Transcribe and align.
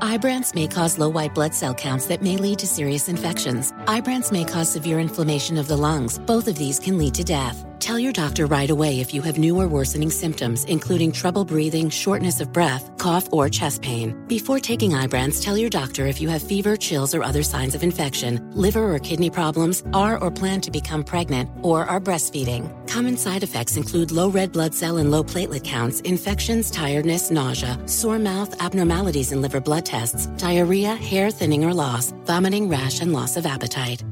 Ibrance 0.00 0.54
may 0.54 0.68
cause 0.68 0.96
low 0.96 1.08
white 1.08 1.34
blood 1.34 1.54
cell 1.54 1.74
counts 1.74 2.06
that 2.06 2.22
may 2.22 2.36
lead 2.36 2.60
to 2.60 2.68
serious 2.68 3.08
infections. 3.08 3.72
Ibrance 3.86 4.30
may 4.30 4.44
cause 4.44 4.70
severe 4.70 5.00
inflammation 5.00 5.58
of 5.58 5.66
the 5.66 5.76
lungs. 5.76 6.20
Both 6.20 6.46
of 6.46 6.56
these 6.56 6.78
can 6.78 6.98
lead 6.98 7.14
to 7.14 7.24
death. 7.24 7.64
Tell 7.80 7.98
your 7.98 8.12
doctor 8.12 8.46
right 8.46 8.70
away 8.70 9.00
if 9.00 9.12
you 9.12 9.22
have 9.22 9.38
new 9.38 9.58
or 9.58 9.66
worsening 9.66 10.10
symptoms, 10.10 10.64
including 10.66 11.10
trouble 11.10 11.44
breathing, 11.44 11.90
shortness 11.90 12.40
of 12.40 12.52
breath, 12.52 12.90
cough, 12.98 13.32
or 13.32 13.48
chest 13.48 13.82
pain. 13.82 14.16
Before 14.28 14.60
taking 14.60 14.92
Ibrance, 14.92 15.42
tell 15.42 15.56
your 15.56 15.70
doctor 15.70 16.06
if 16.06 16.20
you 16.20 16.28
have 16.28 16.42
fever, 16.42 16.76
chills, 16.76 17.14
or 17.14 17.24
other 17.24 17.42
signs 17.42 17.74
of 17.74 17.82
infection, 17.82 18.50
liver 18.52 18.92
or 18.94 18.98
kidney 18.98 19.30
problems, 19.30 19.82
are 19.92 20.18
or 20.18 20.30
plan 20.30 20.60
to 20.60 20.70
become 20.70 21.02
pregnant, 21.02 21.50
or 21.62 21.84
are 21.86 22.00
breastfeeding. 22.00 22.70
Common 22.88 23.16
side 23.18 23.42
effects 23.42 23.76
include 23.76 24.10
low 24.10 24.30
red 24.30 24.52
blood 24.52 24.74
cell 24.74 24.96
and 24.96 25.10
low 25.10 25.22
platelet 25.22 25.62
counts, 25.62 26.00
infections, 26.00 26.70
tiredness, 26.70 27.30
nausea, 27.30 27.78
sore 27.86 28.18
mouth, 28.18 28.60
abnormalities 28.62 29.30
in 29.30 29.42
liver 29.42 29.60
blood 29.60 29.84
tests, 29.84 30.26
diarrhea, 30.38 30.94
hair 30.94 31.30
thinning 31.30 31.64
or 31.64 31.74
loss, 31.74 32.12
vomiting, 32.24 32.68
rash, 32.68 33.00
and 33.00 33.12
loss 33.12 33.36
of 33.36 33.44
appetite. 33.44 34.02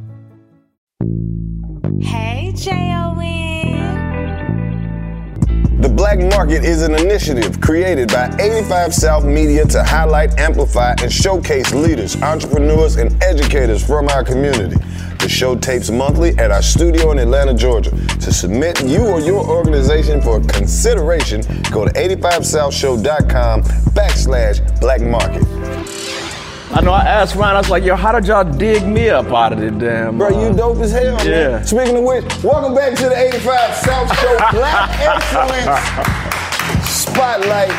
Hey, 2.02 2.52
J-O-N. 2.55 3.36
Black 5.96 6.18
Market 6.18 6.62
is 6.62 6.83
an 6.83 6.95
initiative 6.95 7.58
created 7.62 8.08
by 8.08 8.27
85 8.39 8.92
South 8.92 9.24
Media 9.24 9.64
to 9.64 9.83
highlight, 9.83 10.39
amplify, 10.39 10.95
and 11.01 11.11
showcase 11.11 11.73
leaders, 11.73 12.20
entrepreneurs, 12.20 12.96
and 12.96 13.11
educators 13.23 13.83
from 13.83 14.07
our 14.08 14.23
community. 14.23 14.77
The 15.20 15.29
show 15.30 15.57
tapes 15.57 15.90
monthly 15.90 16.36
at 16.36 16.51
our 16.51 16.61
studio 16.61 17.12
in 17.12 17.18
Atlanta, 17.18 17.55
Georgia. 17.55 17.92
To 17.92 18.30
submit 18.30 18.84
you 18.84 19.07
or 19.07 19.20
your 19.20 19.42
organization 19.48 20.20
for 20.20 20.39
consideration, 20.40 21.40
go 21.73 21.86
to 21.86 21.92
85southshow.com 21.92 23.63
backslash 23.63 24.80
black 24.80 25.01
market. 25.01 26.26
I 26.72 26.80
know 26.80 26.92
I 26.92 27.04
asked 27.04 27.36
Ryan, 27.36 27.54
I 27.54 27.60
was 27.60 27.70
like, 27.70 27.84
yo, 27.84 27.94
how 27.94 28.10
did 28.12 28.27
y'all 28.27 28.42
dig 28.42 28.86
me 28.86 29.08
up 29.08 29.27
out 29.27 29.52
of 29.52 29.60
the 29.60 29.70
damn? 29.70 30.18
Bro, 30.18 30.30
you 30.30 30.48
uh, 30.48 30.52
dope 30.52 30.78
as 30.78 30.90
hell, 30.90 31.16
man. 31.24 31.64
Speaking 31.64 31.96
of 31.96 32.02
which, 32.02 32.24
welcome 32.42 32.74
back 32.74 32.96
to 32.96 33.04
the 33.08 33.16
85 33.16 33.74
South 33.77 34.18
Show 34.18 34.36
Black 34.50 34.90
Excellence 35.00 36.88
Spotlight. 36.88 37.70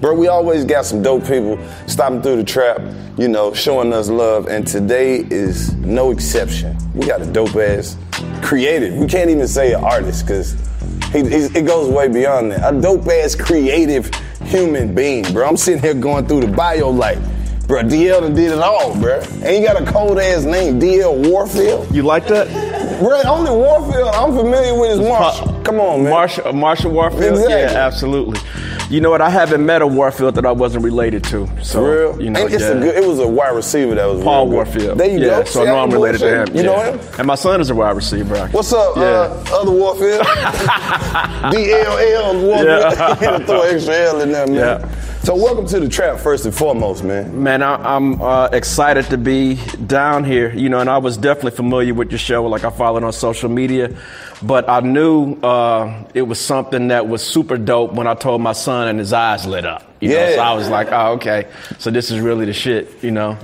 Bro, 0.00 0.14
we 0.14 0.28
always 0.28 0.64
got 0.64 0.86
some 0.86 1.02
dope 1.02 1.26
people 1.26 1.58
stopping 1.86 2.22
through 2.22 2.36
the 2.36 2.44
trap, 2.44 2.80
you 3.18 3.28
know, 3.28 3.52
showing 3.52 3.92
us 3.92 4.08
love, 4.08 4.48
and 4.48 4.66
today 4.66 5.26
is 5.30 5.74
no 5.74 6.12
exception. 6.12 6.74
We 6.94 7.06
got 7.06 7.20
a 7.20 7.26
dope 7.26 7.56
ass 7.56 7.98
creative. 8.42 8.94
We 8.94 9.06
can't 9.06 9.28
even 9.28 9.46
say 9.46 9.74
an 9.74 9.84
artist 9.84 10.26
because 10.26 10.52
he, 11.12 11.18
it 11.18 11.66
goes 11.66 11.90
way 11.90 12.08
beyond 12.08 12.52
that. 12.52 12.74
A 12.74 12.80
dope 12.80 13.06
ass 13.08 13.34
creative 13.34 14.10
human 14.44 14.94
being, 14.94 15.30
bro. 15.34 15.46
I'm 15.46 15.58
sitting 15.58 15.82
here 15.82 15.92
going 15.92 16.26
through 16.26 16.40
the 16.40 16.48
bio 16.48 16.88
like, 16.88 17.18
bro, 17.70 17.82
DL 17.84 18.20
done 18.20 18.34
did 18.34 18.50
it 18.50 18.58
all, 18.58 18.98
bro. 19.00 19.20
And 19.20 19.46
he 19.46 19.62
got 19.62 19.80
a 19.80 19.84
cold 19.90 20.18
ass 20.18 20.42
name, 20.44 20.80
DL 20.80 21.30
Warfield. 21.30 21.94
You 21.94 22.02
like 22.02 22.26
that? 22.26 22.48
Bro, 22.98 23.22
only 23.22 23.52
Warfield 23.52 24.08
I'm 24.08 24.34
familiar 24.36 24.78
with 24.78 24.90
is 24.90 24.98
Marshall. 24.98 25.62
Come 25.62 25.78
on, 25.78 26.02
man. 26.02 26.10
Marshall, 26.10 26.48
uh, 26.48 26.52
Marshall 26.52 26.90
Warfield? 26.90 27.38
Exactly. 27.38 27.54
Yeah, 27.54 27.86
absolutely. 27.86 28.40
You 28.90 29.00
know 29.00 29.10
what? 29.10 29.20
I 29.20 29.30
haven't 29.30 29.64
met 29.64 29.82
a 29.82 29.86
Warfield 29.86 30.34
that 30.34 30.44
I 30.44 30.50
wasn't 30.50 30.82
related 30.82 31.22
to. 31.24 31.46
So, 31.62 31.78
For 31.78 31.92
real? 31.92 32.22
You 32.22 32.30
know, 32.30 32.44
and 32.44 32.52
it's 32.52 32.60
yeah. 32.60 32.70
a 32.70 32.80
good, 32.80 32.96
it 32.96 33.06
was 33.06 33.20
a 33.20 33.26
wide 33.28 33.54
receiver 33.54 33.94
that 33.94 34.04
was 34.04 34.24
Paul. 34.24 34.48
Warfield. 34.48 34.98
There 34.98 35.08
you 35.08 35.20
yeah, 35.20 35.38
go. 35.38 35.44
So 35.44 35.62
I 35.62 35.66
know 35.66 35.78
I'm 35.78 35.90
related 35.90 36.18
to 36.18 36.42
him. 36.42 36.48
You 36.48 36.62
yeah. 36.62 36.62
know 36.62 36.82
him? 36.98 37.00
And 37.18 37.26
my 37.28 37.36
son 37.36 37.60
is 37.60 37.70
a 37.70 37.74
wide 37.74 37.94
receiver. 37.94 38.34
actually. 38.34 38.56
What's 38.56 38.72
up, 38.72 38.96
Yeah. 38.96 39.02
uh, 39.02 39.60
other 39.60 39.70
Warfield? 39.70 40.20
DLL 41.54 42.42
Warfield. 42.42 43.20
Yeah. 43.20 43.38
Throw 43.46 43.62
extra 43.62 43.94
L 43.94 44.20
in 44.22 44.32
there, 44.32 44.46
man. 44.48 44.56
Yeah. 44.82 45.09
So 45.22 45.36
welcome 45.36 45.66
to 45.66 45.78
the 45.78 45.88
trap 45.88 46.18
first 46.18 46.46
and 46.46 46.54
foremost, 46.54 47.04
man. 47.04 47.42
Man, 47.42 47.62
I, 47.62 47.74
I'm 47.94 48.22
uh, 48.22 48.48
excited 48.52 49.04
to 49.10 49.18
be 49.18 49.56
down 49.86 50.24
here. 50.24 50.50
You 50.54 50.70
know, 50.70 50.78
and 50.80 50.88
I 50.88 50.96
was 50.96 51.18
definitely 51.18 51.50
familiar 51.50 51.92
with 51.92 52.10
your 52.10 52.18
show. 52.18 52.46
Like 52.46 52.64
I 52.64 52.70
followed 52.70 53.04
on 53.04 53.12
social 53.12 53.50
media, 53.50 53.94
but 54.42 54.66
I 54.66 54.80
knew 54.80 55.34
uh, 55.42 56.04
it 56.14 56.22
was 56.22 56.40
something 56.40 56.88
that 56.88 57.06
was 57.06 57.22
super 57.22 57.58
dope 57.58 57.92
when 57.92 58.06
I 58.06 58.14
told 58.14 58.40
my 58.40 58.54
son, 58.54 58.88
and 58.88 58.98
his 58.98 59.12
eyes 59.12 59.44
lit 59.44 59.66
up. 59.66 59.82
You 60.00 60.08
know, 60.08 60.14
Yeah. 60.14 60.34
so 60.36 60.40
I 60.40 60.54
was 60.54 60.70
like, 60.70 60.88
oh, 60.90 61.12
okay. 61.12 61.48
So 61.78 61.90
this 61.90 62.10
is 62.10 62.18
really 62.18 62.46
the 62.46 62.54
shit. 62.54 63.04
You 63.04 63.10
know. 63.10 63.36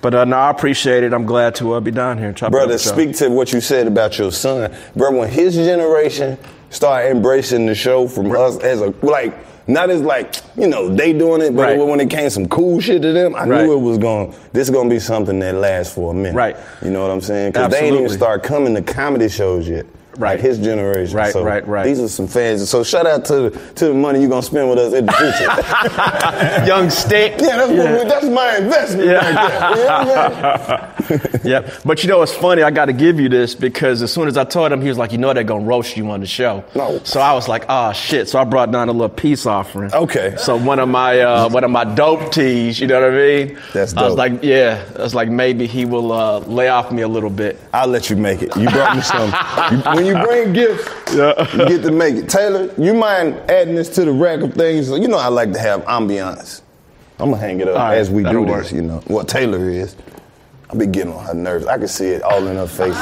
But 0.00 0.14
uh, 0.14 0.24
no, 0.24 0.36
I 0.36 0.50
appreciate 0.50 1.04
it. 1.04 1.12
I'm 1.12 1.26
glad 1.26 1.54
to 1.56 1.74
uh, 1.74 1.80
be 1.80 1.90
down 1.90 2.16
here. 2.16 2.28
and 2.28 2.36
chop 2.36 2.46
up 2.46 2.52
Brother, 2.52 2.78
speak 2.78 3.16
to 3.18 3.28
what 3.28 3.52
you 3.52 3.60
said 3.60 3.86
about 3.86 4.18
your 4.18 4.32
son. 4.32 4.74
Bro, 4.96 5.18
when 5.18 5.28
his 5.30 5.56
generation 5.56 6.38
started 6.70 7.10
embracing 7.10 7.66
the 7.66 7.74
show 7.74 8.08
from 8.08 8.32
us 8.32 8.56
as 8.60 8.80
a, 8.80 8.94
like, 9.02 9.34
not 9.66 9.90
as 9.90 10.00
like, 10.02 10.36
you 10.56 10.66
know, 10.66 10.88
they 10.88 11.12
doing 11.12 11.40
it, 11.40 11.54
but 11.54 11.62
Right. 11.62 11.78
when 11.78 12.00
it 12.00 12.10
came 12.10 12.28
some 12.30 12.48
cool 12.48 12.80
shit 12.80 13.02
to 13.02 13.12
them, 13.12 13.34
I 13.34 13.46
Right. 13.46 13.64
knew 13.64 13.72
it 13.72 13.80
was 13.80 13.98
going, 13.98 14.34
this 14.52 14.64
is 14.68 14.70
going 14.70 14.88
to 14.88 14.94
be 14.94 14.98
something 15.00 15.38
that 15.40 15.54
lasts 15.54 15.94
for 15.94 16.10
a 16.10 16.14
minute. 16.14 16.34
Right. 16.34 16.56
You 16.82 16.90
know 16.90 17.02
what 17.02 17.10
I'm 17.10 17.20
saying? 17.20 17.52
Because 17.52 17.70
they 17.72 17.80
ain't 17.80 17.96
even 17.96 18.08
start 18.10 18.42
coming 18.42 18.74
to 18.74 18.82
comedy 18.82 19.28
shows 19.28 19.68
yet. 19.68 19.86
Right. 20.16 20.32
Like 20.32 20.40
his 20.40 20.58
generation. 20.58 21.16
Right, 21.16 21.32
So 21.32 21.42
right, 21.42 21.66
right. 21.66 21.84
These 21.84 22.00
are 22.00 22.08
some 22.08 22.26
fans. 22.28 22.68
So 22.68 22.84
shout 22.84 23.06
out 23.06 23.24
to 23.26 23.50
the, 23.50 23.50
to 23.76 23.86
the 23.88 23.94
money 23.94 24.20
you're 24.20 24.28
going 24.28 24.42
to 24.42 24.46
spend 24.46 24.68
with 24.68 24.78
us 24.78 24.92
in 24.92 25.06
the 25.06 25.12
future. 25.12 26.66
Young 26.66 26.90
stick. 26.90 27.40
yeah, 27.40 27.56
that's, 27.56 27.70
What, 27.72 28.08
that's 28.08 28.26
my 28.26 28.56
investment 28.58 29.08
Yeah. 29.08 29.14
right 29.14 29.34
there. 29.34 29.76
You 29.78 29.84
know 29.84 29.94
what 29.94 31.12
I'm 31.12 31.18
saying? 31.30 31.40
yeah, 31.44 31.78
but 31.84 32.02
you 32.02 32.08
know 32.08 32.22
it's 32.22 32.32
funny? 32.34 32.62
I 32.62 32.70
got 32.70 32.86
to 32.86 32.92
give 32.92 33.18
you 33.18 33.28
this 33.28 33.54
because 33.54 34.02
as 34.02 34.12
soon 34.12 34.28
as 34.28 34.36
I 34.36 34.44
told 34.44 34.70
him, 34.72 34.80
he 34.82 34.88
was 34.88 34.98
like, 34.98 35.12
"You 35.12 35.18
know 35.18 35.32
they're 35.32 35.44
gonna 35.44 35.64
roast 35.64 35.96
you 35.96 36.10
on 36.10 36.20
the 36.20 36.26
show." 36.26 36.64
No. 36.74 37.00
So 37.04 37.20
I 37.20 37.32
was 37.32 37.48
like, 37.48 37.64
"Oh 37.68 37.92
shit!" 37.92 38.28
So 38.28 38.38
I 38.38 38.44
brought 38.44 38.70
down 38.70 38.88
a 38.88 38.92
little 38.92 39.08
peace 39.08 39.46
offering. 39.46 39.92
Okay. 39.92 40.34
So 40.38 40.56
one 40.56 40.78
of 40.78 40.88
my 40.88 41.20
uh, 41.20 41.48
one 41.48 41.64
of 41.64 41.70
my 41.70 41.84
dope 41.84 42.32
tees, 42.32 42.78
you 42.80 42.86
know 42.86 43.00
what 43.00 43.10
I 43.12 43.16
mean? 43.16 43.58
That's 43.72 43.94
I 43.96 44.02
was 44.02 44.12
dope. 44.12 44.18
like, 44.18 44.42
yeah, 44.42 44.84
I 44.98 45.02
was 45.02 45.14
like, 45.14 45.28
maybe 45.28 45.66
he 45.66 45.84
will 45.84 46.12
uh, 46.12 46.38
lay 46.40 46.68
off 46.68 46.92
me 46.92 47.02
a 47.02 47.08
little 47.08 47.30
bit. 47.30 47.58
I'll 47.72 47.88
let 47.88 48.08
you 48.10 48.16
make 48.16 48.42
it. 48.42 48.54
You 48.56 48.68
brought 48.70 48.96
me 48.96 49.02
some. 49.02 49.32
You- 49.72 49.82
when 50.02 50.16
you 50.16 50.22
bring 50.22 50.52
gifts, 50.52 50.88
you 51.12 51.68
get 51.68 51.82
to 51.82 51.90
make 51.92 52.14
it. 52.16 52.28
Taylor, 52.28 52.72
you 52.78 52.94
mind 52.94 53.34
adding 53.50 53.74
this 53.74 53.88
to 53.90 54.04
the 54.04 54.12
rack 54.12 54.40
of 54.40 54.54
things? 54.54 54.88
You 54.90 55.08
know 55.08 55.18
I 55.18 55.28
like 55.28 55.52
to 55.52 55.58
have 55.58 55.82
ambiance. 55.84 56.62
I'm 57.18 57.30
gonna 57.30 57.40
hang 57.40 57.60
it 57.60 57.68
up 57.68 57.76
right, 57.76 57.96
as 57.98 58.10
we 58.10 58.22
do 58.22 58.24
that'll 58.24 58.46
this. 58.46 58.72
work. 58.72 58.72
You 58.72 58.82
know 58.82 58.98
what 59.06 59.28
Taylor 59.28 59.68
is. 59.70 59.94
I 60.70 60.74
be 60.74 60.86
getting 60.86 61.12
on 61.12 61.22
her 61.26 61.34
nerves. 61.34 61.66
I 61.66 61.76
can 61.76 61.86
see 61.86 62.06
it 62.08 62.22
all 62.22 62.46
in 62.46 62.56
her 62.56 62.66
face. 62.66 62.94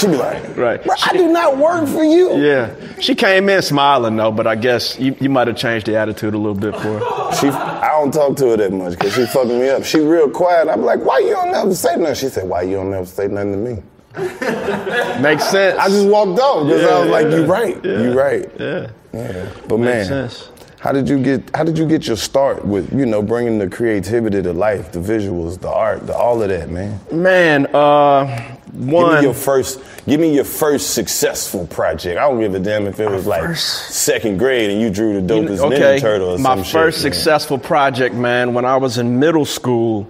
she 0.00 0.06
be 0.06 0.14
like, 0.16 0.56
Right. 0.56 0.82
"Bro, 0.84 0.94
I 1.04 1.12
do 1.12 1.26
not 1.32 1.58
work 1.58 1.88
for 1.88 2.04
you. 2.04 2.36
Yeah. 2.36 2.72
She 3.00 3.16
came 3.16 3.48
in 3.48 3.62
smiling 3.62 4.14
though, 4.16 4.30
but 4.30 4.46
I 4.46 4.54
guess 4.54 4.96
you, 4.98 5.16
you 5.20 5.28
might 5.28 5.48
have 5.48 5.56
changed 5.56 5.86
the 5.86 5.96
attitude 5.96 6.34
a 6.34 6.38
little 6.38 6.54
bit 6.54 6.74
for 6.76 7.00
her. 7.00 7.34
She, 7.34 7.48
I 7.48 7.88
don't 7.98 8.12
talk 8.14 8.36
to 8.36 8.50
her 8.50 8.56
that 8.58 8.72
much 8.72 8.92
because 8.92 9.12
she 9.12 9.26
fucking 9.26 9.58
me 9.58 9.68
up. 9.70 9.82
She 9.84 9.98
real 9.98 10.30
quiet. 10.30 10.68
I'm 10.68 10.82
like, 10.84 11.00
why 11.04 11.18
you 11.18 11.30
don't 11.30 11.50
never 11.50 11.74
say 11.74 11.96
nothing? 11.96 12.14
She 12.14 12.28
said, 12.28 12.48
why 12.48 12.62
you 12.62 12.76
don't 12.76 12.92
never 12.92 13.06
say 13.06 13.26
nothing 13.26 13.52
to 13.52 13.58
me? 13.58 13.82
Makes 15.20 15.48
sense. 15.48 15.78
I 15.78 15.88
just 15.88 16.06
walked 16.08 16.38
off 16.40 16.66
because 16.66 16.84
I 16.84 16.98
was 17.00 17.06
Yeah, 17.06 17.12
like, 17.12 17.26
yeah. 17.26 17.36
you 17.36 17.44
right, 17.46 17.84
You're 17.84 18.14
right. 18.14 18.50
yeah. 18.58 18.90
Yeah. 19.12 19.50
But 19.68 19.78
Makes 19.78 20.10
man, 20.10 20.28
sense. 20.30 20.50
how 20.80 20.92
did 20.92 21.08
you 21.08 21.22
get 21.22 21.50
how 21.56 21.64
did 21.64 21.78
you 21.78 21.86
get 21.88 22.06
your 22.06 22.16
start 22.16 22.64
with 22.64 22.92
you 22.92 23.06
know 23.06 23.22
bringing 23.22 23.58
the 23.58 23.68
creativity 23.68 24.42
to 24.42 24.52
life, 24.52 24.92
the 24.92 24.98
visuals, 25.00 25.58
the 25.60 25.68
art, 25.70 26.06
the 26.06 26.14
all 26.14 26.42
of 26.42 26.48
that, 26.50 26.68
man? 26.70 27.00
Man, 27.10 27.66
uh, 27.74 28.54
Give 28.70 28.74
me 28.86 28.92
one. 28.92 29.22
your 29.22 29.32
first. 29.34 29.80
Give 30.06 30.20
me 30.20 30.34
your 30.34 30.44
first 30.44 30.92
successful 30.94 31.66
project. 31.68 32.18
I 32.18 32.28
don't 32.28 32.38
give 32.40 32.54
a 32.54 32.60
damn 32.60 32.86
if 32.86 33.00
it 33.00 33.10
was 33.10 33.26
like 33.26 33.56
second 33.56 34.38
grade 34.38 34.70
and 34.70 34.80
you 34.80 34.90
drew 34.90 35.14
the 35.20 35.34
You 35.36 35.42
dopest 35.42 35.56
know, 35.58 35.70
Ninja 35.70 36.00
Turtle 36.00 36.28
or 36.34 36.38
my 36.38 36.56
some 36.56 36.64
first 36.64 36.98
shit. 36.98 37.04
man. 37.04 37.12
successful 37.14 37.58
project, 37.58 38.14
man. 38.14 38.52
When 38.54 38.64
I 38.66 38.76
was 38.76 38.98
in 38.98 39.18
middle 39.18 39.44
school, 39.46 40.08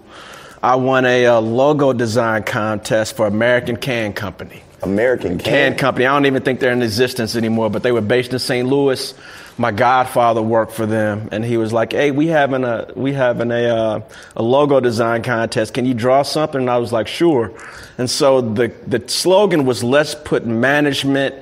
I 0.62 0.76
won 0.76 1.04
a, 1.04 1.26
uh 1.26 1.40
logo 1.40 1.92
design 1.92 2.42
contest 2.42 3.16
for 3.16 3.26
American 3.26 3.76
Can 3.76 4.12
Company. 4.12 4.62
American 4.82 5.38
Can 5.38 5.72
can. 5.72 5.76
Company. 5.76 6.06
I 6.06 6.14
don't 6.14 6.26
even 6.26 6.42
think 6.42 6.60
they're 6.60 6.72
in 6.72 6.82
existence 6.82 7.34
anymore, 7.36 7.70
but 7.70 7.82
they 7.82 7.92
were 7.92 8.00
based 8.00 8.32
in 8.32 8.38
St. 8.38 8.68
Louis. 8.68 9.14
My 9.56 9.72
godfather 9.72 10.40
worked 10.40 10.72
for 10.72 10.86
them, 10.86 11.28
and 11.32 11.44
he 11.44 11.56
was 11.56 11.72
like, 11.72 11.92
"Hey, 11.92 12.12
we 12.12 12.28
having 12.28 12.62
a 12.62 12.88
we 12.94 13.12
having 13.12 13.50
a 13.50 13.64
uh, 13.64 14.00
a 14.36 14.42
logo 14.42 14.78
design 14.78 15.22
contest. 15.22 15.74
Can 15.74 15.84
you 15.84 15.94
draw 15.94 16.22
something?" 16.22 16.60
And 16.60 16.70
I 16.70 16.78
was 16.78 16.92
like, 16.92 17.08
"Sure." 17.08 17.52
And 17.98 18.08
so 18.08 18.40
the 18.40 18.72
the 18.86 19.02
slogan 19.08 19.64
was, 19.66 19.82
"Let's 19.82 20.14
put 20.14 20.46
management." 20.46 21.34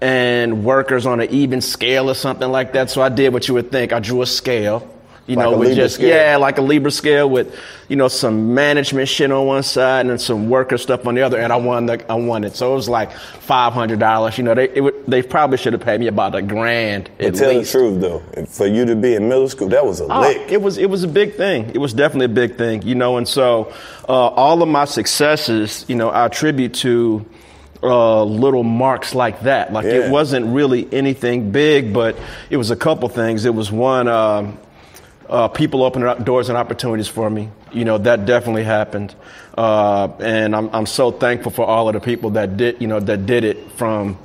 And 0.00 0.64
workers 0.64 1.06
on 1.06 1.20
an 1.20 1.28
even 1.30 1.60
scale 1.60 2.08
or 2.08 2.14
something 2.14 2.48
like 2.52 2.74
that. 2.74 2.88
So 2.88 3.02
I 3.02 3.08
did 3.08 3.32
what 3.32 3.48
you 3.48 3.54
would 3.54 3.72
think. 3.72 3.92
I 3.92 3.98
drew 3.98 4.22
a 4.22 4.26
scale, 4.26 4.88
you 5.28 5.36
Like 5.36 5.44
know, 5.44 5.58
with 5.58 5.68
Libra 5.68 5.84
just 5.84 5.94
scale? 5.96 6.08
yeah, 6.08 6.36
like 6.38 6.58
a 6.58 6.62
Libra 6.62 6.90
scale 6.90 7.28
with, 7.30 7.54
you 7.88 7.96
know, 7.96 8.08
some 8.08 8.54
management 8.54 9.08
shit 9.08 9.30
on 9.30 9.46
one 9.46 9.62
side 9.62 10.00
and 10.00 10.10
then 10.10 10.18
some 10.18 10.48
worker 10.48 10.78
stuff 10.78 11.06
on 11.06 11.14
the 11.14 11.22
other, 11.22 11.38
and 11.38 11.52
I 11.52 11.56
won. 11.56 11.86
The, 11.86 12.10
I 12.10 12.14
won 12.14 12.44
it, 12.44 12.56
so 12.56 12.72
it 12.72 12.76
was 12.76 12.88
like 12.88 13.12
five 13.12 13.72
hundred 13.74 13.98
dollars. 14.00 14.38
You 14.38 14.44
know, 14.44 14.54
they 14.54 14.68
it, 14.70 14.80
would- 14.80 15.06
they 15.06 15.22
probably 15.22 15.58
should 15.58 15.72
have 15.74 15.82
paid 15.82 16.00
me 16.00 16.06
about 16.08 16.34
a 16.34 16.42
grand 16.42 17.10
But 17.18 17.26
at 17.26 17.34
tell 17.36 17.52
least. 17.52 17.72
the 17.72 17.78
truth 17.78 18.00
though, 18.00 18.22
for 18.46 18.66
you 18.66 18.84
to 18.86 18.96
be 18.96 19.14
in 19.14 19.28
middle 19.28 19.48
school, 19.48 19.68
that 19.68 19.84
was 19.86 20.00
a 20.00 20.04
Oh, 20.10 20.20
lick. 20.22 20.50
it 20.50 20.60
was 20.62 20.78
it 20.78 20.88
was 20.90 21.04
a 21.04 21.08
big 21.08 21.34
thing. 21.36 21.70
It 21.74 21.78
was 21.78 21.92
definitely 21.92 22.26
a 22.26 22.28
big 22.48 22.56
thing, 22.58 22.82
you 22.82 22.94
know. 22.94 23.16
And 23.18 23.28
so, 23.28 23.72
uh, 24.08 24.12
all 24.12 24.62
of 24.62 24.68
my 24.68 24.86
successes, 24.86 25.84
you 25.88 25.94
know, 25.94 26.08
I 26.10 26.26
attribute 26.26 26.74
to 26.74 27.24
uh, 27.82 28.24
little 28.24 28.64
marks 28.64 29.14
like 29.14 29.42
that. 29.42 29.72
Like 29.72 29.84
Yeah. 29.84 30.06
it 30.06 30.10
wasn't 30.10 30.46
really 30.46 30.88
anything 30.92 31.52
big, 31.52 31.92
but 31.92 32.16
it 32.50 32.56
was 32.56 32.70
a 32.72 32.76
couple 32.76 33.08
things. 33.08 33.44
It 33.44 33.54
was 33.54 33.70
one. 33.70 34.08
Um, 34.08 34.58
uh, 35.28 35.48
people 35.48 35.82
opening 35.82 36.08
up 36.08 36.24
doors 36.24 36.48
and 36.48 36.56
opportunities 36.56 37.08
for 37.08 37.28
me. 37.28 37.50
You 37.72 37.84
know 37.84 37.98
that 37.98 38.24
definitely 38.26 38.64
happened, 38.64 39.14
uh, 39.56 40.08
and 40.20 40.56
I'm 40.56 40.70
I'm 40.74 40.86
so 40.86 41.10
thankful 41.10 41.52
for 41.52 41.66
all 41.66 41.88
of 41.88 41.94
the 41.94 42.00
people 42.00 42.30
that 42.30 42.56
did 42.56 42.80
you 42.80 42.86
know 42.86 43.00
that 43.00 43.26
did 43.26 43.44
it 43.44 43.70
from 43.72 44.18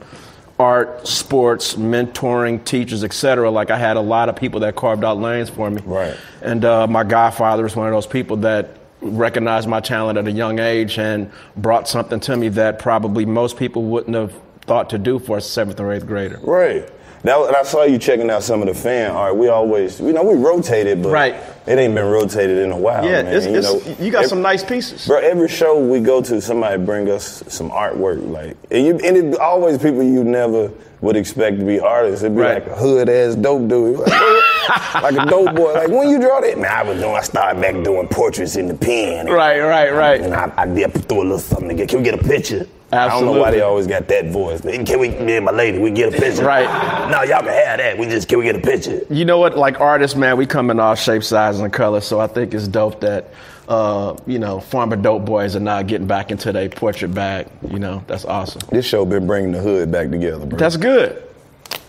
art, 0.59 1.07
sports, 1.07 1.75
mentoring, 1.75 2.63
teachers, 2.63 3.03
etc. 3.03 3.49
Like 3.51 3.71
I 3.71 3.77
had 3.77 3.97
a 3.97 4.01
lot 4.01 4.29
of 4.29 4.35
people 4.35 4.61
that 4.61 4.75
carved 4.75 5.03
out 5.03 5.19
lanes 5.19 5.49
for 5.49 5.69
me. 5.69 5.81
Right. 5.85 6.15
And 6.41 6.63
uh, 6.63 6.87
my 6.87 7.03
godfather 7.03 7.63
was 7.63 7.75
one 7.75 7.87
of 7.87 7.93
those 7.93 8.07
people 8.07 8.37
that 8.37 8.77
recognized 9.01 9.67
my 9.67 9.81
talent 9.81 10.17
at 10.17 10.27
a 10.27 10.31
young 10.31 10.59
age 10.59 10.97
and 10.97 11.31
brought 11.57 11.89
something 11.89 12.19
to 12.21 12.37
me 12.37 12.49
that 12.49 12.79
probably 12.79 13.25
most 13.25 13.57
people 13.57 13.83
wouldn't 13.83 14.15
have 14.15 14.33
thought 14.61 14.91
to 14.91 14.97
do 14.97 15.19
for 15.19 15.37
a 15.37 15.41
seventh 15.41 15.79
or 15.79 15.91
eighth 15.91 16.07
grader. 16.07 16.39
Right. 16.41 16.89
Now, 17.25 17.45
and 17.47 17.55
I 17.55 17.63
saw 17.63 17.83
you 17.83 17.97
checking 17.97 18.29
out 18.29 18.43
some 18.43 18.61
of 18.61 18.67
the 18.67 18.73
fan 18.73 19.11
art. 19.11 19.37
We 19.37 19.47
always, 19.47 19.99
you 20.01 20.11
know, 20.11 20.23
we 20.23 20.35
rotated, 20.35 21.01
but 21.01 21.09
Right. 21.11 21.35
it 21.65 21.77
ain't 21.79 21.95
been 21.95 22.05
rotated 22.09 22.57
in 22.57 22.71
a 22.71 22.77
while. 22.77 23.05
yeah, 23.05 23.21
man. 23.23 23.33
it's, 23.33 23.45
you, 23.45 23.55
it's, 23.55 23.67
know, 23.87 23.95
you 24.05 24.11
got 24.11 24.23
ev- 24.23 24.29
some 24.29 24.41
nice 24.41 24.63
pieces. 24.63 25.07
Bro, 25.07 25.19
every 25.19 25.47
show 25.47 25.79
we 25.79 26.01
go 26.01 26.21
to, 26.21 26.41
somebody 26.41 26.83
bring 26.83 27.09
us 27.09 27.41
some 27.47 27.69
artwork, 27.71 28.29
like, 28.29 28.57
and, 28.71 28.85
you, 28.85 28.99
and 29.03 29.15
it 29.15 29.39
always 29.39 29.77
people 29.77 30.03
you 30.03 30.23
never 30.25 30.69
would 30.99 31.15
expect 31.15 31.59
to 31.59 31.65
be 31.65 31.79
artists. 31.79 32.23
It'd 32.23 32.35
be 32.35 32.41
Right. 32.41 32.55
like 32.65 32.67
a 32.67 32.75
hood 32.75 33.07
ass 33.09 33.35
dope 33.35 33.67
dude, 33.69 33.99
like, 34.95 35.13
a 35.13 35.25
dope 35.29 35.55
boy. 35.55 35.73
Like 35.73 35.89
when 35.89 36.09
you 36.09 36.19
draw 36.19 36.41
that, 36.41 36.57
man, 36.57 36.71
I 36.71 36.83
was 36.83 36.99
doing. 36.99 37.15
I 37.15 37.21
started 37.21 37.61
back 37.61 37.83
doing 37.83 38.07
portraits 38.07 38.55
in 38.55 38.67
the 38.67 38.73
pen. 38.75 39.27
Right, 39.27 39.59
right, 39.59 39.91
right. 39.91 40.21
And 40.21 40.33
I, 40.33 40.51
I 40.57 40.65
did 40.65 40.93
throw 41.07 41.21
a 41.21 41.23
little 41.23 41.39
something 41.39 41.69
together. 41.69 41.87
Can 41.87 41.99
we 41.99 42.03
get 42.03 42.19
a 42.19 42.23
picture? 42.23 42.67
Absolutely. 42.93 42.93
I 42.93 43.09
don't 43.09 43.35
know 43.35 43.41
why 43.41 43.51
they 43.51 43.61
always 43.61 43.87
got 43.87 44.07
that 44.07 44.27
voice. 44.27 44.61
Can 44.61 44.99
we, 44.99 45.09
me 45.09 45.37
and 45.37 45.45
my 45.45 45.51
lady, 45.51 45.79
we 45.79 45.89
get 45.89 46.13
a 46.13 46.17
picture? 46.17 46.45
Right. 46.45 46.65
No, 47.09 47.23
y'all 47.23 47.39
can 47.39 47.47
have 47.47 47.79
that. 47.79 47.97
We 47.97 48.05
just 48.05 48.29
can 48.29 48.37
we 48.37 48.45
get 48.45 48.55
a 48.55 48.59
picture? 48.59 49.01
You 49.09 49.25
know 49.25 49.39
what? 49.39 49.57
Like 49.57 49.79
artists, 49.79 50.15
man, 50.15 50.37
we 50.37 50.45
come 50.45 50.69
in 50.69 50.79
all 50.79 50.95
shapes, 50.95 51.27
sizes, 51.27 51.61
and 51.61 51.73
colors. 51.73 52.05
So 52.05 52.19
I 52.19 52.27
think 52.27 52.53
it's 52.53 52.67
dope 52.67 53.01
that 53.01 53.33
uh, 53.67 54.15
you 54.27 54.37
know 54.37 54.59
former 54.59 54.95
dope 54.95 55.25
boys 55.25 55.55
are 55.55 55.59
now 55.59 55.81
getting 55.81 56.07
back 56.07 56.29
into 56.31 56.51
their 56.51 56.69
portrait 56.69 57.13
bag. 57.13 57.47
You 57.69 57.79
know, 57.79 58.03
that's 58.07 58.25
awesome. 58.25 58.61
This 58.71 58.85
show 58.85 59.05
been 59.05 59.25
bringing 59.25 59.51
the 59.51 59.59
hood 59.59 59.91
back 59.91 60.09
together, 60.11 60.45
bro. 60.45 60.59
That's 60.59 60.77
good. 60.77 61.23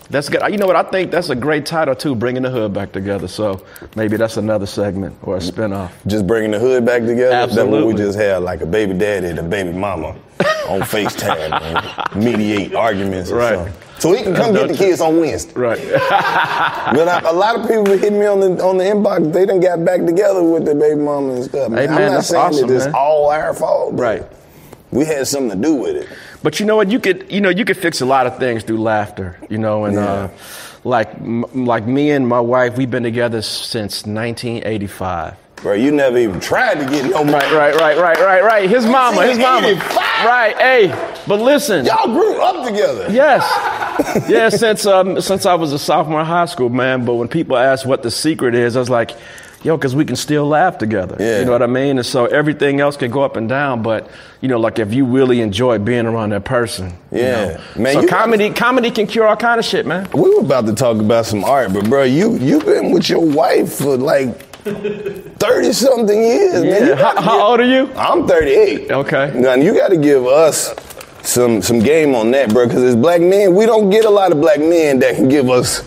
That's 0.09 0.29
good. 0.29 0.41
You 0.51 0.57
know 0.57 0.67
what? 0.67 0.75
I 0.75 0.83
think 0.83 1.11
that's 1.11 1.29
a 1.29 1.35
great 1.35 1.65
title 1.65 1.95
too, 1.95 2.15
bringing 2.15 2.43
the 2.43 2.49
hood 2.51 2.73
back 2.73 2.91
together. 2.91 3.27
So 3.27 3.65
maybe 3.95 4.17
that's 4.17 4.37
another 4.37 4.65
segment 4.67 5.15
or 5.23 5.37
a 5.37 5.39
spinoff. 5.39 5.91
just 6.05 6.27
bringing 6.27 6.51
the 6.51 6.59
hood 6.59 6.85
back 6.85 7.01
together. 7.01 7.29
That's 7.47 7.55
what 7.55 7.85
we 7.87 7.93
just 7.95 8.17
had, 8.17 8.37
like 8.43 8.61
a 8.61 8.65
baby 8.67 8.93
daddy 8.93 9.27
and 9.27 9.39
a 9.39 9.43
baby 9.43 9.71
mama 9.71 10.15
on 10.69 10.81
FaceTime, 10.93 11.49
man. 11.49 12.23
mediate 12.23 12.75
arguments 12.75 13.31
or 13.31 13.37
Right. 13.37 13.55
something. 13.55 13.73
So 13.97 14.11
he 14.13 14.23
can 14.23 14.35
come 14.35 14.53
get 14.53 14.67
the 14.67 14.73
kids 14.75 14.99
on 15.01 15.19
Wednesday. 15.19 15.53
Right. 15.59 15.79
But 16.95 17.07
I, 17.07 17.19
a 17.29 17.33
lot 17.33 17.55
of 17.59 17.67
people 17.67 17.85
hit 17.97 18.13
me 18.13 18.25
on 18.27 18.39
the 18.39 18.63
on 18.63 18.77
the 18.77 18.83
inbox. 18.83 19.33
They 19.33 19.45
done 19.45 19.59
got 19.59 19.83
back 19.83 20.05
together 20.05 20.43
with 20.43 20.65
their 20.65 20.75
baby 20.75 21.01
mama 21.01 21.33
and 21.33 21.43
stuff. 21.45 21.71
Man, 21.71 21.89
Hey, 21.89 21.93
I'm 22.05 22.11
not 22.11 22.23
saying 22.25 22.43
awesome, 22.43 22.67
that 22.67 22.75
it's 22.75 22.85
man. 22.85 22.93
all 22.93 23.29
our 23.31 23.53
fault. 23.55 23.95
but 23.95 24.01
Right. 24.03 24.23
We 24.91 25.05
had 25.05 25.27
something 25.27 25.61
to 25.61 25.67
do 25.67 25.75
with 25.75 25.95
it. 25.95 26.07
But 26.43 26.59
you 26.59 26.65
know 26.65 26.75
what? 26.75 26.89
You 26.91 26.99
could, 26.99 27.31
you 27.31 27.41
know, 27.41 27.49
you 27.49 27.65
could 27.65 27.77
fix 27.77 28.01
a 28.01 28.05
lot 28.05 28.27
of 28.27 28.37
things 28.37 28.63
through 28.63 28.77
laughter. 28.81 29.37
You 29.49 29.57
know, 29.57 29.85
and 29.85 29.95
Yeah. 29.95 30.05
uh, 30.05 30.27
like, 30.83 31.13
m- 31.15 31.45
like 31.65 31.85
me 31.87 32.11
and 32.11 32.27
my 32.27 32.39
wife, 32.39 32.77
we've 32.77 32.89
been 32.91 33.03
together 33.03 33.41
since 33.41 34.05
1985. 34.05 35.33
Bro, 35.57 35.73
you 35.73 35.91
never 35.91 36.17
even 36.17 36.39
tried 36.39 36.75
to 36.79 36.85
get 36.85 37.09
no 37.09 37.23
money. 37.23 37.33
Right, 37.33 37.73
right, 37.73 37.75
right, 37.79 37.97
right, 37.97 38.19
right, 38.19 38.43
right. 38.43 38.69
His 38.69 38.85
mama, 38.85 39.25
his 39.25 39.37
mama. 39.39 39.67
1985? 39.73 40.25
Right. 40.25 40.55
Hey, 40.57 41.11
but 41.27 41.39
listen. 41.39 41.85
Y'all 41.85 42.07
grew 42.13 42.39
up 42.41 42.67
together. 42.67 43.07
Yes. 43.09 43.43
yeah, 44.29 44.49
since 44.49 44.85
um, 44.85 45.19
since 45.21 45.45
I 45.45 45.55
was 45.55 45.73
a 45.73 45.79
sophomore 45.79 46.19
in 46.19 46.25
high 46.25 46.45
school, 46.45 46.69
man. 46.69 47.05
But 47.05 47.15
when 47.15 47.27
people 47.29 47.57
ask 47.57 47.85
what 47.85 48.03
the 48.03 48.11
secret 48.11 48.53
is, 48.53 48.75
I 48.75 48.79
was 48.79 48.89
like, 48.89 49.11
yo, 49.65 49.75
because 49.75 49.95
we 49.95 50.05
can 50.05 50.15
still 50.15 50.45
laugh 50.47 50.77
together. 50.77 51.17
Yeah. 51.19 51.39
You 51.39 51.45
know 51.45 51.51
what 51.51 51.63
I 51.63 51.67
mean? 51.67 51.97
And 51.97 52.05
so 52.05 52.25
everything 52.27 52.79
else 52.79 52.95
can 52.95 53.11
go 53.11 53.23
up 53.23 53.35
and 53.35 53.49
down, 53.49 53.81
but 53.81 54.07
you 54.41 54.47
know, 54.47 54.59
like 54.59 54.79
if 54.79 54.93
you 54.93 55.05
really 55.05 55.41
enjoy 55.41 55.79
being 55.79 56.05
around 56.05 56.29
that 56.29 56.45
person. 56.45 56.93
you 57.11 57.19
Yeah. 57.21 57.45
know. 57.75 57.81
Man, 57.83 57.93
so 57.95 58.01
you- 58.01 58.07
comedy 58.07 58.49
comedy 58.51 58.91
can 58.91 59.07
cure 59.07 59.27
all 59.27 59.35
kind 59.35 59.59
of 59.59 59.65
shit, 59.65 59.85
man. 59.85 60.07
We 60.13 60.29
were 60.33 60.41
about 60.41 60.65
to 60.67 60.73
talk 60.73 60.97
about 60.99 61.25
some 61.25 61.43
art, 61.43 61.73
but 61.73 61.89
bro, 61.89 62.03
you 62.03 62.35
you 62.37 62.61
been 62.61 62.91
with 62.91 63.09
your 63.09 63.19
wife 63.25 63.73
for 63.73 63.97
like 63.97 64.29
thirty 65.39 65.73
something 65.73 66.21
years. 66.23 66.63
man. 66.63 66.87
Yeah. 66.87 66.95
How, 66.95 67.21
how 67.21 67.37
give- 67.37 67.45
old 67.45 67.59
are 67.59 67.63
you? 67.65 67.89
I'm 67.97 68.27
38. 68.27 68.91
Okay. 68.91 69.31
Now 69.35 69.55
you 69.55 69.73
got 69.73 69.89
to 69.89 69.97
give 69.97 70.25
us 70.25 70.73
some 71.23 71.61
some 71.61 71.79
game 71.79 72.13
on 72.15 72.31
that, 72.31 72.53
bro. 72.53 72.67
Because 72.67 72.83
as 72.83 72.95
black 72.95 73.21
men, 73.21 73.55
we 73.55 73.65
don't 73.65 73.89
get 73.89 74.05
a 74.05 74.09
lot 74.09 74.31
of 74.31 74.39
black 74.39 74.59
men 74.59 74.99
that 74.99 75.15
can 75.15 75.27
give 75.27 75.49
us 75.49 75.81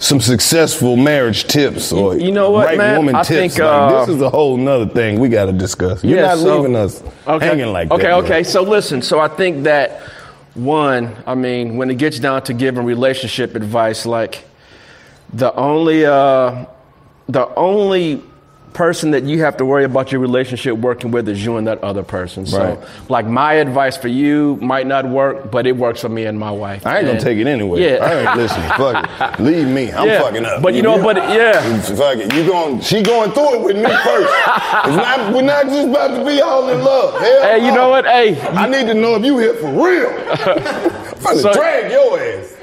some 0.00 0.20
successful 0.20 0.96
marriage 0.96 1.44
tips 1.44 1.90
or 1.92 2.16
You 2.16 2.30
know 2.30 2.50
what, 2.50 2.66
right 2.66 2.78
man? 2.78 2.96
woman 2.98 3.14
I 3.16 3.22
tips. 3.22 3.54
think, 3.54 3.58
Like, 3.58 3.62
uh, 3.68 4.04
this 4.06 4.14
is 4.16 4.22
a 4.22 4.30
whole 4.30 4.56
nother 4.56 4.86
thing 4.86 5.18
we 5.18 5.28
got 5.28 5.46
to 5.46 5.52
discuss. 5.52 6.04
You're 6.04 6.18
Yeah, 6.20 6.26
not 6.26 6.38
so- 6.38 6.56
leaving 6.60 6.76
us 6.76 7.02
hanging 7.26 7.72
like 7.72 7.90
okay, 7.90 8.02
that. 8.04 8.08
bro. 8.10 8.18
Okay, 8.24 8.44
So 8.44 8.62
listen, 8.62 9.02
so 9.02 9.18
I 9.18 9.28
think 9.28 9.64
that 9.64 10.00
one, 10.54 11.14
I 11.26 11.34
mean, 11.34 11.76
when 11.76 11.90
it 11.90 11.98
gets 11.98 12.18
down 12.18 12.42
to 12.42 12.52
giving 12.54 12.84
relationship 12.84 13.54
advice, 13.56 14.06
like 14.06 14.44
the 15.32 15.52
only 15.54 16.06
uh 16.06 16.64
the 17.28 17.52
only 17.56 18.22
person 18.78 19.10
that 19.10 19.24
you 19.24 19.40
have 19.42 19.56
to 19.56 19.64
worry 19.64 19.82
about 19.82 20.12
your 20.12 20.20
relationship 20.20 20.76
working 20.78 21.10
with 21.10 21.28
is 21.28 21.44
you 21.44 21.56
and 21.56 21.66
that 21.66 21.82
other 21.82 22.04
person. 22.04 22.46
So 22.46 22.58
Right. 22.62 22.78
like 23.10 23.26
my 23.26 23.54
advice 23.54 23.96
for 23.96 24.06
you 24.06 24.56
might 24.62 24.86
not 24.86 25.04
work, 25.08 25.50
but 25.50 25.66
it 25.66 25.76
works 25.76 26.00
for 26.00 26.08
me 26.08 26.26
and 26.26 26.38
my 26.38 26.52
wife. 26.52 26.86
I 26.86 26.98
ain't 26.98 27.06
gonna 27.08 27.18
take 27.20 27.38
it 27.38 27.48
anyway. 27.48 27.80
Yeah. 27.82 27.96
I 28.08 28.12
ain't 28.20 28.36
listening. 28.36 28.68
Fuck 28.78 29.10
it. 29.20 29.42
Leave 29.42 29.66
me. 29.66 29.90
I'm 29.90 30.06
Yeah. 30.06 30.22
fucking 30.22 30.44
up. 30.46 30.62
But 30.62 30.74
you 30.74 30.82
know, 30.82 31.02
but 31.02 31.16
yeah. 31.16 31.60
Fuck 31.80 32.18
it. 32.18 32.32
You 32.32 32.46
going? 32.46 32.80
She 32.80 33.02
going 33.02 33.32
through 33.32 33.54
it 33.56 33.62
with 33.62 33.76
me 33.76 33.90
first. 33.90 34.32
it's 34.86 34.96
not. 34.96 35.34
We're 35.34 35.42
not 35.42 35.66
just 35.66 35.88
about 35.88 36.16
to 36.16 36.24
be 36.24 36.40
all 36.40 36.68
in 36.68 36.78
love. 36.84 37.18
Hell 37.20 37.42
Hey, 37.42 37.66
you 37.66 37.72
know 37.74 37.88
what? 37.88 38.04
Hey, 38.06 38.40
I 38.52 38.68
need 38.68 38.86
to 38.86 38.94
know 38.94 39.16
if 39.16 39.24
you 39.24 39.38
here 39.38 39.54
for 39.54 39.70
real. 39.72 40.08
I'm 41.26 41.36
So- 41.36 41.52
drag 41.52 41.90
your 41.90 42.20
ass. 42.20 42.54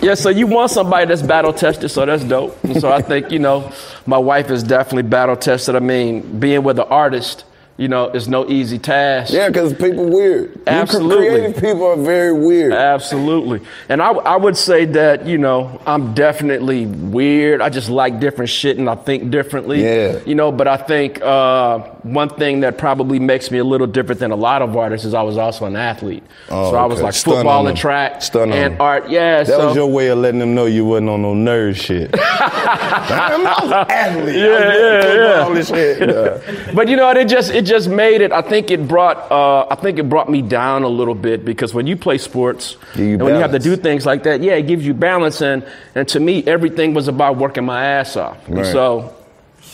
Yeah, 0.00 0.14
so 0.14 0.28
you 0.30 0.46
want 0.46 0.70
somebody 0.70 1.06
that's 1.06 1.22
battle 1.22 1.52
tested, 1.52 1.90
so 1.90 2.06
that's 2.06 2.24
dope. 2.24 2.62
And 2.64 2.80
so 2.80 2.90
I 2.92 3.02
think, 3.02 3.30
you 3.30 3.38
know, 3.38 3.72
my 4.06 4.18
wife 4.18 4.50
is 4.50 4.62
definitely 4.62 5.02
battle 5.02 5.36
tested. 5.36 5.74
I 5.74 5.80
mean, 5.80 6.38
being 6.38 6.62
with 6.62 6.78
an 6.78 6.86
artist, 6.88 7.44
You 7.78 7.86
know, 7.86 8.06
it's 8.06 8.26
no 8.26 8.44
easy 8.50 8.76
task. 8.76 9.32
Yeah, 9.32 9.48
because 9.48 9.72
people 9.72 10.10
weird. 10.10 10.60
Absolutely. 10.66 11.28
Creative 11.28 11.62
people 11.62 11.86
are 11.86 11.96
very 11.96 12.32
weird. 12.32 12.72
Absolutely. 12.72 13.60
And 13.88 14.02
I, 14.02 14.10
I 14.10 14.36
would 14.36 14.56
say 14.56 14.84
that, 14.84 15.26
you 15.28 15.38
know, 15.38 15.80
I'm 15.86 16.12
definitely 16.12 16.86
weird. 16.86 17.60
I 17.60 17.68
just 17.68 17.88
like 17.88 18.18
different 18.18 18.50
shit 18.50 18.78
and 18.78 18.90
I 18.90 18.96
think 18.96 19.30
differently. 19.30 19.84
Yeah. 19.84 20.18
You 20.26 20.34
know, 20.34 20.50
but 20.50 20.66
I 20.66 20.76
think 20.76 21.22
uh, 21.22 21.88
one 22.12 22.28
thing 22.28 22.60
that 22.60 22.78
probably 22.78 23.18
makes 23.18 23.50
me 23.50 23.58
a 23.58 23.64
little 23.64 23.86
different 23.86 24.20
than 24.20 24.30
a 24.30 24.36
lot 24.36 24.62
of 24.62 24.76
artists 24.76 25.06
is 25.06 25.14
I 25.14 25.22
was 25.22 25.36
also 25.36 25.66
an 25.66 25.76
athlete. 25.76 26.22
Oh, 26.48 26.70
so 26.70 26.76
I 26.76 26.86
was 26.86 26.98
okay. 26.98 27.04
like 27.04 27.14
Stun 27.14 27.34
football 27.34 27.66
and 27.66 27.76
track 27.76 28.22
Stun 28.22 28.52
and 28.52 28.80
art. 28.80 29.08
Yeah. 29.08 29.38
That 29.38 29.46
so, 29.46 29.66
was 29.68 29.76
your 29.76 29.86
way 29.86 30.08
of 30.08 30.18
letting 30.18 30.40
them 30.40 30.54
know 30.54 30.66
you 30.66 30.84
wasn't 30.84 31.10
on 31.10 31.22
no 31.22 31.34
nerd 31.34 31.76
shit. 31.76 32.14
I'm 32.18 33.40
an 33.40 33.72
athlete. 33.90 34.36
Yeah, 34.36 34.74
yeah, 34.74 35.14
yeah. 35.14 35.42
All 35.42 35.54
this 35.54 35.68
shit. 35.68 35.98
Yeah. 36.08 36.72
But 36.74 36.88
you 36.88 36.96
know, 36.96 37.10
it 37.10 37.26
just 37.26 37.50
it 37.50 37.62
just 37.62 37.88
made 37.88 38.20
it. 38.20 38.32
I 38.32 38.42
think 38.42 38.70
it 38.70 38.88
brought 38.88 39.30
uh, 39.30 39.66
I 39.70 39.74
think 39.74 39.98
it 39.98 40.08
brought 40.08 40.30
me 40.30 40.42
down 40.42 40.82
a 40.82 40.88
little 40.88 41.14
bit 41.14 41.44
because 41.44 41.74
when 41.74 41.86
you 41.86 41.96
play 41.96 42.18
sports 42.18 42.76
you 42.96 43.14
and 43.14 43.22
when 43.22 43.34
you 43.34 43.40
have 43.40 43.52
to 43.52 43.58
do 43.58 43.76
things 43.76 44.06
like 44.06 44.22
that, 44.24 44.40
yeah, 44.42 44.54
it 44.54 44.66
gives 44.66 44.86
you 44.86 44.94
balance. 44.94 45.40
And 45.42 45.66
and 45.94 46.08
to 46.08 46.20
me, 46.20 46.44
everything 46.46 46.94
was 46.94 47.08
about 47.08 47.36
working 47.36 47.64
my 47.64 47.84
ass 47.84 48.16
off. 48.16 48.46
And 48.48 48.58
Right. 48.58 48.66
so 48.66 49.14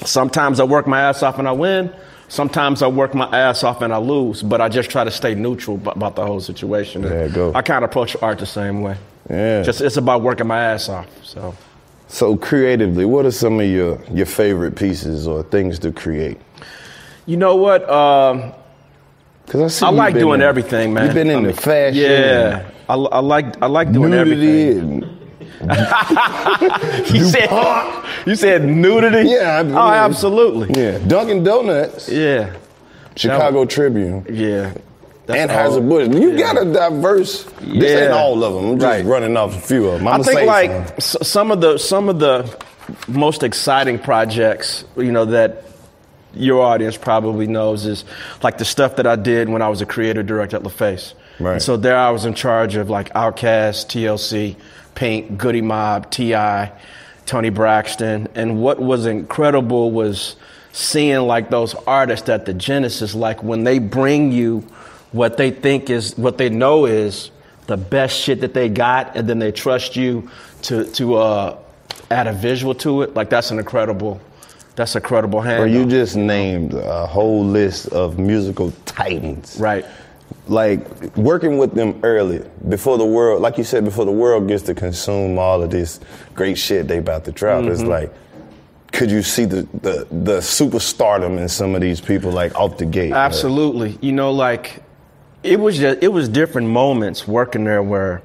sometimes 0.05 0.61
I 0.61 0.65
work 0.65 0.87
my 0.87 1.01
ass 1.03 1.23
off 1.23 1.39
and 1.39 1.49
I 1.49 1.53
win. 1.53 1.93
Sometimes 2.29 2.83
I 2.83 2.87
work 2.89 3.15
my 3.15 3.27
ass 3.37 3.63
off 3.65 3.83
and 3.83 3.93
I 3.93 3.99
lose. 3.99 4.43
But 4.43 4.61
I 4.61 4.69
just 4.69 4.91
try 4.91 5.05
to 5.05 5.11
stay 5.11 5.35
neutral 5.35 5.77
ab- 5.79 5.97
about 5.97 6.17
the 6.17 6.25
whole 6.27 6.41
situation. 6.41 7.03
There 7.03 7.27
you 7.29 7.33
go. 7.35 7.53
I 7.55 7.63
kind 7.63 7.85
of 7.85 7.91
approach 7.91 8.17
art 8.23 8.39
the 8.39 8.47
same 8.47 8.83
way. 8.83 8.97
Yeah. 9.31 9.63
Just 9.63 9.81
it's 9.81 9.97
about 9.97 10.23
working 10.23 10.47
my 10.47 10.59
ass 10.61 10.89
off. 10.89 11.07
So. 11.23 11.55
So 12.09 12.37
creatively, 12.37 13.05
what 13.07 13.25
are 13.27 13.31
some 13.31 13.59
of 13.61 13.67
your 13.67 13.99
your 14.13 14.27
favorite 14.27 14.77
pieces 14.77 15.27
or 15.27 15.43
things 15.43 15.79
to 15.81 15.91
create? 15.93 16.39
You 17.27 17.37
know 17.39 17.57
what? 17.57 17.89
Um, 17.89 18.53
Because 19.47 19.63
I 19.63 19.69
see 19.69 19.87
I 19.87 19.91
like 19.91 20.15
doing 20.15 20.41
in- 20.41 20.47
everything, 20.47 20.93
man. 20.93 21.07
You've 21.07 21.15
been 21.15 21.31
I 21.31 21.35
into 21.35 21.49
mean, 21.49 21.57
fashion. 21.57 22.01
Yeah, 22.03 22.71
I, 22.89 22.95
I 22.95 23.21
like 23.21 23.63
I 23.63 23.67
like 23.67 23.93
doing 23.93 24.13
everything. 24.15 25.03
and 25.03 25.14
You 27.15 27.25
said 27.25 27.51
you 28.27 28.35
said 28.37 28.65
nudity. 28.65 29.29
Yeah, 29.31 29.59
I- 29.59 29.61
oh, 29.61 29.93
yeah. 29.93 30.05
absolutely. 30.05 30.81
yeah, 30.83 30.99
Dunkin' 30.99 31.45
Donuts, 31.45 32.09
Yeah, 32.09 32.55
Chicago 33.17 33.65
Tribune, 33.65 34.27
yeah. 34.31 34.73
That's 35.27 35.51
Anheuser 35.53 35.77
all. 35.77 35.81
Busch. 35.81 36.15
You 36.21 36.33
Yeah. 36.33 36.53
got 36.53 36.63
a 36.67 36.71
diverse. 36.71 37.45
This 37.63 37.93
Yeah. 37.93 38.05
ain't 38.05 38.13
all 38.13 38.45
of 38.45 38.55
them. 38.55 38.65
I'm 38.73 38.79
just 38.79 38.87
Right. 38.91 39.05
running 39.07 39.37
off 39.39 39.57
a 39.57 39.61
few 39.61 39.89
of 39.89 39.99
them. 40.01 40.09
I 40.09 40.13
I'm 40.13 40.23
think 40.23 40.43
like 40.47 40.71
some. 40.71 40.85
s- 40.99 41.17
some 41.23 41.51
of 41.51 41.61
the 41.63 41.79
some 41.79 42.09
of 42.11 42.19
the 42.19 42.45
most 43.09 43.43
exciting 43.43 43.99
projects, 43.99 44.85
you 44.99 45.13
know, 45.13 45.25
that 45.27 45.63
your 46.35 46.61
audience 46.63 46.99
probably 46.99 47.47
knows 47.47 47.87
is 47.87 48.05
like 48.43 48.59
the 48.59 48.65
stuff 48.67 48.97
that 48.97 49.07
I 49.07 49.17
did 49.17 49.49
when 49.49 49.63
I 49.63 49.69
was 49.69 49.81
a 49.81 49.87
creative 49.87 50.27
director 50.27 50.57
at 50.59 50.63
LaFace. 50.63 51.15
Right. 51.41 51.53
And 51.55 51.63
so 51.63 51.77
there 51.79 51.97
I 51.97 52.11
was 52.11 52.27
in 52.27 52.35
charge 52.35 52.77
of 52.77 52.91
like 52.91 53.11
Outkast, 53.15 53.87
TLC, 53.89 54.57
Pink, 54.95 55.39
Goodie 55.39 55.61
Mob, 55.61 56.11
T.I., 56.11 56.73
Toni 57.27 57.51
Braxton. 57.51 58.29
And 58.35 58.61
what 58.61 58.79
was 58.79 59.07
incredible 59.07 59.91
was 59.91 60.37
seeing 60.73 61.21
like 61.21 61.51
those 61.51 61.75
artists 61.87 62.29
at 62.29 62.47
the 62.47 62.55
Genesis, 62.55 63.15
like 63.15 63.43
when 63.43 63.65
they 63.65 63.79
bring 63.79 64.33
you 64.33 64.61
what 65.13 65.37
they 65.37 65.51
think 65.51 65.91
is, 65.91 66.17
what 66.19 66.39
they 66.39 66.49
know 66.49 66.87
is 66.87 67.31
the 67.67 67.77
best 67.77 68.19
shit 68.21 68.41
that 68.41 68.53
they 68.53 68.69
got, 68.69 69.17
and 69.17 69.29
then 69.29 69.39
they 69.39 69.53
trust 69.53 69.97
you 69.97 70.29
to, 70.63 70.85
to 70.93 71.15
uh, 71.15 71.59
add 72.11 72.27
a 72.27 72.33
visual 72.33 72.75
to 72.75 73.03
it. 73.03 73.15
Like 73.15 73.31
that's 73.31 73.51
an 73.51 73.59
incredible, 73.59 74.21
that's 74.75 74.97
a 74.97 75.01
credible 75.01 75.41
hand. 75.41 75.63
Or 75.63 75.67
you 75.67 75.87
just 75.87 76.17
named 76.17 76.75
a 76.75 77.07
whole 77.07 77.45
list 77.45 77.89
of 77.89 78.19
musical 78.19 78.73
titans. 78.85 79.57
right. 79.59 79.87
Like 80.47 81.17
working 81.17 81.57
with 81.57 81.73
them 81.75 82.01
early, 82.03 82.45
before 82.69 82.99
the 82.99 83.07
world, 83.07 83.41
like 83.41 83.57
you 83.57 83.65
said, 83.65 83.85
before 83.85 84.05
the 84.05 84.13
world 84.13 84.47
gets 84.47 84.63
to 84.65 84.75
consume 84.75 85.39
all 85.39 85.63
of 85.63 85.71
this 85.71 86.01
great 86.35 86.59
shit 86.59 86.87
they 86.87 86.99
about 86.99 87.25
to 87.25 87.33
drop. 87.33 87.63
Mm-hmm. 87.63 87.73
It's 87.73 87.83
like, 87.83 88.13
could 88.93 89.11
you 89.11 89.23
see 89.23 89.47
the, 89.47 89.63
the 89.81 90.07
the 90.11 90.39
superstardom 90.39 91.39
in 91.39 91.49
some 91.49 91.75
of 91.75 91.81
these 91.81 92.01
people 92.01 92.31
like 92.31 92.55
off 92.55 92.77
the 92.77 92.87
gate? 92.87 93.13
Absolutely. 93.13 93.99
You 94.03 94.13
know, 94.13 94.33
like 94.33 94.85
it 95.45 95.61
was 95.61 95.79
just 95.79 96.03
it 96.03 96.09
was 96.09 96.29
different 96.29 96.69
moments 96.69 97.29
working 97.29 97.65
there 97.65 97.83
where 97.83 98.23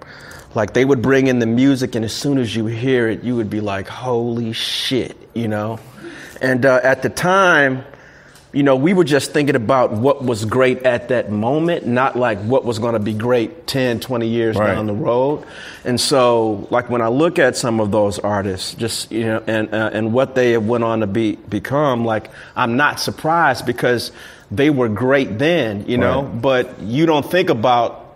like 0.55 0.73
they 0.73 0.85
would 0.85 1.01
bring 1.01 1.27
in 1.27 1.39
the 1.39 1.45
music 1.45 1.93
and 1.93 2.03
as 2.03 2.13
soon 2.13 2.37
as 2.37 2.55
you 2.55 2.65
hear 2.65 3.07
it 3.09 3.23
you 3.23 3.35
would 3.35 3.49
be 3.49 3.61
like 3.61 3.87
holy 3.87 4.51
shit 4.53 5.15
you 5.35 5.47
know 5.47 5.79
and 6.41 6.65
uh, 6.65 6.79
at 6.81 7.03
the 7.03 7.09
time 7.09 7.83
you 8.51 8.63
know 8.63 8.75
we 8.75 8.93
were 8.93 9.03
just 9.03 9.31
thinking 9.31 9.55
about 9.55 9.91
what 9.91 10.23
was 10.23 10.43
great 10.45 10.83
at 10.83 11.09
that 11.09 11.31
moment 11.31 11.85
not 11.85 12.15
like 12.17 12.39
what 12.39 12.65
was 12.65 12.79
going 12.79 12.93
to 12.93 12.99
be 12.99 13.13
great 13.13 13.67
10 13.67 13.99
20 13.99 14.27
years 14.27 14.55
Right. 14.57 14.73
down 14.73 14.87
the 14.87 14.93
road 14.93 15.45
and 15.85 16.01
so 16.01 16.67
like 16.71 16.89
when 16.89 17.01
i 17.01 17.07
look 17.09 17.37
at 17.37 17.55
some 17.55 17.79
of 17.79 17.91
those 17.91 18.17
artists 18.17 18.73
just 18.73 19.11
you 19.11 19.25
know 19.25 19.43
and 19.45 19.73
uh, 19.73 19.91
and 19.93 20.13
what 20.13 20.33
they 20.33 20.53
have 20.53 20.65
went 20.65 20.83
on 20.83 21.01
to 21.01 21.07
be 21.07 21.35
become 21.35 22.05
like 22.05 22.31
i'm 22.55 22.75
not 22.75 22.99
surprised 22.99 23.65
because 23.67 24.11
they 24.49 24.71
were 24.71 24.89
great 24.89 25.37
then 25.37 25.85
you 25.87 25.97
know 25.99 26.23
Right. 26.23 26.41
but 26.41 26.79
you 26.81 27.05
don't 27.05 27.29
think 27.29 27.49
about 27.51 28.08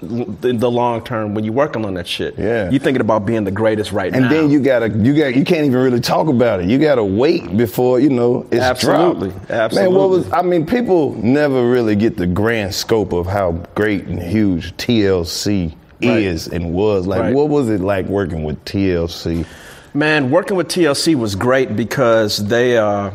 the, 0.00 0.52
the 0.52 0.70
long 0.70 1.02
term 1.02 1.34
when 1.34 1.42
you're 1.44 1.52
working 1.54 1.84
on 1.84 1.94
that 1.94 2.06
shit 2.06 2.38
Yeah. 2.38 2.70
you're 2.70 2.78
thinking 2.78 3.00
about 3.00 3.26
being 3.26 3.42
the 3.44 3.50
greatest 3.50 3.90
right 3.90 4.12
And 4.12 4.22
now 4.22 4.28
And 4.28 4.36
then 4.36 4.50
you 4.50 4.60
gotta, 4.60 4.88
you 4.90 5.12
got, 5.16 5.34
you 5.34 5.44
can't 5.44 5.66
even 5.66 5.80
really 5.80 6.00
talk 6.00 6.28
about 6.28 6.60
it. 6.60 6.66
You 6.68 6.78
gotta 6.78 7.02
wait 7.04 7.56
before 7.56 7.98
you 7.98 8.08
know 8.10 8.46
it's 8.52 8.60
Absolutely. 8.62 9.30
dropped. 9.30 9.50
Absolutely. 9.50 9.90
Man, 9.92 9.98
what 10.00 10.10
was? 10.10 10.32
I 10.32 10.42
mean, 10.42 10.66
people 10.66 11.14
never 11.14 11.68
really 11.68 11.96
get 11.96 12.16
the 12.16 12.26
grand 12.28 12.74
scope 12.74 13.12
of 13.12 13.26
how 13.26 13.52
great 13.74 14.04
and 14.04 14.22
huge 14.22 14.76
TLC 14.76 15.74
Right. 16.00 16.22
is 16.22 16.46
and 16.46 16.72
was. 16.72 17.08
Like, 17.08 17.20
Right. 17.20 17.34
what 17.34 17.48
was 17.48 17.68
it 17.68 17.80
like 17.80 18.06
working 18.06 18.44
with 18.44 18.64
TLC? 18.64 19.44
Man, 19.94 20.30
working 20.30 20.56
with 20.56 20.68
TLC 20.68 21.16
was 21.16 21.34
great 21.34 21.74
because 21.74 22.36
they 22.46 22.78
uh, 22.78 23.10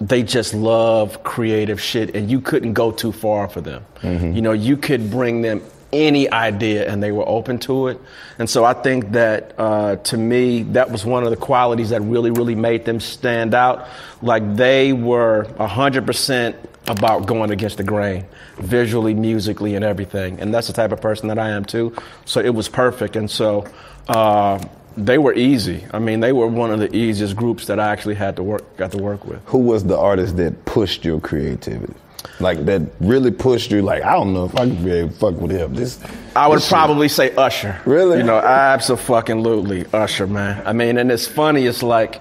they 0.00 0.24
just 0.24 0.52
love 0.54 1.22
creative 1.22 1.80
shit, 1.80 2.16
and 2.16 2.28
you 2.28 2.40
couldn't 2.40 2.72
go 2.72 2.90
too 2.90 3.12
far 3.12 3.46
for 3.48 3.60
them. 3.60 3.84
You 4.02 4.42
know, 4.42 4.50
you 4.52 4.76
could 4.76 5.08
bring 5.10 5.42
them 5.42 5.62
any 5.92 6.30
idea, 6.30 6.90
and 6.90 7.02
they 7.02 7.12
were 7.12 7.28
open 7.28 7.58
to 7.60 7.88
it. 7.88 8.00
And 8.38 8.48
so 8.48 8.64
I 8.64 8.74
think 8.74 9.12
that 9.12 9.54
uh, 9.58 9.96
to 9.96 10.16
me, 10.16 10.62
that 10.62 10.90
was 10.90 11.04
one 11.04 11.24
of 11.24 11.30
the 11.30 11.36
qualities 11.36 11.90
that 11.90 12.00
really, 12.02 12.30
really 12.30 12.54
made 12.54 12.84
them 12.84 13.00
stand 13.00 13.54
out. 13.54 13.88
Like 14.22 14.56
they 14.56 14.92
were 14.92 15.46
hundred 15.58 16.06
percent 16.06 16.56
about 16.86 17.26
going 17.26 17.50
against 17.50 17.78
the 17.78 17.84
grain, 17.84 18.26
visually, 18.58 19.14
musically, 19.14 19.74
and 19.74 19.84
everything. 19.84 20.40
And 20.40 20.54
that's 20.54 20.66
the 20.66 20.72
type 20.72 20.92
of 20.92 21.00
person 21.00 21.28
that 21.28 21.38
I 21.38 21.50
am 21.50 21.64
too. 21.64 21.96
So 22.24 22.40
it 22.40 22.54
was 22.54 22.68
perfect. 22.68 23.16
And 23.16 23.30
so. 23.30 23.66
Uh, 24.08 24.62
they 24.96 25.18
were 25.18 25.34
easy. 25.34 25.84
I 25.92 25.98
mean, 25.98 26.20
they 26.20 26.32
were 26.32 26.46
one 26.46 26.70
of 26.70 26.78
the 26.78 26.94
easiest 26.96 27.36
groups 27.36 27.66
that 27.66 27.78
I 27.78 27.92
actually 27.92 28.14
had 28.14 28.36
to 28.36 28.42
work, 28.42 28.76
got 28.78 28.92
to 28.92 28.98
work 28.98 29.26
with. 29.26 29.40
Who 29.46 29.58
was 29.58 29.84
the 29.84 29.98
artist 29.98 30.38
that 30.38 30.64
pushed 30.64 31.04
your 31.04 31.20
creativity? 31.20 31.92
Like 32.40 32.64
that 32.66 32.82
really 33.00 33.30
pushed 33.30 33.70
you. 33.70 33.82
Like 33.82 34.02
I 34.02 34.12
don't 34.12 34.34
know 34.34 34.44
if 34.44 34.54
I 34.56 34.66
could 34.66 34.84
be 34.84 34.90
able 34.92 35.08
to 35.10 35.14
fuck 35.14 35.40
with 35.40 35.50
him. 35.50 35.74
This. 35.74 35.98
I 36.34 36.48
would 36.48 36.56
this 36.56 36.64
shit- 36.64 36.70
probably 36.70 37.08
say 37.08 37.34
Usher. 37.34 37.80
Really? 37.86 38.18
You 38.18 38.24
know, 38.24 38.36
absolutely 38.38 39.86
Usher, 39.92 40.26
man. 40.26 40.62
I 40.66 40.72
mean, 40.72 40.98
and 40.98 41.10
it's 41.10 41.26
funny. 41.26 41.66
It's 41.66 41.82
like 41.82 42.20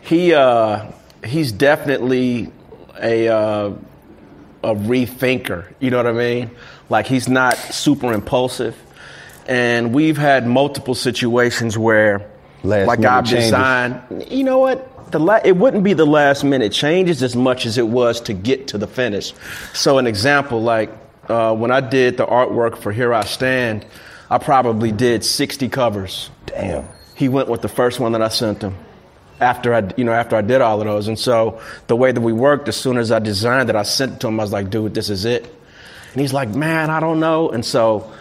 he 0.00 0.32
uh, 0.32 0.86
he's 1.24 1.52
definitely 1.52 2.50
a 3.00 3.28
uh, 3.28 3.72
a 4.62 4.74
rethinker. 4.74 5.66
You 5.78 5.90
know 5.90 5.98
what 5.98 6.06
I 6.06 6.12
mean? 6.12 6.50
Like 6.88 7.06
he's 7.06 7.28
not 7.28 7.56
super 7.56 8.12
impulsive, 8.12 8.76
and 9.46 9.94
we've 9.94 10.16
had 10.18 10.46
multiple 10.46 10.94
situations 10.94 11.76
where, 11.78 12.26
Last 12.62 12.86
like 12.86 12.98
minute 12.98 13.12
I've 13.12 13.24
changes. 13.24 13.44
designed. 13.46 14.26
You 14.30 14.44
know 14.44 14.58
what? 14.58 15.10
The 15.12 15.18
la- 15.18 15.40
it 15.44 15.56
wouldn't 15.56 15.82
be 15.82 15.92
the 15.92 16.06
last 16.06 16.44
minute 16.44 16.72
changes 16.72 17.22
as 17.22 17.34
much 17.34 17.66
as 17.66 17.78
it 17.78 17.88
was 17.88 18.20
to 18.22 18.32
get 18.32 18.68
to 18.68 18.78
the 18.78 18.86
finish. 18.86 19.32
So, 19.72 19.98
an 19.98 20.06
example, 20.06 20.62
like 20.62 20.90
uh, 21.28 21.54
when 21.54 21.70
I 21.70 21.80
did 21.80 22.16
the 22.16 22.26
artwork 22.26 22.78
for 22.78 22.92
Here 22.92 23.12
I 23.12 23.24
Stand, 23.24 23.84
I 24.30 24.38
probably 24.38 24.92
did 24.92 25.24
60 25.24 25.68
covers. 25.68 26.30
Damn. 26.46 26.86
He 27.16 27.28
went 27.28 27.48
with 27.48 27.62
the 27.62 27.68
first 27.68 27.98
one 27.98 28.12
that 28.12 28.22
I 28.22 28.28
sent 28.28 28.62
him 28.62 28.76
after 29.40 29.74
I, 29.74 29.90
you 29.96 30.04
know, 30.04 30.12
after 30.12 30.36
I 30.36 30.42
did 30.42 30.60
all 30.60 30.80
of 30.80 30.86
those. 30.86 31.08
And 31.08 31.18
so 31.18 31.60
the 31.86 31.96
way 31.96 32.12
that 32.12 32.20
we 32.20 32.32
worked, 32.32 32.68
as 32.68 32.76
soon 32.76 32.96
as 32.98 33.10
I 33.10 33.18
designed 33.18 33.70
it, 33.70 33.76
I 33.76 33.82
sent 33.82 34.12
it 34.14 34.20
to 34.20 34.28
him. 34.28 34.38
I 34.38 34.44
was 34.44 34.52
like, 34.52 34.70
dude, 34.70 34.94
this 34.94 35.10
is 35.10 35.24
it. 35.24 35.44
And 36.12 36.20
he's 36.20 36.32
like, 36.32 36.50
man, 36.50 36.90
I 36.90 37.00
don't 37.00 37.20
know. 37.20 37.50
And 37.50 37.64
so 37.64 38.12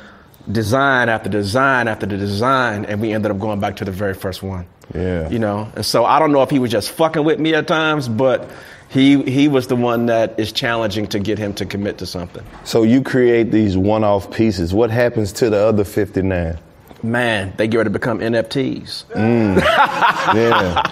design 0.52 1.10
after 1.10 1.30
design 1.30 1.88
after 1.88 2.06
the 2.06 2.18
design, 2.18 2.86
and 2.86 3.02
we 3.02 3.14
ended 3.14 3.32
up 3.32 3.40
going 3.40 3.60
back 3.60 3.76
to 3.78 3.86
the 3.86 3.92
very 3.92 4.14
first 4.14 4.42
one. 4.44 4.66
Yeah. 4.94 5.30
You 5.30 5.40
know, 5.40 5.72
and 5.76 5.86
so 5.86 6.06
I 6.06 6.18
don't 6.20 6.32
know 6.32 6.42
if 6.42 6.50
he 6.50 6.60
was 6.60 6.72
just 6.72 6.92
fucking 6.92 7.24
with 7.24 7.40
me 7.40 7.54
at 7.54 7.68
times, 7.68 8.08
but 8.08 8.50
he 8.90 9.22
he 9.24 9.48
was 9.48 9.68
the 9.68 9.76
one 9.76 10.08
that 10.08 10.40
is 10.40 10.52
challenging 10.52 11.06
to 11.08 11.20
get 11.20 11.38
him 11.38 11.54
to 11.54 11.66
commit 11.66 12.00
to 12.00 12.06
something. 12.06 12.44
So 12.64 12.84
you 12.84 13.04
create 13.04 13.52
these 13.52 13.78
one-off 13.78 14.32
pieces. 14.32 14.74
What 14.74 14.90
happens 14.90 15.32
to 15.34 15.50
the 15.50 15.58
other 15.58 15.84
fifty-nine? 15.84 16.58
Man, 17.02 17.54
they 17.56 17.68
get 17.68 17.78
ready 17.78 17.88
to 17.88 17.92
become 17.92 18.20
NFTs. 18.20 19.06
Yeah. 20.30 20.84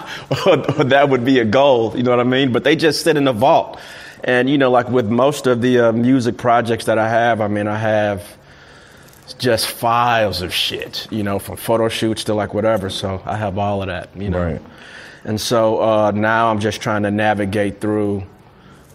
that 0.84 1.08
would 1.10 1.24
be 1.24 1.38
a 1.38 1.44
goal, 1.44 1.96
you 1.96 2.02
know 2.02 2.10
what 2.10 2.18
I 2.18 2.24
mean? 2.24 2.50
But 2.50 2.64
they 2.64 2.74
just 2.74 3.02
sit 3.04 3.16
in 3.16 3.24
the 3.24 3.32
vault. 3.32 3.78
And 4.24 4.50
you 4.50 4.58
know, 4.58 4.70
like 4.70 4.88
with 4.88 5.06
most 5.08 5.46
of 5.46 5.60
the 5.60 5.78
uh, 5.78 5.92
music 5.92 6.38
projects 6.38 6.86
that 6.86 6.98
I 6.98 7.08
have, 7.08 7.40
I 7.40 7.46
mean, 7.46 7.68
I 7.68 7.78
have 7.78 8.24
just 9.34 9.66
files 9.66 10.42
of 10.42 10.52
shit, 10.52 11.06
you 11.10 11.22
know, 11.22 11.38
from 11.38 11.56
photo 11.56 11.88
shoots 11.88 12.24
to 12.24 12.34
like 12.34 12.54
whatever. 12.54 12.90
So 12.90 13.22
I 13.24 13.36
have 13.36 13.58
all 13.58 13.82
of 13.82 13.88
that, 13.88 14.10
you 14.16 14.30
know. 14.30 14.42
Right. 14.42 14.62
And 15.24 15.40
so 15.40 15.82
uh, 15.82 16.10
now 16.12 16.50
I'm 16.50 16.60
just 16.60 16.80
trying 16.80 17.02
to 17.02 17.10
navigate 17.10 17.80
through 17.80 18.24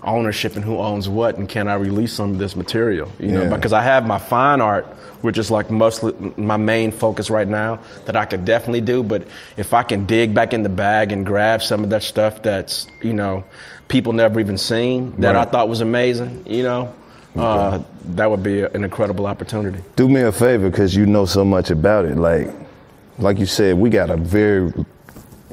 ownership 0.01 0.55
and 0.55 0.65
who 0.65 0.77
owns 0.79 1.07
what 1.07 1.37
and 1.37 1.47
can 1.47 1.67
I 1.67 1.75
release 1.75 2.13
some 2.13 2.31
of 2.31 2.37
this 2.37 2.55
material, 2.55 3.11
you 3.19 3.31
know, 3.31 3.49
because 3.49 3.73
I 3.73 3.81
have 3.81 4.05
my 4.05 4.19
fine 4.19 4.59
art, 4.59 4.85
which 5.21 5.37
is 5.37 5.49
like 5.49 5.71
mostly 5.71 6.13
my 6.35 6.57
main 6.57 6.91
focus 6.91 7.29
right 7.29 7.47
now 7.47 7.79
that 8.05 8.15
I 8.15 8.25
could 8.25 8.43
definitely 8.43 8.81
do. 8.81 9.01
But 9.03 9.25
if 9.55 9.73
I 9.73 9.83
can 9.83 10.05
dig 10.05 10.33
back 10.33 10.53
in 10.53 10.63
the 10.63 10.69
bag 10.69 11.11
and 11.11 11.25
grab 11.25 11.61
some 11.61 11.83
of 11.83 11.89
that 11.91 12.03
stuff 12.03 12.41
that's, 12.41 12.87
you 13.01 13.13
know, 13.13 13.45
people 13.87 14.11
never 14.13 14.39
even 14.39 14.57
seen 14.57 15.13
that 15.21 15.35
I 15.35 15.45
thought 15.45 15.69
was 15.69 15.81
amazing, 15.81 16.45
you 16.47 16.63
know, 16.63 16.93
uh, 17.35 17.81
that 18.15 18.29
would 18.29 18.43
be 18.43 18.61
an 18.61 18.83
incredible 18.83 19.25
opportunity. 19.27 19.79
Do 19.95 20.07
me 20.07 20.21
a 20.21 20.31
favor, 20.31 20.69
because 20.69 20.95
you 20.95 21.05
know 21.05 21.25
so 21.25 21.43
much 21.43 21.69
about 21.71 22.05
it. 22.05 22.15
Like, 22.17 22.47
like 23.17 23.39
you 23.39 23.45
said, 23.45 23.77
we 23.77 23.89
got 23.89 24.09
a 24.09 24.17
very 24.17 24.73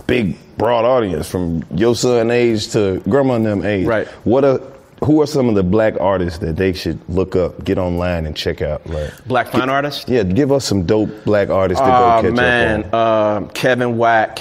big, 0.07 0.37
broad 0.57 0.85
audience 0.85 1.29
from 1.29 1.65
your 1.75 1.95
son 1.95 2.31
age 2.31 2.69
to 2.73 3.01
grandma 3.09 3.35
and 3.35 3.47
them 3.47 3.65
age. 3.65 3.87
Right. 3.87 4.07
What 4.25 4.45
are 4.45 4.61
who 5.05 5.23
are 5.23 5.27
some 5.27 5.49
of 5.49 5.55
the 5.55 5.63
black 5.63 5.95
artists 5.99 6.41
that 6.41 6.57
they 6.57 6.75
should 6.75 6.99
look 7.09 7.35
up, 7.35 7.65
get 7.65 7.79
online, 7.79 8.27
and 8.27 8.37
check 8.37 8.61
out? 8.61 8.87
Like, 8.87 9.11
Black 9.27 9.49
fine 9.49 9.71
artists. 9.71 10.05
yeah, 10.07 10.23
give 10.25 10.53
us 10.53 10.67
some 10.67 10.85
dope 10.85 11.25
black 11.25 11.49
artists 11.49 11.81
to 11.81 11.87
go 11.87 12.17
Oh 12.19 12.23
catch 12.23 12.33
man, 12.35 12.85
up 12.85 12.95
on. 12.95 13.45
uh, 13.45 13.49
Kevin 13.55 13.97
Wack, 13.97 14.41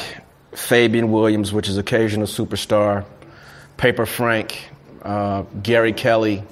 Fabian 0.53 1.11
Williams, 1.13 1.53
which 1.53 1.69
is 1.69 1.77
occasional 1.77 2.27
superstar, 2.27 3.05
Paper 3.77 4.05
Frank, 4.05 4.61
uh, 5.03 5.43
Gary 5.63 5.93
Kelly, 5.93 6.43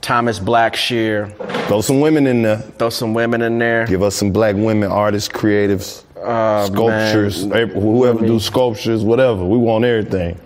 Thomas 0.00 0.38
Blackshear. 0.38 1.34
Throw 1.66 1.80
some 1.80 2.00
women 2.00 2.26
in 2.26 2.42
there. 2.42 2.58
Throw 2.58 2.90
some 2.90 3.14
women 3.14 3.42
in 3.42 3.58
there. 3.58 3.86
Give 3.86 4.02
us 4.02 4.14
some 4.14 4.32
black 4.32 4.54
women 4.56 4.90
artists, 4.90 5.28
creatives, 5.28 6.04
uh, 6.16 6.66
sculptures, 6.66 7.46
man. 7.46 7.68
whoever 7.70 8.26
do 8.26 8.40
sculptures, 8.40 9.04
whatever. 9.04 9.44
We 9.44 9.58
want 9.58 9.84
everything. 9.84 10.40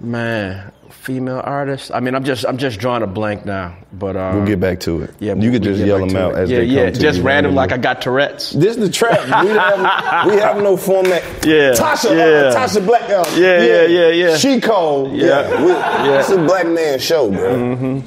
Man, 0.00 0.70
female 1.04 1.42
artist. 1.44 1.90
I 1.92 2.00
mean, 2.00 2.14
I'm 2.14 2.24
just 2.24 2.46
I'm 2.46 2.56
just 2.56 2.80
drawing 2.80 3.02
a 3.02 3.06
blank 3.06 3.44
now, 3.44 3.76
but 3.92 4.16
uh, 4.16 4.32
We'll 4.34 4.46
get 4.46 4.58
back 4.58 4.80
to 4.80 5.02
it. 5.02 5.14
Yeah, 5.20 5.34
you 5.34 5.50
could 5.50 5.62
just 5.62 5.80
yell 5.84 5.98
them 6.04 6.16
out 6.16 6.32
it. 6.32 6.38
as 6.38 6.50
yeah, 6.50 6.58
they 6.60 6.66
come 6.66 6.76
yeah, 6.76 6.90
to 6.90 6.98
just 6.98 7.18
you 7.18 7.24
random, 7.24 7.54
like 7.54 7.72
I 7.72 7.76
got 7.76 8.00
Tourette's. 8.00 8.52
This 8.52 8.76
is 8.76 8.82
the 8.82 8.88
trap. 8.90 9.22
We 9.44 9.50
have, 9.50 10.26
we 10.26 10.36
have 10.38 10.56
no 10.62 10.76
format. 10.78 11.22
Yeah, 11.44 11.72
Tasha, 11.72 12.10
yeah. 12.16 12.48
uh, 12.48 12.54
Tasha 12.56 12.84
Black. 12.84 13.02
Uh, 13.10 13.24
Yeah, 13.36 13.62
yeah, 13.62 13.82
yeah, 13.84 14.08
yeah. 14.08 14.36
She 14.38 14.60
cold. 14.60 15.12
Yeah. 15.12 15.26
Yeah, 15.26 15.64
we, 15.64 16.18
it's 16.18 16.30
a 16.30 16.36
black 16.38 16.66
man 16.66 16.98
show, 16.98 17.30
bro. 17.30 18.02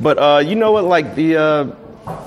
But 0.00 0.18
uh, 0.18 0.38
you 0.44 0.54
know 0.54 0.72
what? 0.72 0.84
Like 0.84 1.14
the 1.14 1.36
uh, 1.36 1.76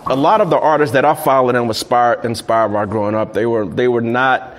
a 0.07 0.15
lot 0.15 0.41
of 0.41 0.49
the 0.49 0.57
artists 0.57 0.93
that 0.93 1.05
I 1.05 1.13
followed 1.13 1.55
and 1.55 1.67
was 1.67 1.77
inspired 1.81 2.25
inspired 2.25 2.69
by 2.69 2.85
growing 2.85 3.13
up, 3.13 3.33
they 3.33 3.45
were 3.45 3.67
they 3.67 3.87
were 3.87 4.01
not 4.01 4.55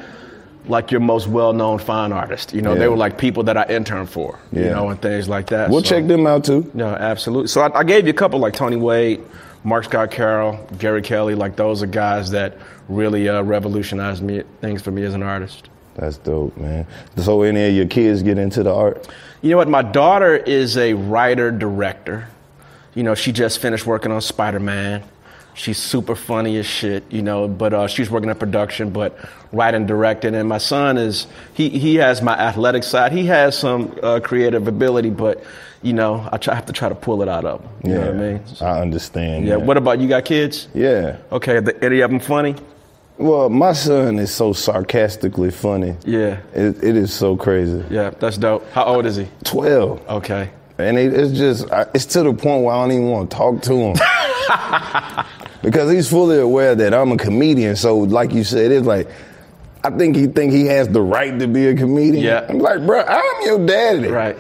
like 0.69 0.91
your 0.91 1.01
most 1.01 1.27
well 1.29 1.53
known 1.53 1.79
fine 1.79 2.13
artist. 2.13 2.53
You 2.53 2.63
know, 2.63 2.73
Yeah. 2.73 2.81
they 2.81 2.89
were 2.89 2.97
like 2.97 3.19
people 3.19 3.43
that 3.45 3.57
I 3.57 3.65
interned 3.65 4.11
for. 4.11 4.39
You 4.53 4.65
know, 4.71 4.89
and 4.91 5.01
things 5.01 5.29
like 5.29 5.47
that. 5.49 5.71
We'll 5.71 5.83
So, 5.83 5.91
check 5.91 6.07
them 6.07 6.27
out 6.27 6.45
too. 6.45 6.71
No, 6.75 6.87
absolutely. 6.89 7.49
So 7.49 7.61
I, 7.63 7.81
I 7.81 7.85
gave 7.85 8.07
you 8.07 8.11
a 8.11 8.17
couple 8.17 8.39
like 8.39 8.55
Tony 8.55 8.77
Wade, 8.77 9.21
Mark 9.65 9.85
Scott 9.85 10.11
Carroll, 10.11 10.59
Gary 10.79 11.03
Kelly. 11.03 11.35
Like 11.35 11.57
those 11.57 11.83
are 11.83 11.87
guys 11.87 12.31
that 12.33 12.57
really 12.89 13.29
uh, 13.29 13.43
revolutionized 13.43 14.23
me 14.23 14.43
things 14.61 14.83
for 14.83 14.91
me 14.91 15.03
as 15.05 15.15
an 15.15 15.23
artist. 15.23 15.69
That's 15.95 16.19
dope, 16.19 16.57
man. 16.57 16.87
So 17.17 17.43
any 17.43 17.69
of 17.69 17.75
your 17.75 17.87
kids 17.87 18.23
get 18.23 18.37
into 18.39 18.63
the 18.63 18.73
art? 18.75 19.09
You 19.43 19.51
know 19.51 19.57
what? 19.57 19.69
My 19.69 19.83
daughter 19.83 20.37
is 20.37 20.77
a 20.77 20.93
writer 20.95 21.51
director. 21.51 22.29
You 22.95 23.03
know, 23.03 23.15
she 23.15 23.33
just 23.33 23.59
finished 23.61 23.87
working 23.87 24.13
on 24.13 24.21
Spider 24.21 24.61
Man. 24.61 25.03
She's 25.57 25.79
super 25.79 26.15
funny 26.15 26.59
as 26.59 26.67
shit, 26.67 27.11
you 27.11 27.23
know, 27.23 27.49
but 27.49 27.73
uh, 27.73 27.87
she's 27.87 28.11
working 28.11 28.29
in 28.29 28.37
production, 28.37 28.91
but 28.91 29.19
writing, 29.53 29.87
directing. 29.87 30.35
And 30.35 30.47
my 30.49 30.59
son 30.59 30.99
is, 30.99 31.27
he, 31.55 31.71
he 31.71 31.95
has 31.95 32.21
my 32.21 32.39
athletic 32.39 32.85
side. 32.85 33.11
He 33.13 33.25
has 33.27 33.57
some 33.59 33.99
uh, 34.03 34.21
creative 34.21 34.69
ability, 34.69 35.09
but, 35.09 35.43
you 35.81 35.95
know, 35.95 36.29
I 36.31 36.37
try, 36.37 36.55
have 36.55 36.67
to 36.67 36.75
try 36.75 36.91
to 36.91 36.95
pull 36.95 37.23
it 37.23 37.29
out 37.29 37.47
of 37.47 37.63
him. 37.63 37.71
You 37.85 37.95
know 37.95 38.01
what 38.01 38.11
I 38.11 38.13
mean? 38.13 38.43
I 38.61 38.81
understand. 38.83 39.47
Yeah. 39.47 39.57
that. 39.57 39.63
What 39.65 39.79
about 39.79 39.99
you? 39.99 40.09
Got 40.09 40.27
kids? 40.27 40.69
Yeah. 40.75 41.17
Okay. 41.33 41.61
The, 41.61 41.83
any 41.83 42.01
of 42.01 42.11
them 42.11 42.21
funny? 42.21 42.55
Well, 43.17 43.49
my 43.49 43.73
son 43.73 44.19
is 44.19 44.31
so 44.31 44.53
sarcastically 44.53 45.51
funny. 45.51 45.97
Yeah. 46.05 46.41
It, 46.53 46.85
it 46.85 46.97
is 46.97 47.15
so 47.15 47.35
crazy. 47.35 47.83
Yeah. 47.89 48.11
That's 48.11 48.37
dope. 48.37 48.71
How 48.73 48.85
old 48.85 49.07
is 49.07 49.17
he? 49.17 49.27
12. 49.45 50.07
Okay. 50.07 50.51
And 50.77 50.99
it, 50.99 51.15
it's 51.15 51.33
just 51.33 51.65
it's 51.95 52.05
to 52.07 52.23
the 52.23 52.35
point 52.35 52.63
where 52.63 52.75
I 52.75 52.83
don't 52.83 52.93
even 52.93 53.09
want 53.09 53.31
to 53.31 53.37
talk 53.39 53.63
to 53.63 53.75
him. 53.75 53.97
because 55.67 55.91
he's 55.91 56.09
fully 56.09 56.39
aware 56.39 56.77
that 56.77 56.95
I'm 56.95 57.11
a 57.11 57.17
comedian. 57.17 57.75
So, 57.75 57.99
like 57.99 58.33
you 58.33 58.45
said, 58.45 58.71
it's 58.71 58.87
like, 58.87 59.09
I 59.83 59.91
think 59.91 60.15
he 60.15 60.29
think 60.29 60.53
he 60.53 60.67
has 60.67 60.89
the 60.89 61.03
right 61.03 61.37
to 61.41 61.49
be 61.49 61.67
a 61.67 61.75
comedian. 61.75 62.23
Yeah. 62.23 62.47
I'm 62.49 62.61
like, 62.61 62.87
bro, 62.87 63.03
I'm 63.03 63.43
your 63.45 63.67
daddy. 63.67 64.07
Right. 64.07 64.37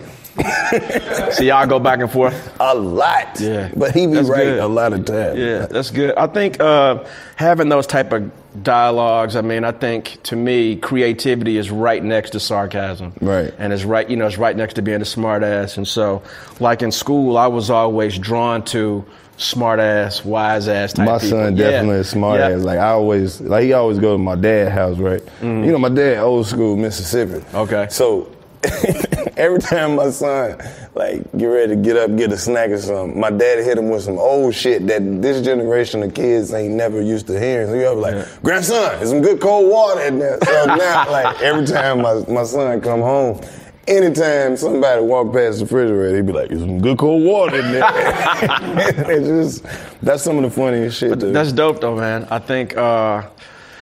so 1.33 1.43
y'all 1.43 1.67
go 1.67 1.81
back 1.81 1.99
and 1.99 2.12
forth. 2.12 2.57
A 2.61 2.77
lot. 2.77 3.41
Yeah. 3.41 3.73
But 3.75 3.93
he 3.93 4.07
be 4.07 4.15
That's 4.15 4.29
right 4.29 4.45
good. 4.45 4.61
a 4.61 4.69
lot 4.69 4.93
of 4.93 5.05
times. 5.05 5.39
Yeah, 5.39 5.67
that's 5.67 5.91
good. 5.91 6.15
I 6.17 6.29
think 6.29 6.61
uh, 6.61 7.05
having 7.35 7.71
those 7.71 7.89
type 7.89 8.12
of 8.12 8.31
dialogues. 8.62 9.35
I 9.35 9.41
mean, 9.41 9.65
I 9.65 9.73
think 9.73 10.23
to 10.25 10.37
me, 10.37 10.77
creativity 10.77 11.57
is 11.57 11.71
right 11.71 12.03
next 12.05 12.31
to 12.31 12.41
sarcasm. 12.41 13.15
Right. 13.21 13.53
And 13.59 13.73
it's 13.73 13.85
right, 13.85 14.09
you 14.09 14.17
know, 14.17 14.27
it's 14.27 14.39
right 14.39 14.57
next 14.57 14.75
to 14.75 14.83
being 14.83 15.03
a 15.03 15.07
smart 15.07 15.43
ass. 15.43 15.77
And 15.77 15.89
so, 15.89 16.23
like 16.61 16.83
in 16.83 16.93
school, 16.93 17.37
I 17.37 17.49
was 17.49 17.69
always 17.69 18.17
drawn 18.17 18.62
to 18.67 19.05
smart 19.37 19.81
ass, 19.81 20.25
wise 20.25 20.66
ass 20.68 20.92
type 20.92 21.07
My 21.07 21.18
people. 21.18 21.38
son 21.38 21.57
Yeah. 21.57 21.70
definitely 21.70 22.01
is 22.01 22.09
smart 22.09 22.40
Yeah. 22.40 22.51
Mm. 22.51 22.59
ass. 22.59 22.64
Like 22.64 22.79
I 22.79 22.88
always, 22.90 23.40
like 23.40 23.64
he 23.64 23.72
always 23.72 23.99
go 23.99 24.12
to 24.12 24.18
my 24.18 24.35
dad's 24.35 24.72
house, 24.72 24.99
right? 24.99 25.22
You 25.42 25.49
know, 25.72 25.79
my 25.79 25.88
dad 25.90 26.18
old 26.22 26.46
school 26.46 26.77
Mississippi. 26.77 27.44
Okay. 27.55 27.87
So 27.90 28.29
every 29.37 29.61
time 29.61 29.94
my 29.96 30.11
son 30.11 30.59
like 30.94 31.22
get 31.37 31.46
ready 31.46 31.77
to 31.77 31.81
get 31.81 31.96
up, 31.96 32.16
get 32.16 32.33
a 32.33 32.38
snack 32.38 32.70
or 32.70 32.79
something, 32.79 33.20
my 33.20 33.31
dad 33.31 33.62
hit 33.62 33.77
him 33.79 33.90
with 33.90 34.03
some 34.03 34.18
old 34.18 34.55
shit 34.55 34.87
that 34.87 35.03
this 35.22 35.44
generation 35.44 36.03
of 36.03 36.14
kids 36.14 36.53
ain't 36.55 36.75
never 36.75 37.01
used 37.03 37.27
to 37.27 37.38
hearing. 37.38 37.68
So 37.68 37.75
you 37.75 37.83
ever 37.83 38.01
like, 38.01 38.42
grandson, 38.42 38.96
there's 38.99 39.11
some 39.11 39.20
good 39.20 39.40
cold 39.40 39.70
water 39.70 40.01
in 40.01 40.18
there. 40.18 40.38
So 40.44 40.64
now, 40.66 41.11
like 41.11 41.40
every 41.42 41.66
time 41.66 42.01
my, 42.03 42.25
my 42.29 42.44
son 42.44 42.81
come 42.81 43.01
home. 43.01 43.40
Anytime 43.88 44.57
somebody 44.57 45.03
walk 45.03 45.33
past 45.33 45.59
the 45.59 45.64
refrigerator, 45.64 46.16
he'd 46.16 46.27
be 46.27 46.33
like, 46.33 46.49
"There's 46.49 46.61
some 46.61 46.81
good 46.81 46.99
cold 46.99 47.22
water 47.22 47.61
in 47.61 47.72
there." 47.72 47.85
it's 49.09 49.61
just 49.62 50.03
that's 50.03 50.22
some 50.22 50.37
of 50.38 50.42
the 50.42 50.51
funniest 50.51 50.99
shit. 50.99 51.18
Dude. 51.18 51.35
That's 51.35 51.53
dope 51.53 51.81
though, 51.81 51.96
man. 51.96 52.27
I 52.31 52.40
think 52.40 52.77
uh, 52.77 53.29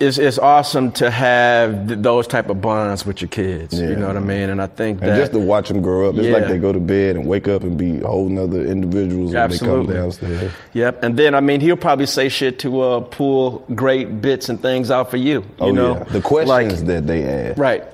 it's, 0.00 0.18
it's 0.18 0.38
awesome 0.38 0.92
to 0.92 1.10
have 1.10 1.88
th- 1.88 2.00
those 2.00 2.26
type 2.26 2.48
of 2.50 2.60
bonds 2.60 3.04
with 3.06 3.20
your 3.20 3.28
kids. 3.28 3.78
You 3.78 3.96
know 3.96 4.06
what 4.06 4.16
I 4.16 4.20
mean? 4.20 4.50
And 4.50 4.60
I 4.62 4.66
think 4.66 5.00
And 5.00 5.10
that 5.10 5.16
just 5.18 5.32
to 5.32 5.38
watch 5.38 5.68
them 5.68 5.82
grow 5.82 6.08
up, 6.08 6.16
it's 6.16 6.28
like 6.28 6.46
they 6.48 6.58
go 6.58 6.72
to 6.72 6.80
bed 6.80 7.16
and 7.16 7.26
wake 7.26 7.48
up 7.48 7.62
and 7.62 7.76
be 7.76 7.98
whole 8.00 8.28
nother 8.28 8.64
individuals 8.64 9.32
when 9.32 9.42
Absolutely. 9.42 9.86
they 9.86 9.92
come 9.94 10.02
downstairs. 10.02 10.52
Yep. 10.74 11.02
And 11.02 11.16
then 11.16 11.34
I 11.34 11.40
mean 11.40 11.60
he'll 11.60 11.76
probably 11.76 12.06
say 12.06 12.28
shit 12.28 12.58
to 12.60 12.80
uh, 12.80 13.00
pull 13.00 13.64
great 13.74 14.20
bits 14.20 14.48
and 14.48 14.60
things 14.60 14.90
out 14.90 15.10
for 15.10 15.16
you. 15.16 15.40
You 15.40 15.44
Oh 15.60 15.70
know? 15.72 15.94
yeah, 15.98 16.04
the 16.04 16.20
questions 16.20 16.78
Like- 16.82 16.86
that 16.86 17.06
they 17.06 17.24
ask. 17.24 17.58
Right. 17.58 17.84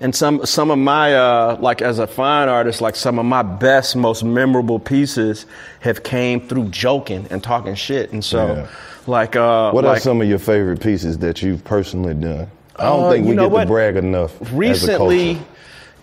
And 0.00 0.12
some 0.16 0.44
some 0.44 0.72
of 0.72 0.78
my 0.78 1.14
uh, 1.14 1.58
like 1.60 1.80
as 1.80 2.00
a 2.00 2.08
fine 2.08 2.48
artist, 2.48 2.80
like 2.80 2.96
some 2.96 3.20
of 3.20 3.24
my 3.24 3.42
best, 3.42 3.94
most 3.94 4.24
memorable 4.24 4.80
pieces 4.80 5.46
have 5.78 6.02
came 6.02 6.40
through 6.48 6.70
joking 6.70 7.28
and 7.30 7.40
talking 7.40 7.76
shit. 7.76 8.10
And 8.12 8.24
so, 8.24 8.46
Yeah. 8.54 8.66
Like, 9.06 9.36
uh, 9.36 9.70
What 9.72 9.84
are 9.84 9.98
some 9.98 10.20
of 10.20 10.28
your 10.28 10.38
favorite 10.38 10.80
pieces 10.80 11.18
that 11.18 11.42
you've 11.42 11.64
personally 11.64 12.14
done? 12.14 12.48
I 12.76 12.84
don't 12.84 13.04
Uh, 13.04 13.10
think 13.10 13.26
we 13.26 13.34
get 13.36 13.50
to 13.50 13.66
brag 13.66 13.96
enough. 13.96 14.32
recently? 14.52 15.38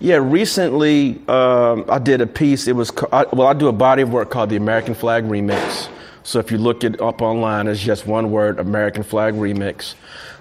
Yeah, 0.02 0.18
recently 0.22 1.20
um, 1.28 1.84
I 1.90 2.00
did 2.00 2.22
a 2.22 2.28
piece. 2.28 2.68
It 2.68 2.76
was 2.76 2.92
I, 3.12 3.26
well, 3.34 3.48
I 3.48 3.54
do 3.54 3.68
a 3.68 3.74
body 3.74 4.02
of 4.02 4.14
work 4.14 4.30
called 4.30 4.50
the 4.50 4.56
American 4.56 4.94
Flag 4.94 5.26
Remix. 5.26 5.90
So 6.24 6.40
if 6.40 6.52
you 6.52 6.58
look 6.58 6.84
it 6.84 7.02
up 7.02 7.22
online, 7.22 7.68
it's 7.68 7.82
just 7.82 8.06
one 8.08 8.32
word, 8.32 8.60
American 8.60 9.04
Flag 9.04 9.34
Remix. 9.34 9.96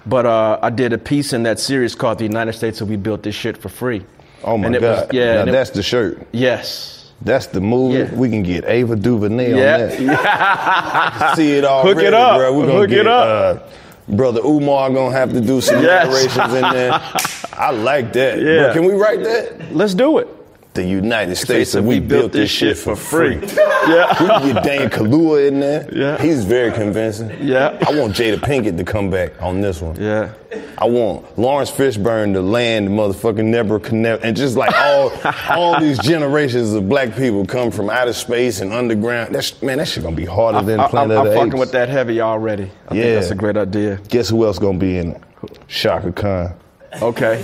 But 0.05 0.25
uh, 0.25 0.59
I 0.61 0.69
did 0.69 0.93
a 0.93 0.97
piece 0.97 1.33
in 1.33 1.43
that 1.43 1.59
series 1.59 1.93
called 1.95 2.19
"The 2.19 2.23
United 2.25 2.53
States, 2.53 2.79
and 2.79 2.89
we 2.89 2.95
built 2.95 3.23
this 3.23 3.35
shit 3.35 3.57
for 3.57 3.67
free." 3.69 4.05
Oh 4.45 4.57
my 4.57 4.67
And 4.67 4.75
it 4.75 4.81
God! 4.81 5.07
was- 5.07 5.13
yeah, 5.13 5.33
now 5.33 5.39
and 5.41 5.49
it- 5.49 5.51
that's 5.51 5.71
the 5.71 5.83
shirt. 5.83 6.25
Yes. 6.31 6.98
That's 7.21 7.47
the 7.47 7.59
movie. 7.61 7.99
Yeah. 7.99 8.15
We 8.15 8.29
can 8.29 8.43
get 8.43 8.63
Ava 8.65 8.95
DuVernay 8.95 9.51
Yeah. 9.57 9.73
on 9.99 10.05
that. 10.07 11.33
See 11.35 11.51
it 11.57 11.65
all. 11.65 11.83
Hook 11.83 11.97
it 11.97 12.13
up. 12.13 12.37
Bro. 12.37 12.57
We're 12.57 12.65
gonna 12.67 12.79
Hook 12.79 12.89
it 12.91 12.93
get, 12.93 13.07
up. 13.07 13.57
Uh, 13.57 14.15
Brother 14.15 14.41
Umar 14.43 14.89
gonna 14.89 15.11
have 15.15 15.31
to 15.33 15.41
do 15.41 15.59
some 15.61 15.81
Yes. 15.83 16.07
narrations 16.07 16.53
in 16.55 16.61
there. 16.73 16.93
I 17.53 17.71
like 17.71 18.13
that. 18.13 18.39
Yeah. 18.41 18.63
Bro, 18.65 18.73
can 18.73 18.85
we 18.85 18.93
write 18.93 19.21
that? 19.23 19.75
Let's 19.75 19.93
do 19.93 20.17
it. 20.19 20.27
The 20.75 20.83
United 20.85 21.35
States, 21.35 21.73
and 21.73 21.85
we, 21.87 21.99
built, 21.99 22.31
this 22.31 22.49
shit 22.51 22.77
for 22.77 22.95
free. 22.95 23.39
Yeah. 23.87 24.21
We 24.21 24.27
can 24.27 24.53
get 24.53 24.63
Dan 24.63 24.89
Kaluuya 24.89 25.47
in 25.47 25.61
there. 25.61 25.87
Yeah. 25.91 26.21
He's 26.21 26.43
very 26.43 26.69
convincing. 26.71 27.31
Yeah. 27.41 27.77
I 27.87 27.97
want 27.97 28.13
Jada 28.13 28.35
Pinkett 28.37 28.77
to 28.77 28.83
come 28.83 29.09
back 29.09 29.41
on 29.41 29.61
this 29.61 29.81
one. 29.81 29.95
Yeah. 29.95 30.33
I 30.77 30.85
want 30.85 31.39
Laurence 31.39 31.71
Fishburne 31.71 32.33
to 32.33 32.41
land 32.41 32.87
the 32.87 32.91
motherfucking 32.91 33.45
Nebuchadnezzar, 33.45 34.23
and 34.27 34.35
just 34.35 34.57
like 34.57 34.75
all 34.75 35.11
all 35.49 35.79
these 35.79 35.97
generations 35.99 36.73
of 36.73 36.89
black 36.89 37.15
people 37.15 37.45
come 37.45 37.71
from 37.71 37.89
outer 37.89 38.13
space 38.13 38.59
and 38.59 38.73
underground. 38.73 39.33
That's 39.33 39.59
man, 39.63 39.77
that 39.77 39.87
shit 39.87 40.03
gonna 40.03 40.15
be 40.15 40.25
harder 40.25 40.61
than 40.61 40.79
I, 40.81 40.87
Planet 40.89 41.17
of 41.17 41.25
the 41.25 41.31
fucking 41.33 41.53
Apes. 41.53 41.59
with 41.59 41.71
that 41.71 41.87
heavy 41.89 42.19
already. 42.21 42.69
I 42.89 42.95
Yeah. 42.95 43.03
think 43.03 43.15
that's 43.21 43.31
a 43.31 43.35
great 43.35 43.57
idea. 43.57 43.99
Guess 44.09 44.27
who 44.29 44.45
else 44.45 44.59
gonna 44.59 44.77
be 44.77 44.97
in 44.97 45.11
it? 45.13 45.21
Chaka 45.69 46.11
Khan. 46.11 46.53
Okay. 47.01 47.43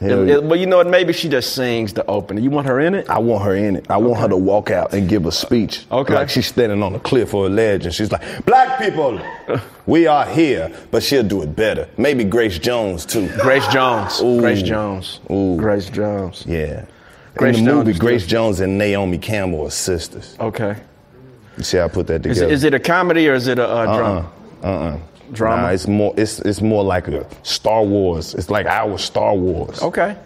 Hell 0.00 0.22
It- 0.22 0.28
yeah. 0.28 0.34
it- 0.36 0.44
well, 0.44 0.58
you 0.58 0.66
know 0.66 0.76
what? 0.76 0.86
Maybe 0.86 1.12
she 1.12 1.28
just 1.28 1.54
sings 1.54 1.92
the 1.92 2.06
opening. 2.06 2.44
You 2.44 2.50
want 2.50 2.66
her 2.68 2.78
in 2.80 2.94
it? 2.94 3.10
I 3.10 3.18
want 3.18 3.44
her 3.44 3.54
in 3.56 3.76
it. 3.76 3.86
I 3.90 3.96
want 3.96 4.20
her 4.20 4.28
to 4.28 4.36
walk 4.36 4.70
out 4.70 4.92
and 4.94 5.08
give 5.08 5.26
a 5.26 5.32
speech. 5.32 5.86
Okay. 5.90 6.14
Like 6.14 6.28
she's 6.30 6.46
standing 6.46 6.82
on 6.82 6.94
a 6.94 7.00
cliff 7.00 7.34
or 7.34 7.46
a 7.46 7.48
ledge 7.48 7.84
and 7.84 7.94
she's 7.94 8.12
like, 8.12 8.22
Black 8.46 8.78
people, 8.80 9.20
we 9.86 10.06
are 10.06 10.24
here. 10.26 10.70
But 10.90 11.02
she'll 11.02 11.22
do 11.24 11.42
it 11.42 11.56
better. 11.56 11.88
Maybe 11.96 12.22
Grace 12.24 12.58
Jones 12.58 13.04
too. 13.04 13.28
Grace 13.40 13.66
Jones. 13.68 14.20
Ooh. 14.22 14.38
Grace 14.40 14.62
Jones. 14.62 15.20
Ooh. 15.30 15.56
Grace 15.56 15.90
Jones. 15.90 16.44
Yeah. 16.46 16.84
Grace 17.36 17.58
in 17.58 17.64
the 17.64 17.72
movie, 17.74 17.92
Jones, 17.92 17.98
Grace 18.00 18.22
too. 18.24 18.28
Jones 18.30 18.60
and 18.60 18.78
Naomi 18.78 19.18
Campbell 19.18 19.66
are 19.66 19.70
sisters. 19.70 20.36
Okay. 20.40 20.76
You 21.56 21.64
see 21.64 21.76
how 21.78 21.84
I 21.86 21.88
put 21.88 22.06
that 22.06 22.24
Is 22.26 22.36
together? 22.36 22.46
it, 22.46 22.54
is 22.54 22.64
it 22.64 22.74
a 22.74 22.78
comedy 22.80 23.28
or 23.28 23.34
is 23.34 23.46
it 23.48 23.58
a 23.58 23.66
uh, 23.68 23.84
drama? 23.98 24.30
Uh-uh. 24.62 24.98
Drama? 25.32 25.62
Nah, 25.62 25.68
it's 25.70 25.86
more. 25.86 26.14
It's 26.16 26.38
it's 26.40 26.60
more 26.60 26.84
like 26.84 27.08
a 27.08 27.26
Star 27.42 27.82
Wars. 27.84 28.34
It's 28.34 28.50
like 28.50 28.66
our 28.66 28.98
Star 28.98 29.34
Wars. 29.34 29.80
Okay. 29.82 30.16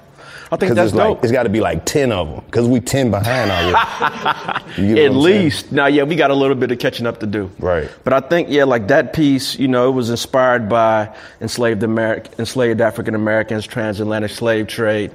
I 0.50 0.56
think 0.56 0.74
that's 0.74 0.88
it's 0.90 0.94
like 0.98 1.08
dope. 1.08 1.24
it's 1.24 1.32
got 1.32 1.44
to 1.44 1.48
be 1.48 1.60
like 1.60 1.86
ten 1.86 2.12
of 2.12 2.28
them. 2.28 2.44
Because 2.44 2.68
we 2.68 2.78
ten 2.80 3.10
behind 3.10 3.50
already. 3.50 4.62
You 4.76 4.94
get 4.94 5.04
At 5.06 5.14
least. 5.14 5.72
Now, 5.72 5.86
yeah, 5.86 6.02
we 6.02 6.14
got 6.16 6.30
a 6.30 6.34
little 6.34 6.56
bit 6.56 6.70
of 6.70 6.78
catching 6.78 7.06
up 7.06 7.20
to 7.20 7.26
do. 7.26 7.50
Right. 7.58 7.90
But 8.04 8.12
I 8.14 8.20
think, 8.20 8.48
yeah, 8.50 8.64
like 8.64 8.88
that 8.88 9.12
piece, 9.12 9.58
you 9.58 9.68
know, 9.68 9.88
it 9.88 9.92
was 9.92 10.08
inspired 10.10 10.68
by 10.68 11.14
enslaved 11.40 11.82
American, 11.82 12.32
enslaved 12.38 12.80
African 12.82 13.14
Americans, 13.14 13.66
transatlantic 13.66 14.30
slave 14.30 14.66
trade. 14.68 15.10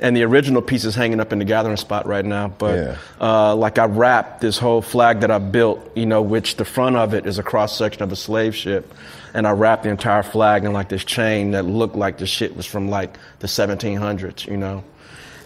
And 0.00 0.16
the 0.16 0.24
original 0.24 0.60
piece 0.62 0.84
is 0.84 0.94
hanging 0.94 1.20
up 1.20 1.32
in 1.32 1.38
the 1.38 1.44
gathering 1.44 1.76
spot 1.76 2.06
right 2.06 2.24
now. 2.24 2.48
But 2.48 2.74
Yeah. 2.76 2.96
uh, 3.20 3.54
like 3.54 3.78
I 3.78 3.84
wrapped 3.86 4.40
this 4.40 4.58
whole 4.58 4.82
flag 4.82 5.20
that 5.20 5.30
I 5.30 5.38
built, 5.38 5.90
you 5.94 6.06
know, 6.06 6.20
which 6.22 6.56
the 6.56 6.64
front 6.64 6.96
of 6.96 7.14
it 7.14 7.24
is 7.26 7.38
a 7.38 7.42
cross 7.42 7.76
section 7.78 8.02
of 8.02 8.12
a 8.12 8.16
slave 8.16 8.54
ship. 8.56 8.92
And 9.34 9.46
I 9.46 9.52
wrapped 9.52 9.84
the 9.84 9.88
entire 9.88 10.22
flag 10.22 10.64
in 10.64 10.72
like 10.72 10.88
this 10.88 11.04
chain 11.04 11.52
that 11.52 11.64
looked 11.64 11.96
like 11.96 12.18
the 12.18 12.26
shit 12.26 12.56
was 12.56 12.66
from 12.66 12.88
like 12.88 13.16
the 13.38 13.46
1700s, 13.46 14.46
you 14.46 14.56
know. 14.56 14.84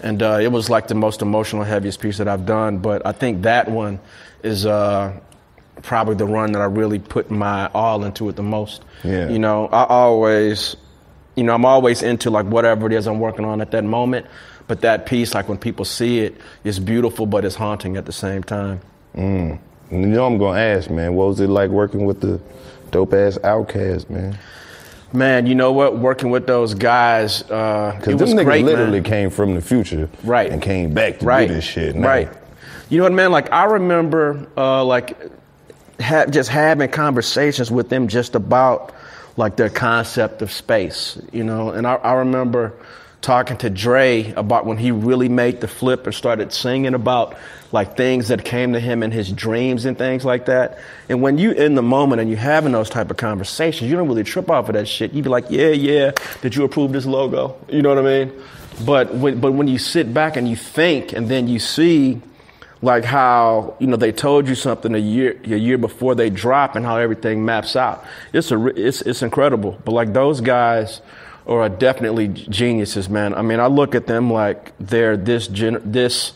And 0.03 0.23
uh, 0.23 0.39
it 0.41 0.53
was 0.53 0.69
like 0.69 0.89
the 0.89 0.95
most 0.95 1.23
emotional, 1.23 1.65
heaviest 1.65 2.01
piece 2.01 2.19
that 2.19 2.29
I've 2.29 2.47
done. 2.47 2.79
But 2.79 3.07
I 3.07 3.13
think 3.13 3.43
that 3.43 3.71
one 3.71 4.01
is 4.43 4.67
uh, 4.67 5.19
probably 5.83 6.15
the 6.15 6.27
run 6.27 6.53
that 6.53 6.63
I 6.63 6.67
really 6.67 6.99
put 6.99 7.31
my 7.31 7.69
all 7.69 8.05
into 8.05 8.29
it 8.29 8.37
the 8.37 8.43
most. 8.43 8.85
Yeah. 9.05 9.29
You 9.29 9.39
know, 9.39 9.69
I 9.69 9.85
always, 9.85 10.77
you 11.35 11.45
know, 11.45 11.55
I'm 11.55 11.65
always 11.65 12.03
into 12.03 12.31
like 12.31 12.47
whatever 12.47 12.87
it 12.87 12.93
is 12.93 13.07
I'm 13.07 13.21
working 13.21 13.45
on 13.45 13.61
at 13.61 13.71
that 13.71 13.85
moment. 13.85 14.27
But 14.69 14.81
that 14.81 15.07
piece, 15.07 15.35
like 15.35 15.49
when 15.49 15.59
people 15.59 15.85
see 15.85 16.21
it, 16.21 16.35
it, 16.65 16.69
is 16.69 16.81
beautiful, 16.81 17.25
but 17.27 17.45
it's 17.45 17.55
haunting 17.55 17.97
at 17.97 18.05
the 18.05 18.13
same 18.13 18.43
time. 18.43 18.81
And 19.91 20.03
you 20.03 20.09
know 20.09 20.27
I'm 20.27 20.39
gonna 20.39 20.59
ask, 20.59 20.91
man. 20.91 21.15
What 21.15 21.29
was 21.29 21.41
it 21.41 21.49
like 21.49 21.71
working 21.71 22.05
with 22.05 22.21
the 22.21 22.41
dope 22.97 23.13
ass 23.13 23.37
Outkast, 23.39 24.09
man? 24.09 24.39
Man, 25.13 25.47
you 25.47 25.55
know 25.55 25.71
what? 25.71 25.99
Working 25.99 26.31
with 26.31 26.47
those 26.47 26.73
guys, 26.73 27.43
uh, 27.51 27.95
Because 27.97 28.15
it 28.15 28.21
was 28.21 28.33
niggas 28.33 28.45
great, 28.45 28.65
literally 28.65 29.01
man. 29.01 29.11
came 29.11 29.31
from 29.31 29.55
the 29.55 29.61
future, 29.61 30.09
Right. 30.25 30.51
and 30.51 30.63
came 30.63 30.95
back 30.95 31.19
to 31.19 31.27
right. 31.27 31.47
do 31.47 31.55
this 31.55 31.65
shit. 31.65 31.95
Now. 31.95 32.09
Right. 32.09 32.29
You 32.89 32.97
know 32.99 33.05
what, 33.05 33.13
man? 33.13 33.33
Like 33.33 33.53
I 33.53 33.65
remember, 33.65 34.47
uh, 34.57 34.83
like 34.85 35.15
ha- 36.01 36.25
just 36.27 36.49
having 36.49 36.89
conversations 36.91 37.71
with 37.71 37.91
them 37.91 38.09
just 38.09 38.35
about 38.35 38.93
like 39.37 39.57
their 39.57 39.69
concept 39.69 40.41
of 40.41 40.51
space. 40.51 41.19
You 41.33 41.45
know, 41.45 41.71
and 41.71 41.87
I, 41.87 41.97
I 41.97 42.15
remember 42.15 42.73
talking 43.21 43.57
to 43.59 43.71
Dre 43.71 44.33
about 44.33 44.67
when 44.67 44.77
he 44.77 44.91
really 44.91 45.29
made 45.29 45.61
the 45.61 45.69
flip 45.69 46.07
and 46.07 46.15
started 46.15 46.53
singing 46.53 46.95
about 46.95 47.37
like 47.73 47.97
things 47.97 48.29
that 48.29 48.45
came 48.45 48.73
to 48.75 48.81
him 48.81 49.03
in 49.03 49.11
his 49.11 49.33
dreams 49.33 49.85
and 49.85 49.99
things 49.99 50.25
like 50.25 50.47
that. 50.47 50.79
And 51.09 51.23
when 51.23 51.39
you 51.39 51.51
in 51.51 51.75
the 51.75 51.83
moment 51.83 52.21
and 52.21 52.31
you're 52.31 52.39
having 52.39 52.73
those 52.73 52.89
type 52.89 53.11
of 53.11 53.17
conversations, 53.17 53.91
you 53.91 53.97
don't 53.97 54.09
really 54.09 54.25
trip 54.25 54.51
off 54.51 54.69
of 54.69 54.75
that 54.75 54.87
shit. 54.87 55.13
You'd 55.13 55.25
be 55.25 55.31
like, 55.31 55.47
yeah, 55.51 55.71
yeah, 55.71 56.13
did 56.43 56.55
you 56.55 56.65
approve 56.65 56.93
this 56.93 57.07
logo? 57.07 57.57
You 57.69 57.83
know 57.83 57.89
what 57.89 57.99
I 57.99 58.25
mean? 58.25 58.33
But 58.85 59.15
when, 59.15 59.41
but 59.41 59.53
when 59.53 59.69
you 59.69 59.79
sit 59.79 60.13
back 60.13 60.37
and 60.37 60.49
you 60.49 60.57
think 60.57 61.13
and 61.13 61.29
then 61.29 61.49
you 61.49 61.59
see 61.59 62.21
like 62.83 63.05
how 63.05 63.75
you 63.79 63.87
know 63.87 63.97
they 63.97 64.13
told 64.13 64.49
you 64.49 64.55
something 64.55 64.95
a 64.95 64.99
year 64.99 65.41
a 65.45 65.57
year 65.57 65.79
before 65.79 66.15
they 66.15 66.29
drop 66.29 66.77
and 66.77 66.85
how 66.85 66.99
everything 66.99 67.45
maps 67.45 67.75
out. 67.75 68.05
It's 68.33 68.53
a 68.53 68.67
it's 68.67 69.03
it's 69.03 69.23
incredible. 69.23 69.81
But 69.85 69.93
like 69.93 70.13
those 70.13 70.41
guys 70.41 71.01
or 71.47 71.63
are 71.63 71.69
definitely 71.69 72.29
geniuses, 72.29 73.09
man. 73.09 73.33
I 73.35 73.43
mean, 73.43 73.61
I 73.61 73.67
look 73.69 73.95
at 73.95 74.07
them 74.07 74.33
like 74.33 74.73
they're 74.79 75.17
this 75.17 75.47
gen- 75.49 75.81
this 75.85 76.33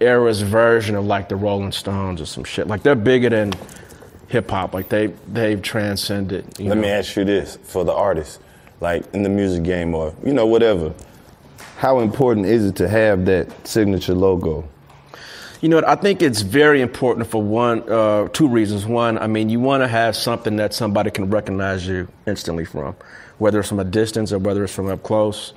era's 0.00 0.42
version 0.42 0.94
of 0.94 1.04
like 1.06 1.28
the 1.28 1.36
Rolling 1.36 1.72
Stones 1.72 2.20
or 2.20 2.26
some 2.26 2.44
shit. 2.44 2.66
Like 2.66 2.82
they're 2.82 2.94
bigger 2.94 3.30
than 3.30 3.52
hip 4.28 4.50
hop. 4.50 4.74
Like 4.74 4.88
they 4.88 5.08
they've 5.28 5.60
transcended. 5.60 6.58
you 6.58 6.68
Let 6.68 6.76
know? 6.76 6.82
me 6.82 6.88
ask 6.88 7.16
you 7.16 7.24
this 7.24 7.58
for 7.62 7.84
the 7.84 7.92
artist, 7.92 8.40
like 8.80 9.04
in 9.14 9.22
the 9.22 9.28
music 9.28 9.62
game 9.64 9.94
or 9.94 10.14
you 10.24 10.32
know 10.32 10.46
whatever. 10.46 10.92
How 11.78 11.98
important 12.00 12.46
is 12.46 12.64
it 12.66 12.76
to 12.76 12.88
have 12.88 13.24
that 13.24 13.66
signature 13.66 14.14
logo? 14.14 14.68
You 15.60 15.68
know 15.68 15.76
what? 15.76 15.88
I 15.88 15.94
think 15.94 16.22
it's 16.22 16.40
very 16.40 16.80
important 16.80 17.28
for 17.28 17.40
one, 17.40 17.88
uh, 17.88 18.26
two 18.28 18.48
reasons. 18.48 18.84
One, 18.84 19.16
I 19.16 19.28
mean, 19.28 19.48
you 19.48 19.60
want 19.60 19.82
to 19.84 19.88
have 19.88 20.16
something 20.16 20.56
that 20.56 20.74
somebody 20.74 21.10
can 21.12 21.30
recognize 21.30 21.86
you 21.86 22.08
instantly 22.26 22.64
from, 22.64 22.96
whether 23.42 23.60
it's 23.60 23.68
from 23.68 23.80
a 23.80 23.84
distance 23.84 24.32
or 24.32 24.38
whether 24.38 24.64
it's 24.64 24.74
from 24.74 24.88
up 24.88 25.02
close. 25.02 25.52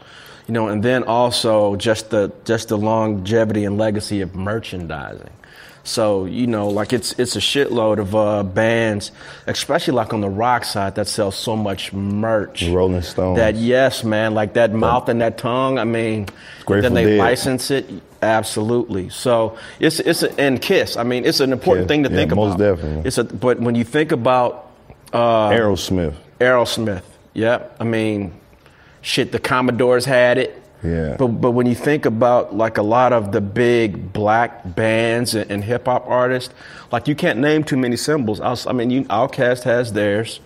You 0.48 0.54
know, 0.54 0.68
and 0.68 0.84
then 0.84 1.04
also 1.04 1.76
just 1.76 2.10
the 2.10 2.32
just 2.44 2.68
the 2.68 2.78
longevity 2.78 3.64
and 3.66 3.78
legacy 3.78 4.22
of 4.22 4.36
merchandising. 4.36 5.32
So 5.86 6.26
you 6.26 6.48
know, 6.48 6.68
like 6.70 6.94
it's 6.94 7.14
it's 7.20 7.36
a 7.36 7.40
shitload 7.40 8.00
of 8.00 8.16
uh, 8.16 8.44
bands, 8.44 9.12
especially 9.46 9.94
like 9.94 10.14
on 10.14 10.22
the 10.22 10.30
rock 10.30 10.66
side, 10.66 10.96
that 10.96 11.08
sell 11.08 11.32
so 11.32 11.56
much 11.56 11.94
merch. 11.94 12.68
Rolling 12.68 13.04
Stones. 13.04 13.38
That 13.38 13.56
yes, 13.56 14.04
man, 14.04 14.34
like 14.34 14.54
that 14.54 14.74
mouth 14.74 15.10
and 15.10 15.22
that 15.22 15.38
tongue. 15.38 15.78
I 15.78 15.84
mean, 15.84 16.28
Grateful 16.66 16.82
then 16.82 16.94
they 16.94 17.06
Dead. 17.06 17.20
license 17.20 17.70
it. 17.70 17.86
Absolutely. 18.22 19.10
So 19.10 19.58
it's 19.80 20.00
it's 20.00 20.24
a, 20.24 20.40
and 20.40 20.60
Kiss. 20.60 20.98
I 20.98 21.04
mean, 21.04 21.24
it's 21.24 21.40
an 21.40 21.54
important 21.54 21.86
Kiss, 21.86 21.94
thing 21.94 22.04
to 22.04 22.10
yeah, 22.10 22.16
think 22.16 22.36
most 22.36 22.56
about. 22.56 22.60
Most 22.60 22.78
definitely. 22.82 23.08
It's 23.08 23.18
a 23.20 23.24
but 23.24 23.60
when 23.60 23.76
you 23.76 23.84
think 23.84 24.12
about 24.12 24.72
uh, 25.14 25.50
Aerosmith. 25.50 26.16
Aerosmith, 26.40 27.04
yeah. 27.36 27.68
I 27.80 27.84
mean, 27.84 28.34
shit, 29.02 29.32
the 29.32 29.40
Commodores 29.40 30.06
had 30.06 30.38
it. 30.40 30.62
Yeah. 30.84 31.16
But 31.18 31.28
but 31.28 31.52
when 31.52 31.66
you 31.68 31.76
think 31.76 32.06
about 32.06 32.56
like 32.56 32.78
a 32.78 32.84
lot 32.84 33.14
of 33.14 33.32
the 33.32 33.42
big 33.42 34.12
black 34.14 34.76
bands 34.76 35.34
and, 35.36 35.50
and 35.52 35.64
hip 35.64 35.86
hop 35.86 36.06
artists, 36.08 36.54
like 36.92 37.08
you 37.08 37.16
can't 37.16 37.40
name 37.40 37.64
too 37.64 37.78
many 37.78 37.98
symbols. 37.98 38.40
I, 38.42 38.50
was- 38.50 38.66
I 38.68 38.72
mean, 38.72 38.90
you, 38.92 39.04
Outkast 39.06 39.64
has 39.64 39.94
theirs. 39.94 40.40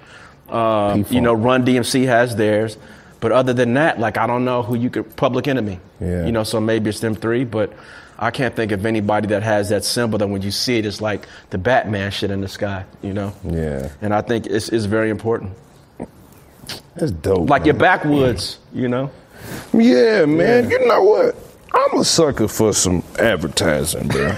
Uh, 0.48 1.04
you 1.10 1.22
know, 1.22 1.34
Run 1.34 1.66
DMC 1.66 2.06
has 2.06 2.36
theirs. 2.36 2.78
But 3.20 3.32
other 3.34 3.52
than 3.54 3.74
that, 3.74 4.00
like 4.00 4.18
I 4.18 4.28
don't 4.28 4.46
know 4.46 4.64
who 4.64 4.76
you 4.76 4.90
could. 4.90 5.16
Public 5.18 5.48
Enemy. 5.48 5.80
Yeah. 6.00 6.26
You 6.26 6.32
know, 6.32 6.44
so 6.44 6.62
maybe 6.62 6.90
it's 6.90 7.02
them 7.02 7.16
three. 7.16 7.44
But 7.44 7.74
I 8.18 8.32
can't 8.32 8.56
think 8.56 8.72
of 8.72 8.86
anybody 8.86 9.28
that 9.30 9.44
has 9.44 9.70
that 9.70 9.84
symbol 9.84 10.18
that 10.20 10.28
when 10.28 10.42
you 10.42 10.52
see 10.52 10.78
it, 10.78 10.86
it's 10.86 11.02
like 11.02 11.28
the 11.50 11.58
Batman 11.58 12.12
shit 12.12 12.32
in 12.32 12.40
the 12.40 12.48
sky. 12.48 12.86
You 13.02 13.14
know. 13.14 13.34
Yeah. 13.44 13.90
And 14.02 14.14
I 14.14 14.22
think 14.22 14.46
it's, 14.48 14.70
it's 14.70 14.86
very 14.86 15.10
important. 15.10 15.52
That's 16.96 17.12
dope. 17.12 17.50
Like 17.50 17.66
your 17.66 17.76
man. 17.76 17.82
backwoods, 17.82 18.60
you 18.74 18.88
know. 18.88 19.12
Yeah, 19.74 20.26
man. 20.26 20.70
You 20.70 20.86
know 20.88 21.04
what? 21.04 21.36
I'm 21.74 22.00
a 22.00 22.04
sucker 22.04 22.48
for 22.48 22.74
some 22.74 23.04
advertising, 23.20 24.08
bro. 24.08 24.36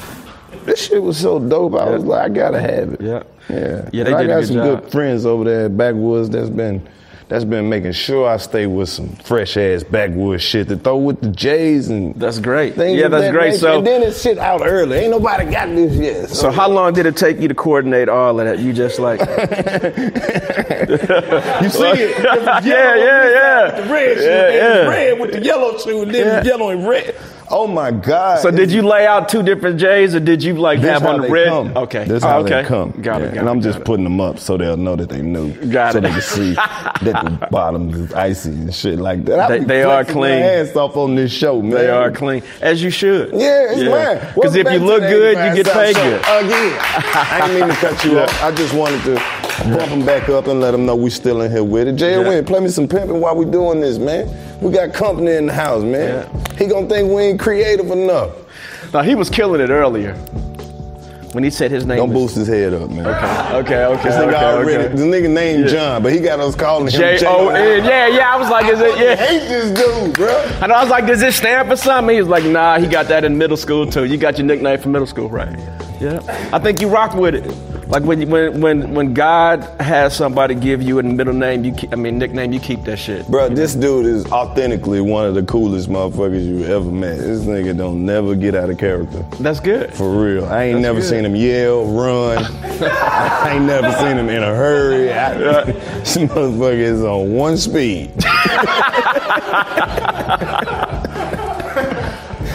this 0.64 0.86
shit 0.86 1.02
was 1.02 1.18
so 1.18 1.38
dope. 1.38 1.74
I 1.74 1.88
was 1.90 2.04
like, 2.04 2.22
I 2.22 2.28
gotta 2.28 2.60
have 2.60 2.94
it. 2.94 3.00
Yeah. 3.00 3.22
Yeah. 3.48 3.88
Yeah, 3.92 4.04
they 4.04 4.12
I 4.12 4.22
did 4.22 4.30
a 4.30 4.34
got 4.34 4.40
good 4.40 4.46
some 4.46 4.56
job. 4.56 4.82
good 4.82 4.92
friends 4.92 5.26
over 5.26 5.44
there 5.44 5.64
at 5.66 5.76
Backwoods 5.76 6.30
that's 6.30 6.50
been 6.50 6.86
that's 7.30 7.44
been 7.44 7.68
making 7.70 7.92
sure 7.92 8.28
I 8.28 8.36
stay 8.38 8.66
with 8.66 8.88
some 8.90 9.08
fresh 9.16 9.56
ass 9.56 9.82
backwoods 9.84 10.42
shit 10.42 10.68
to 10.68 10.76
throw 10.76 10.98
with 10.98 11.20
the 11.22 11.28
J's 11.30 11.88
and 11.88 12.14
That's 12.16 12.38
great. 12.40 12.76
Yeah, 12.76 13.08
that's 13.08 13.22
that 13.22 13.32
great. 13.32 13.46
nature. 13.52 13.58
So- 13.58 13.78
and 13.78 13.86
then 13.86 14.02
it's 14.02 14.20
shit 14.20 14.36
out 14.36 14.60
early. 14.64 14.98
Ain't 14.98 15.10
nobody 15.12 15.50
got 15.50 15.68
this 15.68 15.94
yet. 15.96 16.28
So 16.28 16.50
how 16.50 16.68
long 16.68 16.92
did 16.92 17.06
it 17.06 17.16
take 17.16 17.38
you 17.40 17.48
to 17.48 17.54
coordinate 17.54 18.08
all 18.08 18.38
of 18.38 18.44
that? 18.46 18.58
You 18.58 18.72
just 18.72 18.98
like 18.98 19.20
you 20.50 21.68
see 21.70 21.90
it? 22.02 22.20
Yeah, 22.60 22.94
yeah, 22.96 23.30
yeah. 23.30 23.80
The 23.80 23.92
red 23.92 24.16
shoe, 24.18 24.24
Yeah, 24.24 24.48
yeah. 24.50 24.88
red 24.88 25.20
with 25.20 25.32
the 25.32 25.40
yellow 25.42 25.78
shoe, 25.78 26.02
and 26.02 26.12
then 26.14 26.26
Yeah. 26.26 26.38
it's 26.38 26.46
yellow 26.48 26.68
and 26.70 26.86
red. 26.88 27.14
Oh 27.52 27.66
my 27.66 27.90
God! 27.90 28.38
So 28.40 28.50
did 28.52 28.70
you 28.70 28.82
lay 28.82 29.06
out 29.06 29.28
two 29.28 29.42
different 29.42 29.80
J's 29.80 30.14
or 30.14 30.20
did 30.20 30.40
you 30.42 30.54
like 30.54 30.80
This 30.80 30.90
have 30.90 31.04
on 31.04 31.20
the 31.20 31.28
red? 31.28 31.48
come. 31.48 31.76
Okay. 31.76 32.04
This 32.04 32.22
Oh, 32.22 32.28
how 32.28 32.38
okay. 32.40 32.62
they 32.62 32.68
come. 32.68 32.92
Got 32.92 33.22
it. 33.22 33.24
Got 33.34 33.38
and 33.38 33.48
it, 33.48 33.50
I'm 33.50 33.60
just 33.60 33.80
it. 33.80 33.84
putting 33.84 34.04
them 34.04 34.20
up 34.20 34.38
so 34.38 34.56
they'll 34.56 34.76
know 34.76 34.94
that 34.94 35.08
they 35.08 35.20
knew. 35.20 35.52
Got 35.68 35.92
so 35.94 35.98
it. 35.98 36.02
they 36.02 36.10
can 36.10 36.20
see 36.20 36.52
that 36.54 36.98
the 37.00 37.46
bottom 37.50 37.90
is 37.90 38.14
icy 38.14 38.50
and 38.50 38.72
shit 38.74 38.98
like 39.00 39.24
that. 39.24 39.48
They- 39.48 39.64
they 39.64 39.82
are 39.82 40.04
flexing 40.04 40.20
my 40.20 40.28
clean. 40.28 40.42
ass 40.42 40.76
off 40.76 40.96
on 40.96 41.16
this 41.16 41.32
show, 41.32 41.60
man. 41.60 41.70
They 41.72 41.88
are 41.90 42.10
clean, 42.12 42.42
as 42.60 42.80
you 42.82 42.90
should. 42.90 43.32
Yeah, 43.32 43.72
it's 43.72 43.82
mine. 44.22 44.32
Because 44.34 44.54
if 44.54 44.70
you 44.70 44.78
look 44.78 45.00
good, 45.00 45.36
you 45.56 45.62
get 45.64 45.72
paid 45.74 45.96
good. 45.96 46.20
Again, 46.20 46.78
I 46.80 47.40
ain't 47.50 47.60
mean 47.60 47.68
to 47.68 47.74
cut 47.74 48.04
you 48.04 48.18
off. 48.20 48.42
I 48.44 48.52
just 48.52 48.74
wanted 48.74 49.02
to 49.04 49.14
bump 49.76 49.90
them 49.90 50.06
back 50.06 50.28
up 50.28 50.46
and 50.46 50.60
let 50.60 50.70
them 50.70 50.86
know 50.86 50.94
we 50.96 51.10
still 51.10 51.42
in 51.42 51.50
here 51.50 51.64
with 51.64 51.88
it. 51.88 51.96
Jay 51.96 52.12
Yeah. 52.12 52.42
Play 52.42 52.60
me 52.60 52.68
some 52.68 52.86
pimping 52.86 53.20
while 53.20 53.34
we 53.36 53.44
doing 53.44 53.80
this, 53.80 53.98
man. 53.98 54.28
We 54.60 54.70
got 54.70 54.92
company 54.92 55.32
in 55.32 55.46
the 55.46 55.52
house, 55.54 55.82
man. 55.82 56.28
He 56.58 56.66
gonna 56.66 56.86
think 56.88 57.10
we 57.10 57.22
ain't 57.22 57.40
creative 57.40 57.90
enough. 57.90 58.30
Now 58.92 59.02
he 59.02 59.14
was 59.14 59.30
killing 59.30 59.60
it 59.60 59.70
earlier 59.70 60.14
when 61.32 61.44
he 61.44 61.50
said 61.50 61.70
his 61.70 61.86
name. 61.86 61.96
Don't 61.96 62.12
boost 62.12 62.34
his 62.34 62.46
head 62.48 62.74
up, 62.74 62.90
man. 62.90 63.06
Okay, 63.64 63.84
okay, 63.84 64.02
This 64.02 64.14
nigga 64.16 64.28
okay, 64.28 64.36
already, 64.44 64.84
okay. 64.84 64.94
this 64.96 65.00
nigga 65.06 65.30
named 65.30 65.64
Yeah. 65.64 65.70
John, 65.70 66.02
but 66.02 66.12
he 66.12 66.18
got 66.18 66.40
us 66.40 66.54
calling 66.54 66.88
him 66.88 66.90
J 67.00 67.24
O 67.26 67.48
N. 67.48 67.84
Yeah, 67.84 68.08
yeah. 68.08 68.34
I 68.34 68.36
was 68.36 68.50
like, 68.50 68.66
is 68.66 68.80
it? 68.80 68.94
I 68.98 69.02
Yeah. 69.02 69.14
hate 69.16 69.48
this 69.48 69.70
dude, 69.80 70.12
bro. 70.14 70.28
And 70.60 70.72
I 70.72 70.82
was 70.82 70.90
like, 70.90 71.06
does 71.06 71.20
this 71.20 71.36
stand 71.36 71.68
for 71.68 71.76
something? 71.76 72.14
He 72.14 72.20
was 72.20 72.28
like, 72.28 72.44
nah, 72.44 72.78
he 72.78 72.86
got 72.86 73.06
that 73.08 73.24
in 73.24 73.38
middle 73.38 73.56
school 73.56 73.86
too. 73.86 74.04
You 74.04 74.18
got 74.18 74.36
your 74.38 74.46
nickname 74.46 74.78
from 74.78 74.92
middle 74.92 75.06
school, 75.06 75.28
right? 75.30 75.56
Yeah. 76.00 76.20
I 76.52 76.58
think 76.58 76.80
you 76.82 76.88
rock 76.88 77.14
with 77.14 77.34
it. 77.34 77.44
Like 77.90 78.04
when 78.04 78.30
when 78.30 78.60
when 78.60 78.94
when 78.94 79.14
God 79.14 79.64
has 79.80 80.14
somebody 80.14 80.54
give 80.54 80.80
you 80.80 81.00
a 81.00 81.02
middle 81.02 81.34
name, 81.34 81.64
you 81.64 81.72
keep, 81.72 81.92
I 81.92 81.96
mean 81.96 82.18
nickname, 82.18 82.52
you 82.52 82.60
keep 82.60 82.84
that 82.84 82.98
shit. 82.98 83.26
Bro, 83.26 83.48
this 83.48 83.74
dude 83.74 84.06
is 84.06 84.24
authentically 84.26 85.00
one 85.00 85.26
of 85.26 85.34
the 85.34 85.42
coolest 85.42 85.88
motherfuckers 85.88 86.46
you 86.46 86.64
ever 86.66 86.88
met. 86.88 87.18
This 87.18 87.40
nigga 87.40 87.76
don't 87.76 88.06
never 88.06 88.36
get 88.36 88.54
out 88.54 88.70
of 88.70 88.78
character. 88.78 89.24
That's 89.40 89.58
good. 89.58 89.92
For 89.94 90.08
real. 90.08 90.44
I 90.44 90.66
ain't 90.66 90.74
That's 90.74 90.82
never 90.82 91.00
good. 91.00 91.08
seen 91.08 91.24
him 91.24 91.34
yell, 91.34 91.84
run. 91.86 92.44
I 92.80 93.54
ain't 93.54 93.64
never 93.64 93.90
seen 93.98 94.16
him 94.16 94.28
in 94.28 94.44
a 94.44 94.54
hurry. 94.54 95.12
I, 95.12 95.34
this 95.64 96.16
motherfucker 96.16 96.74
is 96.78 97.02
on 97.02 97.32
one 97.32 97.56
speed. 97.56 98.12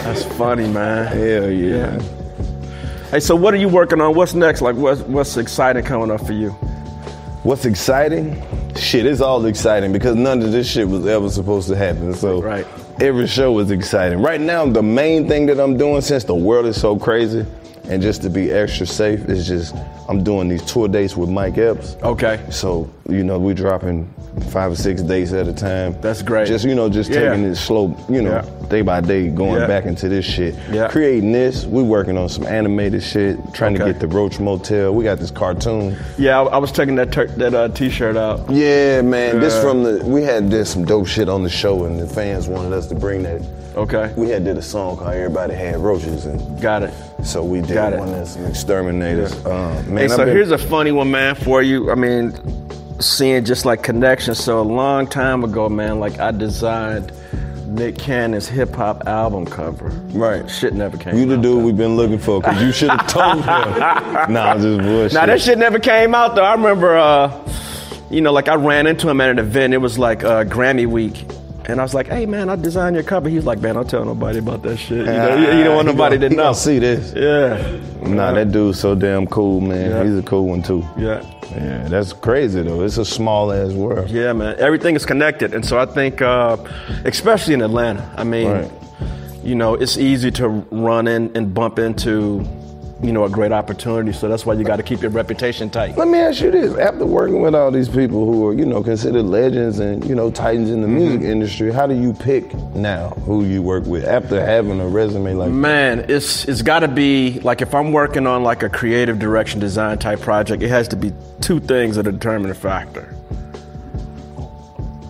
That's 0.02 0.24
funny, 0.36 0.66
man. 0.66 1.06
Hell 1.08 1.50
yeah. 1.50 2.00
Hey, 3.10 3.20
so 3.20 3.36
what 3.36 3.54
are 3.54 3.58
you 3.58 3.68
working 3.68 4.00
on? 4.00 4.14
What's 4.14 4.34
next? 4.34 4.62
Like, 4.62 4.74
what's 4.76 5.00
what's 5.02 5.36
exciting 5.36 5.84
coming 5.84 6.10
up 6.10 6.26
for 6.26 6.32
you? 6.32 6.50
What's 7.44 7.64
exciting? 7.64 8.42
Shit, 8.76 9.06
it's 9.06 9.20
all 9.20 9.44
exciting 9.46 9.92
because 9.92 10.16
none 10.16 10.42
of 10.42 10.50
this 10.50 10.68
shit 10.68 10.88
was 10.88 11.06
ever 11.06 11.30
supposed 11.30 11.68
to 11.68 11.76
happen. 11.76 12.12
So 12.14 12.42
Right. 12.42 12.66
every 13.00 13.28
show 13.28 13.56
is 13.60 13.70
exciting. 13.70 14.20
Right 14.20 14.40
now, 14.40 14.66
the 14.66 14.82
main 14.82 15.28
thing 15.28 15.46
that 15.46 15.60
I'm 15.60 15.76
doing 15.76 16.00
since 16.00 16.24
the 16.24 16.34
world 16.34 16.66
is 16.66 16.78
so 16.80 16.96
crazy 16.96 17.46
and 17.88 18.02
just 18.02 18.22
to 18.22 18.28
be 18.30 18.50
extra 18.50 18.86
safe 18.86 19.28
is 19.28 19.46
just 19.46 19.76
I'm 20.08 20.24
doing 20.24 20.48
these 20.48 20.62
tour 20.64 20.88
dates 20.88 21.16
with 21.16 21.30
Mike 21.30 21.56
Epps. 21.58 21.96
Okay. 22.02 22.40
So, 22.50 22.90
you 23.08 23.22
know, 23.24 23.38
we 23.38 23.54
dropping 23.54 24.12
five 24.50 24.72
or 24.72 24.76
six 24.76 25.00
dates 25.02 25.32
at 25.32 25.46
a 25.48 25.52
time. 25.52 25.96
That's 26.00 26.22
great. 26.22 26.46
Just, 26.48 26.64
you 26.64 26.74
know, 26.74 26.88
just 26.88 27.10
Yeah. 27.10 27.30
taking 27.30 27.44
it 27.44 27.54
slow, 27.56 27.96
you 28.08 28.20
know, 28.22 28.30
Yeah. 28.30 28.44
day 28.68 28.82
by 28.82 29.00
day, 29.00 29.28
going 29.28 29.60
Yeah. 29.60 29.66
back 29.66 29.86
into 29.86 30.08
this 30.08 30.24
shit. 30.24 30.54
Yeah. 30.72 30.88
Creating 30.88 31.32
this. 31.32 31.64
We 31.66 31.82
working 31.82 32.18
on 32.18 32.28
some 32.28 32.44
animated 32.46 33.02
shit, 33.02 33.38
trying 33.54 33.74
to 33.74 33.84
get 33.84 34.00
the 34.00 34.08
Roach 34.08 34.38
Motel. 34.40 34.92
We 34.94 35.04
got 35.04 35.18
this 35.18 35.30
cartoon. 35.30 35.96
Yeah, 36.18 36.40
I, 36.40 36.44
I 36.44 36.58
was 36.58 36.72
checking 36.72 36.96
that 36.96 37.12
tur- 37.12 37.26
that 37.36 37.54
uh, 37.54 37.68
t-shirt 37.68 38.16
out. 38.16 38.50
Yeah, 38.50 39.02
man. 39.02 39.40
This 39.40 39.58
from 39.62 39.82
the 39.84 40.04
we 40.04 40.22
had 40.22 40.50
did 40.50 40.66
some 40.66 40.84
dope 40.84 41.06
shit 41.06 41.28
on 41.28 41.42
the 41.42 41.48
show, 41.50 41.84
and 41.84 41.98
the 41.98 42.06
fans 42.06 42.48
wanted 42.48 42.72
us 42.72 42.86
to 42.88 42.94
bring 42.94 43.22
that. 43.22 43.40
Okay. 43.76 44.10
We 44.16 44.30
had 44.30 44.44
did 44.44 44.56
a 44.56 44.62
song 44.62 44.96
called 44.96 45.12
"Everybody 45.14 45.54
Had 45.54 45.76
Roaches," 45.78 46.24
and 46.26 46.60
Got 46.60 46.82
it. 46.82 46.90
so 47.22 47.44
we 47.44 47.60
did 47.60 47.74
Got 47.74 47.92
it. 47.92 47.98
one 47.98 48.08
of 48.14 48.26
some 48.26 48.44
exterminators. 48.46 49.32
Um, 49.44 49.52
man, 49.94 49.96
Hey, 49.96 50.08
so 50.08 50.18
been- 50.24 50.28
here's 50.28 50.50
a 50.50 50.58
funny 50.58 50.92
one, 50.92 51.10
man, 51.10 51.34
for 51.34 51.62
you. 51.62 51.90
I 51.90 51.94
mean, 51.94 52.32
seeing 53.00 53.44
just 53.44 53.64
like 53.64 53.82
connections. 53.82 54.42
So 54.42 54.60
a 54.60 54.62
long 54.62 55.06
time 55.06 55.44
ago, 55.44 55.68
man, 55.68 56.00
like 56.00 56.18
I 56.18 56.30
designed 56.30 57.12
Nick 57.66 57.98
Cannon's 57.98 58.48
hip 58.48 58.74
hop 58.74 59.06
album 59.06 59.44
cover. 59.44 59.88
right. 60.12 60.48
Shit 60.50 60.72
never 60.74 60.96
came. 60.96 61.16
You 61.16 61.26
the 61.26 61.36
dude 61.36 61.44
though. 61.44 61.58
we've 61.58 61.76
been 61.76 61.96
looking 61.96 62.18
for, 62.18 62.40
cause 62.40 62.62
you 62.62 62.72
should 62.72 62.90
have 62.90 63.06
told 63.08 63.36
him. 63.38 63.44
nah, 64.32 64.52
I'm 64.52 64.60
just 64.60 64.80
bullshit. 64.80 65.12
Now 65.14 65.26
that 65.26 65.40
shit 65.40 65.58
never 65.58 65.78
came 65.78 66.14
out 66.14 66.36
though. 66.36 66.44
I 66.44 66.52
remember, 66.52 66.96
uh, 66.96 67.32
you 68.10 68.20
know, 68.20 68.32
like 68.32 68.48
I 68.48 68.54
ran 68.54 68.86
into 68.86 69.08
him 69.08 69.20
at 69.20 69.30
an 69.30 69.38
event. 69.38 69.74
It 69.74 69.78
was 69.78 69.98
like 69.98 70.22
uh, 70.24 70.44
Grammy 70.44 70.86
week. 70.86 71.24
And 71.68 71.80
I 71.80 71.82
was 71.82 71.94
like, 71.94 72.06
"Hey 72.06 72.26
man, 72.26 72.48
I 72.48 72.56
designed 72.56 72.94
your 72.94 73.02
cover." 73.04 73.28
He's 73.28 73.44
like, 73.44 73.60
"Man, 73.60 73.74
don't 73.74 73.90
tell 73.90 74.04
nobody 74.04 74.38
about 74.38 74.62
that 74.62 74.76
shit. 74.76 74.98
You, 74.98 75.04
know, 75.04 75.36
you, 75.36 75.58
you 75.58 75.64
don't 75.64 75.74
want 75.76 75.86
nobody 75.86 76.16
gonna- 76.16 76.28
to 76.30 76.36
know." 76.36 76.52
see 76.52 76.78
this. 76.78 77.12
Yeah, 77.14 77.80
Nah, 78.08 78.32
that 78.32 78.52
dude's 78.52 78.78
so 78.78 78.94
damn 78.94 79.26
cool, 79.26 79.60
man. 79.60 79.90
Yeah. 79.90 80.04
He's 80.04 80.18
a 80.18 80.22
cool 80.22 80.46
one 80.46 80.62
too. 80.62 80.84
yeah, 80.96 81.22
Yeah, 81.56 81.88
that's 81.88 82.12
crazy 82.12 82.62
though. 82.62 82.82
It's 82.84 82.98
a 82.98 83.04
small 83.04 83.52
ass 83.52 83.72
world. 83.72 84.10
yeah, 84.10 84.32
man. 84.32 84.54
Everything 84.58 84.94
is 84.94 85.04
connected, 85.04 85.54
and 85.54 85.64
so 85.66 85.76
I 85.78 85.86
think, 85.86 86.22
uh, 86.22 86.56
especially 87.04 87.54
in 87.54 87.62
Atlanta, 87.62 88.08
I 88.16 88.22
mean, 88.22 88.48
Right. 88.48 88.70
you 89.42 89.56
know, 89.56 89.74
it's 89.74 89.98
easy 89.98 90.30
to 90.32 90.48
run 90.70 91.08
in 91.08 91.30
and 91.34 91.52
bump 91.52 91.78
into 91.80 92.46
you 93.02 93.12
know, 93.12 93.24
a 93.24 93.28
great 93.30 93.52
opportunity. 93.52 94.12
So 94.12 94.26
that's 94.28 94.46
why 94.46 94.54
you 94.54 94.64
got 94.64 94.76
to 94.76 94.82
keep 94.82 95.02
your 95.02 95.10
reputation 95.10 95.68
tight. 95.68 95.96
Let 95.98 96.08
me 96.08 96.18
ask 96.18 96.40
you 96.40 96.50
this: 96.50 96.74
After 96.78 97.04
working 97.04 97.42
with 97.42 97.54
all 97.54 97.70
these 97.70 97.88
people 97.90 98.24
who 98.24 98.48
are, 98.48 98.54
you 98.54 98.64
know, 98.64 98.82
considered 98.82 99.24
legends 99.24 99.78
and 99.80 100.02
you 100.06 100.14
know 100.14 100.30
titans 100.30 100.70
in 100.70 100.80
the 100.80 100.86
Mm-hmm. 100.86 100.96
music 100.96 101.22
industry, 101.22 101.72
how 101.72 101.86
do 101.86 101.94
you 101.94 102.12
pick 102.14 102.54
now 102.74 103.10
who 103.26 103.44
you 103.44 103.60
work 103.60 103.84
with 103.84 104.04
after 104.06 104.40
having 104.44 104.80
a 104.80 104.86
resume 104.88 105.34
like? 105.34 105.50
Man, 105.50 106.06
it's 106.08 106.46
it's 106.48 106.62
got 106.62 106.80
to 106.80 106.88
be 106.88 107.38
like 107.40 107.60
if 107.60 107.74
I'm 107.74 107.92
working 107.92 108.26
on 108.26 108.42
like 108.42 108.62
a 108.62 108.68
creative 108.70 109.18
direction 109.18 109.60
design 109.60 109.98
type 109.98 110.20
project, 110.20 110.62
it 110.62 110.68
has 110.70 110.88
to 110.88 110.96
be 110.96 111.12
two 111.42 111.60
things 111.60 111.96
that 111.96 112.06
are 112.06 112.12
determining 112.12 112.54
factor. 112.54 113.12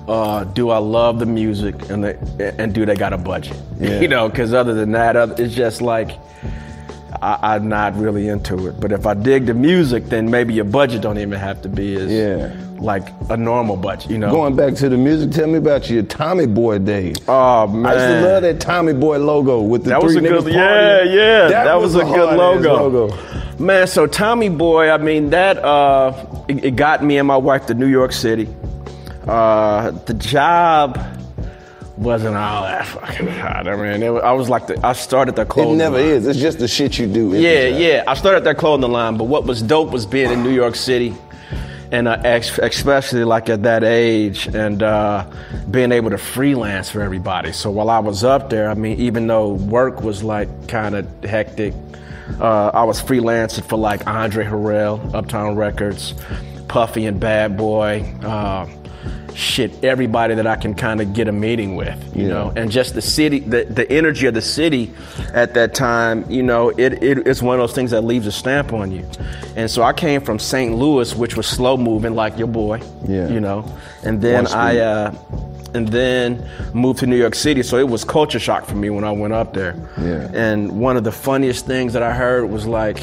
Uh, 0.08 0.44
do 0.44 0.70
I 0.70 0.78
love 0.78 1.18
the 1.18 1.26
music 1.26 1.90
and 1.90 2.04
the, 2.04 2.54
and 2.58 2.72
do 2.72 2.86
they 2.86 2.94
got 2.94 3.12
a 3.12 3.18
budget? 3.18 3.56
Yeah. 3.78 4.00
You 4.00 4.08
know, 4.08 4.30
because 4.30 4.54
other 4.54 4.72
than 4.72 4.92
that, 4.92 5.16
it's 5.38 5.54
just 5.54 5.82
like 5.82 6.12
I, 7.22 7.54
I'm 7.54 7.68
not 7.68 7.96
really 7.96 8.28
into 8.28 8.66
it. 8.68 8.80
But 8.80 8.92
if 8.92 9.06
I 9.06 9.14
dig 9.14 9.46
the 9.46 9.54
music, 9.54 10.06
then 10.06 10.30
maybe 10.30 10.54
your 10.54 10.64
budget 10.64 11.02
don't 11.02 11.18
even 11.18 11.38
have 11.38 11.62
to 11.62 11.68
be 11.68 11.96
as 11.96 12.10
Yeah. 12.12 12.54
like 12.78 13.08
a 13.30 13.36
normal 13.36 13.76
budget. 13.76 14.10
You 14.10 14.18
know, 14.18 14.30
Going 14.30 14.54
back 14.56 14.74
to 14.74 14.88
the 14.88 14.96
music, 14.96 15.30
tell 15.32 15.46
me 15.46 15.58
about 15.58 15.88
your 15.90 16.02
Tommy 16.02 16.46
Boy 16.46 16.78
days. 16.78 17.16
Oh 17.28 17.66
man, 17.66 17.86
I 17.86 17.92
used 17.94 18.06
to 18.06 18.28
love 18.32 18.42
that 18.42 18.60
Tommy 18.60 18.92
Boy 18.92 19.18
logo 19.18 19.60
with 19.62 19.84
the 19.84 19.90
That 19.90 20.00
three 20.00 20.06
was 20.06 20.16
a 20.16 20.20
niggas 20.20 20.44
good, 20.44 20.54
yeah, 20.54 21.02
yeah. 21.02 21.48
That, 21.48 21.80
was, 21.80 21.94
a 21.94 22.00
good 22.00 22.06
hard-ass 22.38 22.64
logo. 22.64 23.16
Man, 23.58 23.86
so 23.86 24.06
Tommy 24.06 24.48
Boy, 24.50 24.90
I 24.90 24.98
mean 24.98 25.30
that 25.30 25.58
uh, 25.58 26.44
it, 26.48 26.64
it 26.66 26.76
got 26.76 27.02
me 27.02 27.16
and 27.18 27.26
my 27.26 27.36
wife 27.38 27.66
to 27.66 27.74
New 27.74 27.86
York 27.88 28.12
City. 28.12 28.48
Uh, 29.26 29.90
the 29.90 30.14
job 30.14 30.98
wasn't 31.96 32.36
all 32.36 32.62
that 32.64 32.86
fucking 32.86 33.26
hot. 33.28 33.66
I 33.66 33.76
mean, 33.76 34.02
it, 34.02 34.10
I 34.22 34.32
was 34.32 34.48
like, 34.48 34.66
the, 34.66 34.86
I 34.86 34.92
started 34.92 35.36
the 35.36 35.42
It 35.42 35.76
never 35.76 35.96
line. 35.96 36.06
is. 36.06 36.26
It's 36.26 36.38
just 36.38 36.58
the 36.58 36.68
shit 36.68 36.98
you 36.98 37.06
do. 37.06 37.34
Yeah, 37.34 37.66
yeah. 37.68 38.04
I 38.06 38.14
started 38.14 38.44
that 38.44 38.58
clothing 38.58 38.90
line, 38.92 39.16
but 39.16 39.24
what 39.24 39.44
was 39.44 39.62
dope 39.62 39.90
was 39.90 40.04
being 40.06 40.30
in 40.30 40.42
New 40.42 40.50
York 40.54 40.74
City, 40.74 41.14
and 41.90 42.06
uh, 42.08 42.20
ex- 42.24 42.58
especially 42.58 43.24
like 43.24 43.48
at 43.48 43.62
that 43.62 43.82
age, 43.84 44.46
and 44.48 44.82
uh, 44.82 45.24
being 45.70 45.92
able 45.92 46.10
to 46.10 46.18
freelance 46.18 46.90
for 46.90 47.00
everybody. 47.00 47.52
So 47.52 47.70
while 47.70 47.88
I 47.90 48.00
was 48.00 48.24
up 48.24 48.50
there, 48.50 48.68
I 48.70 48.74
mean, 48.74 48.98
even 49.00 49.26
though 49.26 49.50
work 49.52 50.02
was 50.02 50.22
like 50.22 50.68
kind 50.68 50.94
of 50.94 51.06
hectic, 51.24 51.72
uh, 52.40 52.70
I 52.74 52.84
was 52.84 53.00
freelancing 53.00 53.64
for 53.64 53.76
like 53.78 54.06
Andre 54.06 54.44
Harrell, 54.44 55.14
Uptown 55.14 55.54
Records, 55.56 56.12
Puffy 56.68 57.06
and 57.06 57.18
Bad 57.20 57.56
Boy. 57.56 58.02
Uh, 58.22 58.66
shit 59.36 59.84
everybody 59.84 60.34
that 60.34 60.46
I 60.46 60.56
can 60.56 60.74
kind 60.74 61.00
of 61.00 61.12
get 61.12 61.28
a 61.28 61.32
meeting 61.32 61.76
with, 61.76 61.94
you 62.16 62.22
Yeah. 62.22 62.28
know, 62.28 62.52
and 62.56 62.70
just 62.70 62.94
the 62.94 63.02
city, 63.02 63.40
the, 63.40 63.64
the 63.64 63.90
energy 63.92 64.26
of 64.26 64.34
the 64.34 64.40
city 64.40 64.92
at 65.34 65.54
that 65.54 65.74
time, 65.74 66.24
you 66.30 66.42
know, 66.42 66.70
it, 66.70 67.02
it 67.02 67.26
it's 67.26 67.42
one 67.42 67.54
of 67.56 67.60
those 67.60 67.74
things 67.74 67.90
that 67.90 68.02
leaves 68.02 68.26
a 68.26 68.32
stamp 68.32 68.72
on 68.72 68.90
you. 68.92 69.04
And 69.54 69.70
so 69.70 69.82
I 69.82 69.92
came 69.92 70.20
from 70.22 70.38
St. 70.38 70.74
Louis, 70.74 71.14
which 71.14 71.36
was 71.36 71.46
slow 71.46 71.76
moving, 71.76 72.14
like 72.14 72.38
your 72.38 72.48
boy, 72.48 72.80
Yeah. 73.06 73.28
you 73.28 73.40
know, 73.40 73.64
and 74.04 74.20
then 74.22 74.46
I 74.46 74.78
uh, 74.78 75.14
and 75.74 75.88
then 75.88 76.48
moved 76.72 77.00
to 77.00 77.06
New 77.06 77.16
York 77.16 77.34
City, 77.34 77.62
so 77.62 77.76
it 77.76 77.88
was 77.88 78.04
culture 78.04 78.38
shock 78.38 78.64
for 78.64 78.76
me 78.76 78.88
when 78.88 79.04
I 79.04 79.10
went 79.12 79.34
up 79.34 79.52
there. 79.52 79.74
Yeah. 79.98 80.30
And 80.32 80.80
one 80.80 80.96
of 80.96 81.04
the 81.04 81.12
funniest 81.12 81.66
things 81.66 81.92
that 81.92 82.02
I 82.02 82.14
heard 82.14 82.48
was 82.48 82.66
like 82.66 83.02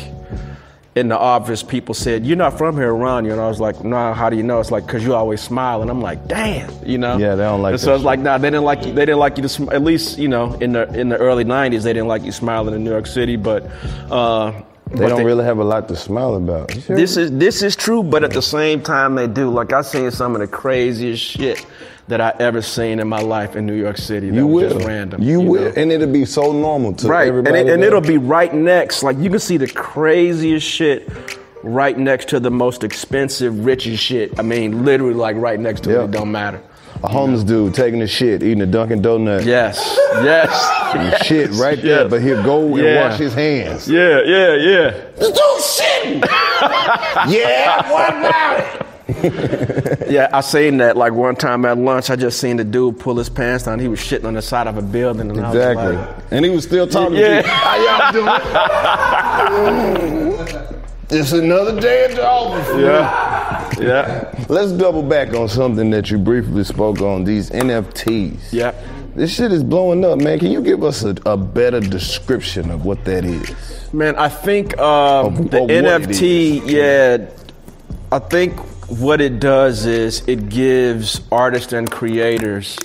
in 0.95 1.07
the 1.07 1.17
office, 1.17 1.63
people 1.63 1.95
said, 1.95 2.25
"You're 2.25 2.37
not 2.37 2.57
from 2.57 2.75
here 2.75 2.93
around 2.93 3.25
you," 3.25 3.31
and 3.31 3.41
I 3.41 3.47
was 3.47 3.59
like, 3.59 3.83
"No, 3.83 4.13
how 4.13 4.29
do 4.29 4.35
you 4.35 4.43
know?" 4.43 4.59
It's 4.59 4.71
like, 4.71 4.87
"Cause 4.87 5.03
you 5.03 5.15
always 5.15 5.41
smile," 5.41 5.81
and 5.81 5.89
I'm 5.89 6.01
like, 6.01 6.27
"Damn," 6.27 6.71
you 6.85 6.97
know? 6.97 7.17
Yeah, 7.17 7.35
they 7.35 7.43
don't 7.43 7.61
like 7.61 7.71
And 7.73 7.81
so 7.81 7.95
it's 7.95 8.03
like, 8.03 8.19
nah, 8.19 8.37
they 8.37 8.49
didn't 8.49 8.63
like 8.63 8.85
you. 8.85 8.93
They 8.93 9.05
didn't 9.05 9.19
like 9.19 9.37
you 9.37 9.43
to. 9.43 9.49
Sm- 9.49 9.69
at 9.71 9.83
least, 9.83 10.19
you 10.19 10.27
know, 10.27 10.53
in 10.61 10.73
the 10.73 10.87
in 10.93 11.09
the 11.09 11.17
early 11.17 11.45
'90s, 11.45 11.83
they 11.83 11.93
didn't 11.93 12.07
like 12.07 12.23
you 12.23 12.31
smiling 12.31 12.75
in 12.75 12.83
New 12.83 12.91
York 12.91 13.07
City, 13.07 13.35
but. 13.35 13.67
Uh, 14.11 14.51
They 14.91 15.07
don't 15.09 15.25
really 15.25 15.45
have 15.45 15.57
a 15.57 15.63
lot 15.63 15.87
to 15.87 15.95
smile 15.95 16.35
about. 16.35 16.71
Sure? 16.71 16.95
This 16.95 17.17
is 17.17 17.31
this 17.31 17.63
is 17.63 17.75
true, 17.75 18.03
but 18.03 18.23
at 18.23 18.31
the 18.31 18.43
same 18.43 18.79
time, 18.79 19.15
they 19.15 19.25
do. 19.25 19.49
Like 19.49 19.73
I 19.73 19.81
seen 19.81 20.11
some 20.11 20.35
of 20.35 20.41
the 20.41 20.47
craziest 20.47 21.23
shit 21.23 21.65
that 22.07 22.19
I 22.19 22.33
ever 22.39 22.61
seen 22.61 22.99
in 22.99 23.07
my 23.07 23.21
life 23.21 23.55
in 23.55 23.65
New 23.65 23.75
York 23.75 23.97
City. 23.97 24.29
That 24.29 24.35
you 24.35 24.45
was 24.47 24.63
will. 24.65 24.73
just 24.73 24.85
random. 24.87 25.21
You, 25.21 25.39
will, 25.41 25.61
know? 25.65 25.73
and 25.77 25.91
it'll 25.91 26.11
be 26.11 26.25
so 26.25 26.51
normal 26.51 26.93
to 26.95 27.07
right, 27.07 27.21
and, 27.21 27.29
everybody. 27.29 27.59
it, 27.59 27.69
and 27.69 27.83
it'll 27.83 28.01
be 28.01 28.17
right 28.17 28.53
next. 28.53 29.03
Like 29.03 29.17
you 29.17 29.29
can 29.29 29.39
see 29.39 29.57
the 29.57 29.67
craziest 29.67 30.67
shit 30.67 31.09
right 31.63 31.97
next 31.97 32.27
to 32.29 32.39
the 32.41 32.51
most 32.51 32.83
expensive, 32.83 33.65
richest 33.65 34.03
shit. 34.03 34.37
I 34.37 34.41
mean, 34.41 34.83
literally, 34.83 35.13
like 35.13 35.37
right 35.37 35.59
next 35.59 35.81
to 35.85 35.91
Yeah. 35.91 36.01
it. 36.01 36.05
It 36.05 36.11
don't 36.11 36.31
matter. 36.31 36.61
a 37.03 37.07
homeless 37.07 37.43
dude 37.43 37.73
taking 37.73 38.01
a 38.01 38.07
shit, 38.07 38.43
eating 38.43 38.61
a 38.61 38.65
Dunkin' 38.65 39.01
Donut. 39.01 39.43
Yes, 39.45 39.97
yes, 40.23 40.93
And 40.95 41.25
shit 41.25 41.49
right 41.51 41.81
there, 41.81 42.07
but 42.07 42.21
he'll 42.21 42.43
go 42.43 42.65
and 42.75 42.77
Yeah. 42.77 43.09
wash 43.09 43.19
his 43.19 43.33
hands. 43.33 43.89
yeah, 43.89 44.21
yeah, 44.25 44.53
yeah. 44.55 44.89
This 45.17 45.29
dude's 45.29 45.81
shitting. 45.81 46.21
yeah, 47.27 47.91
what 47.91 48.09
about 48.09 48.59
it? 48.59 48.87
Yeah, 50.13 50.29
I 50.31 50.41
seen 50.41 50.77
that 50.77 50.95
like 50.95 51.13
one 51.13 51.35
time 51.35 51.65
at 51.65 51.77
lunch. 51.77 52.09
I 52.11 52.15
just 52.15 52.39
seen 52.39 52.57
the 52.57 52.63
dude 52.63 52.99
pull 52.99 53.17
his 53.17 53.29
pants 53.29 53.65
down. 53.65 53.79
He 53.79 53.87
was 53.87 53.99
shitting 53.99 54.25
on 54.25 54.35
the 54.35 54.41
side 54.43 54.67
of 54.67 54.77
a 54.77 54.81
building, 54.81 55.29
and 55.31 55.39
Exactly. 55.39 55.95
Like, 55.95 56.09
and 56.31 56.45
he 56.45 56.51
was 56.51 56.63
still 56.65 56.87
talking 56.87 57.15
Yeah. 57.17 57.41
to 57.41 57.47
you. 57.47 57.53
How 57.53 58.11
y'all 58.13 59.71
doing? 60.37 60.69
It's 61.09 61.31
another 61.31 61.79
day 61.79 62.05
at 62.05 62.15
the 62.15 62.25
office. 62.27 62.67
yeah, 62.81 63.69
yeah, 63.79 64.45
Let's 64.49 64.71
double 64.71 65.03
back 65.03 65.33
on 65.35 65.47
something 65.47 65.91
that 65.91 66.09
you 66.09 66.17
briefly 66.17 66.63
spoke 66.63 67.01
on, 67.01 67.23
these 67.23 67.51
NFTs. 67.51 68.51
yeah. 68.51 68.73
This 69.15 69.35
shit 69.35 69.51
is 69.51 69.63
blowing 69.63 70.03
up, 70.05 70.17
man. 70.19 70.39
Can 70.39 70.49
you 70.51 70.61
give 70.63 70.83
us 70.83 71.03
a, 71.03 71.15
a 71.27 71.37
better 71.37 71.79
description 71.79 72.71
of 72.71 72.83
what 72.83 73.05
that 73.05 73.25
is? 73.25 73.93
Man, 73.93 74.15
I 74.15 74.27
think 74.27 74.75
uh, 74.79 75.25
Of- 75.27 75.51
the 75.51 75.61
of 75.61 75.69
NFT, 75.69 76.63
yeah, 76.65 77.27
I 78.11 78.17
think 78.17 78.55
what 78.99 79.21
it 79.21 79.39
does 79.39 79.85
is 79.85 80.27
it 80.27 80.49
gives 80.49 81.21
artists 81.31 81.73
and 81.73 81.89
creators 81.89 82.77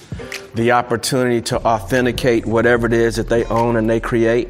the 0.54 0.72
opportunity 0.72 1.40
to 1.40 1.64
authenticate 1.64 2.46
whatever 2.46 2.86
it 2.86 2.92
is 2.92 3.16
that 3.16 3.28
they 3.28 3.44
own 3.44 3.76
and 3.76 3.88
they 3.88 4.00
create, 4.00 4.48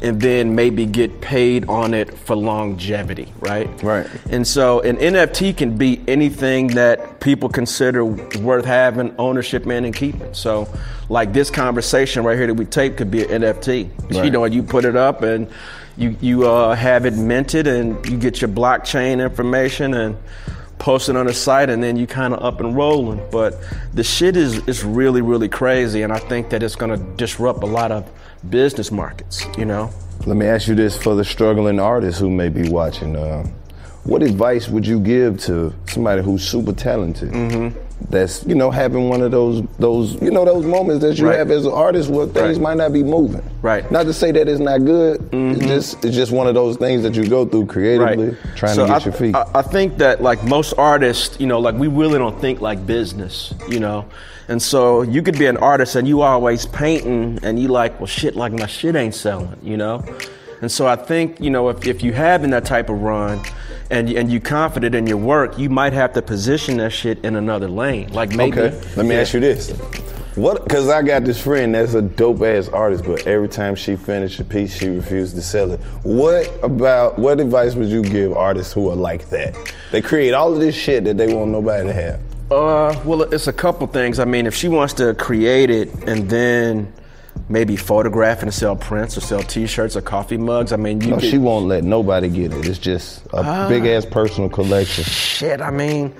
and 0.00 0.20
then 0.20 0.54
maybe 0.54 0.86
get 0.86 1.20
paid 1.20 1.68
on 1.68 1.92
it 1.92 2.16
for 2.16 2.34
longevity, 2.34 3.32
right? 3.40 3.68
Right. 3.82 4.06
And 4.30 4.46
so 4.46 4.80
an 4.80 4.96
NFT 4.96 5.56
can 5.56 5.76
be 5.76 6.00
anything 6.08 6.68
that 6.68 7.20
people 7.20 7.48
consider 7.48 8.04
worth 8.04 8.64
having 8.64 9.14
ownership 9.18 9.66
in 9.66 9.84
and 9.84 9.94
keeping. 9.94 10.32
So, 10.32 10.72
like 11.08 11.32
this 11.32 11.50
conversation 11.50 12.24
right 12.24 12.38
here 12.38 12.46
that 12.46 12.54
we 12.54 12.64
tape 12.64 12.96
could 12.96 13.10
be 13.10 13.24
an 13.24 13.42
NFT. 13.42 13.90
Right. 14.14 14.24
You 14.24 14.30
know, 14.30 14.44
you 14.46 14.62
put 14.62 14.84
it 14.84 14.96
up 14.96 15.22
and 15.22 15.50
you 15.98 16.16
you 16.20 16.48
uh, 16.48 16.74
have 16.74 17.04
it 17.04 17.14
minted 17.14 17.66
and 17.66 18.04
you 18.08 18.16
get 18.16 18.40
your 18.40 18.48
blockchain 18.48 19.22
information 19.22 19.92
and 19.92 20.16
post 20.80 21.08
it 21.08 21.14
on 21.14 21.26
the 21.26 21.34
site 21.34 21.70
and 21.70 21.82
then 21.82 21.96
you 21.96 22.06
kind 22.08 22.34
of 22.34 22.42
up 22.42 22.60
and 22.60 22.74
rolling. 22.74 23.22
But 23.30 23.56
the 23.94 24.02
shit 24.02 24.36
is 24.36 24.66
is 24.66 24.82
really 24.82 25.22
really 25.22 25.48
crazy 25.48 26.02
and 26.02 26.12
I 26.12 26.18
think 26.18 26.50
that 26.50 26.62
it's 26.62 26.74
going 26.74 26.98
to 26.98 27.16
disrupt 27.16 27.62
a 27.62 27.66
lot 27.66 27.92
of 27.92 28.10
business 28.48 28.90
markets. 28.90 29.44
You 29.56 29.66
know. 29.66 29.90
Let 30.26 30.36
me 30.36 30.46
ask 30.46 30.68
you 30.68 30.74
this 30.74 31.00
for 31.00 31.14
the 31.14 31.24
struggling 31.24 31.78
artists 31.78 32.20
who 32.20 32.28
may 32.28 32.48
be 32.48 32.68
watching. 32.68 33.16
Uh, 33.16 33.46
what 34.04 34.22
advice 34.22 34.68
would 34.68 34.86
you 34.86 34.98
give 35.00 35.38
to 35.40 35.74
somebody 35.88 36.22
who's 36.22 36.46
super 36.46 36.72
talented? 36.72 37.30
Mm-hmm. 37.32 37.78
That's 38.08 38.44
you 38.46 38.54
know 38.54 38.70
having 38.70 39.10
one 39.10 39.20
of 39.20 39.30
those 39.30 39.62
those 39.78 40.20
you 40.22 40.30
know 40.30 40.44
those 40.46 40.64
moments 40.64 41.04
that 41.04 41.18
you 41.18 41.28
Right. 41.28 41.36
have 41.38 41.50
as 41.50 41.66
an 41.66 41.72
artist 41.72 42.08
where 42.08 42.26
things 42.26 42.58
Right. 42.58 42.60
might 42.60 42.76
not 42.78 42.94
be 42.94 43.02
moving. 43.02 43.42
Right. 43.60 43.84
Mm-hmm. 43.84 43.92
Not 43.94 44.04
to 44.06 44.14
say 44.14 44.32
that 44.32 44.48
it's 44.48 44.58
not 44.58 44.84
good. 44.86 45.28
It's 45.32 45.60
just 45.66 46.04
it's 46.04 46.16
just 46.16 46.32
one 46.32 46.46
of 46.46 46.54
those 46.54 46.78
things 46.78 47.02
that 47.02 47.14
you 47.14 47.28
go 47.28 47.44
through 47.44 47.66
creatively, 47.66 48.36
trying 48.56 48.74
So 48.74 48.86
to 48.86 48.92
get 48.92 49.02
I, 49.02 49.04
your 49.04 49.12
feet. 49.12 49.34
I, 49.36 49.44
I 49.54 49.62
think 49.62 49.98
that 49.98 50.22
like 50.22 50.42
most 50.44 50.72
artists, 50.78 51.38
you 51.38 51.46
know, 51.46 51.60
like 51.60 51.74
we 51.74 51.88
really 51.88 52.18
don't 52.18 52.40
think 52.40 52.62
like 52.62 52.86
business, 52.86 53.52
you 53.68 53.80
know. 53.80 54.06
And 54.48 54.60
so 54.60 55.02
you 55.02 55.22
could 55.22 55.38
be 55.38 55.46
an 55.46 55.58
artist 55.58 55.94
and 55.94 56.08
you 56.08 56.22
always 56.22 56.64
painting 56.66 57.38
and 57.42 57.60
you 57.60 57.68
like, 57.68 58.00
well 58.00 58.06
shit, 58.06 58.34
like 58.34 58.52
my 58.52 58.66
shit 58.66 58.96
ain't 58.96 59.14
selling, 59.14 59.56
you 59.62 59.76
know? 59.76 60.02
And 60.62 60.72
so 60.72 60.86
I 60.86 60.96
think, 60.96 61.38
you 61.40 61.50
know, 61.50 61.68
if, 61.68 61.86
if 61.86 62.02
you 62.02 62.12
having 62.12 62.50
that 62.50 62.64
type 62.64 62.88
of 62.88 63.00
run 63.00 63.40
and 63.90 64.08
and 64.10 64.30
you 64.30 64.40
confident 64.40 64.94
in 64.94 65.06
your 65.06 65.16
work, 65.16 65.58
you 65.58 65.68
might 65.70 65.92
have 65.92 66.12
to 66.14 66.22
position 66.22 66.76
that 66.78 66.90
shit 66.92 67.24
in 67.24 67.36
another 67.36 67.68
lane. 67.68 68.12
Like 68.12 68.34
maybe 68.34 68.58
Okay, 68.60 68.80
let 68.96 69.06
me 69.06 69.14
Yeah. 69.14 69.20
ask 69.22 69.34
you 69.34 69.40
this. 69.40 69.70
What? 70.36 70.62
Because 70.64 70.88
I 70.88 71.02
got 71.02 71.24
this 71.24 71.40
friend 71.42 71.74
that's 71.74 71.94
a 71.94 72.02
dope 72.02 72.40
ass 72.42 72.68
artist, 72.68 73.04
but 73.04 73.26
every 73.26 73.48
time 73.48 73.74
she 73.74 73.96
finished 73.96 74.38
a 74.38 74.44
piece, 74.44 74.72
she 74.72 74.88
refused 74.88 75.34
to 75.34 75.42
sell 75.42 75.72
it. 75.72 75.80
What 76.04 76.48
about? 76.62 77.18
What 77.18 77.40
advice 77.40 77.74
would 77.74 77.88
you 77.88 78.02
give 78.02 78.32
artists 78.36 78.72
who 78.72 78.88
are 78.90 78.96
like 78.96 79.28
that? 79.30 79.56
They 79.90 80.00
create 80.00 80.32
all 80.32 80.52
of 80.52 80.60
this 80.60 80.74
shit 80.76 81.02
that 81.04 81.16
they 81.16 81.34
want 81.34 81.50
nobody 81.50 81.88
to 81.88 81.92
have. 81.92 82.20
Uh, 82.50 82.98
well, 83.04 83.22
it's 83.22 83.48
a 83.48 83.52
couple 83.52 83.86
things. 83.88 84.18
I 84.20 84.24
mean, 84.24 84.46
if 84.46 84.54
she 84.54 84.68
wants 84.68 84.94
to 84.94 85.14
create 85.14 85.68
it 85.70 85.88
and 86.08 86.28
then 86.30 86.92
maybe 87.48 87.76
photograph 87.76 88.42
and 88.42 88.52
sell 88.52 88.76
prints 88.76 89.16
or 89.16 89.20
sell 89.20 89.42
T-shirts 89.42 89.96
or 89.96 90.00
coffee 90.02 90.36
mugs, 90.36 90.72
I 90.72 90.76
mean, 90.76 91.00
you 91.00 91.10
No, 91.10 91.16
could, 91.18 91.30
she 91.30 91.38
won't 91.38 91.66
let 91.66 91.84
nobody 91.84 92.28
get 92.28 92.52
it. 92.52 92.66
It's 92.66 92.78
just 92.78 93.24
a 93.32 93.42
Ah. 93.44 93.68
big 93.68 93.86
ass 93.86 94.04
personal 94.04 94.48
collection. 94.50 95.04
shit. 95.04 95.60
I 95.60 95.70
mean, 95.70 96.14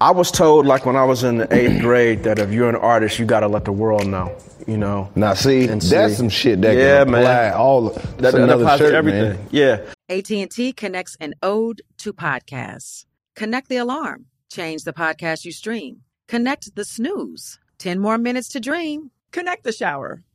I 0.00 0.10
was 0.10 0.30
told, 0.30 0.66
like 0.66 0.84
when 0.86 0.96
I 0.96 1.04
was 1.04 1.22
in 1.24 1.38
the 1.38 1.54
eighth 1.54 1.80
grade, 1.80 2.24
that 2.24 2.38
if 2.38 2.52
you're 2.52 2.68
an 2.68 2.76
artist, 2.76 3.18
you 3.18 3.24
got 3.24 3.40
to 3.40 3.48
let 3.48 3.64
the 3.64 3.72
world 3.72 4.06
know. 4.06 4.32
You 4.66 4.76
know. 4.78 5.10
Now, 5.14 5.34
see, 5.34 5.68
And 5.68 5.80
that's 5.82 6.12
see. 6.12 6.16
some 6.16 6.28
shit 6.30 6.62
that 6.62 6.76
Yeah, 6.76 7.04
can 7.04 7.12
man. 7.12 7.52
all. 7.54 7.90
That, 7.90 8.02
that's 8.18 8.34
that 8.34 8.42
another 8.42 8.62
applies 8.64 8.78
to 8.78 8.84
shirt, 8.86 8.94
everything. 8.94 9.22
man. 9.34 9.48
Yeah. 9.50 9.80
AT&T 10.08 10.72
connects 10.72 11.16
an 11.20 11.34
ode 11.42 11.82
to 11.98 12.12
podcasts. 12.12 13.04
Connect 13.36 13.68
the 13.68 13.76
alarm. 13.76 14.26
Change 14.50 14.84
the 14.84 14.92
podcast 14.92 15.44
you 15.44 15.52
stream. 15.52 16.00
Connect 16.28 16.74
the 16.76 16.84
snooze. 16.84 17.58
10 17.78 17.98
more 17.98 18.16
minutes 18.18 18.48
to 18.50 18.60
dream. 18.60 19.10
Connect 19.32 19.64
the 19.64 19.72
shower. 19.72 20.22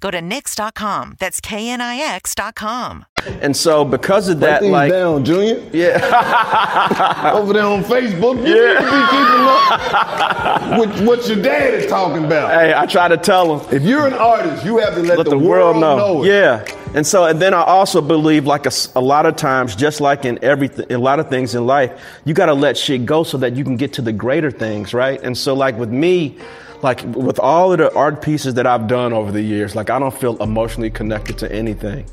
Go 0.00 0.10
to 0.10 0.18
knix.com. 0.20 1.16
That's 1.18 1.40
KNIX.com. 1.40 3.06
And 3.40 3.56
so 3.56 3.84
because 3.84 4.28
of 4.28 4.40
that, 4.40 4.60
Write 4.62 4.70
like, 4.70 4.90
down, 4.92 5.24
Junior. 5.24 5.62
yeah, 5.72 7.30
Over 7.34 7.52
there 7.54 7.64
on 7.64 7.82
Facebook, 7.84 8.46
you 8.46 8.54
Yeah. 8.54 8.74
need 8.74 8.84
to 8.84 8.90
be 8.90 9.06
keeping 9.10 9.46
up 9.48 10.78
with 10.78 11.06
what 11.08 11.26
your 11.28 11.42
dad 11.42 11.74
is 11.74 11.86
talking 11.86 12.24
about. 12.24 12.50
hey, 12.50 12.74
I 12.74 12.84
try 12.86 13.08
to 13.08 13.16
tell 13.16 13.56
him. 13.58 13.74
If 13.74 13.82
you're 13.82 14.06
an 14.06 14.12
artist, 14.14 14.64
you 14.64 14.76
have 14.78 14.94
to 14.94 15.00
let, 15.02 15.18
let 15.18 15.28
the, 15.30 15.38
world 15.38 15.78
know. 15.78 16.22
it. 16.22 16.28
Yeah. 16.28 16.64
And 16.94 17.06
so, 17.06 17.24
and 17.24 17.40
then 17.40 17.54
I 17.54 17.62
also 17.62 18.00
believe, 18.00 18.46
like 18.46 18.66
a, 18.66 18.72
a 18.94 19.00
lot 19.00 19.26
of 19.26 19.36
times, 19.36 19.74
just 19.74 20.00
like 20.00 20.24
in 20.24 20.38
everything, 20.44 20.92
a 20.92 20.98
lot 20.98 21.18
of 21.18 21.28
things 21.28 21.54
in 21.54 21.66
life, 21.66 21.98
you 22.24 22.34
got 22.34 22.46
to 22.46 22.54
let 22.54 22.76
shit 22.76 23.04
go 23.06 23.24
so 23.24 23.38
that 23.38 23.56
you 23.56 23.64
can 23.64 23.76
get 23.76 23.92
to 23.94 24.02
the 24.02 24.12
greater 24.12 24.50
things, 24.50 24.92
right? 24.94 25.20
And 25.22 25.36
so, 25.36 25.54
like 25.54 25.76
with 25.78 25.90
me, 25.90 26.38
like 26.84 27.02
with 27.02 27.40
all 27.40 27.72
of 27.72 27.78
the 27.78 27.92
art 27.94 28.20
pieces 28.20 28.54
that 28.54 28.66
I've 28.66 28.86
done 28.86 29.14
over 29.14 29.32
the 29.32 29.40
years, 29.40 29.74
like 29.74 29.88
I 29.88 29.98
don't 29.98 30.14
feel 30.14 30.40
emotionally 30.40 30.90
connected 30.90 31.38
to 31.38 31.50
anything, 31.50 32.04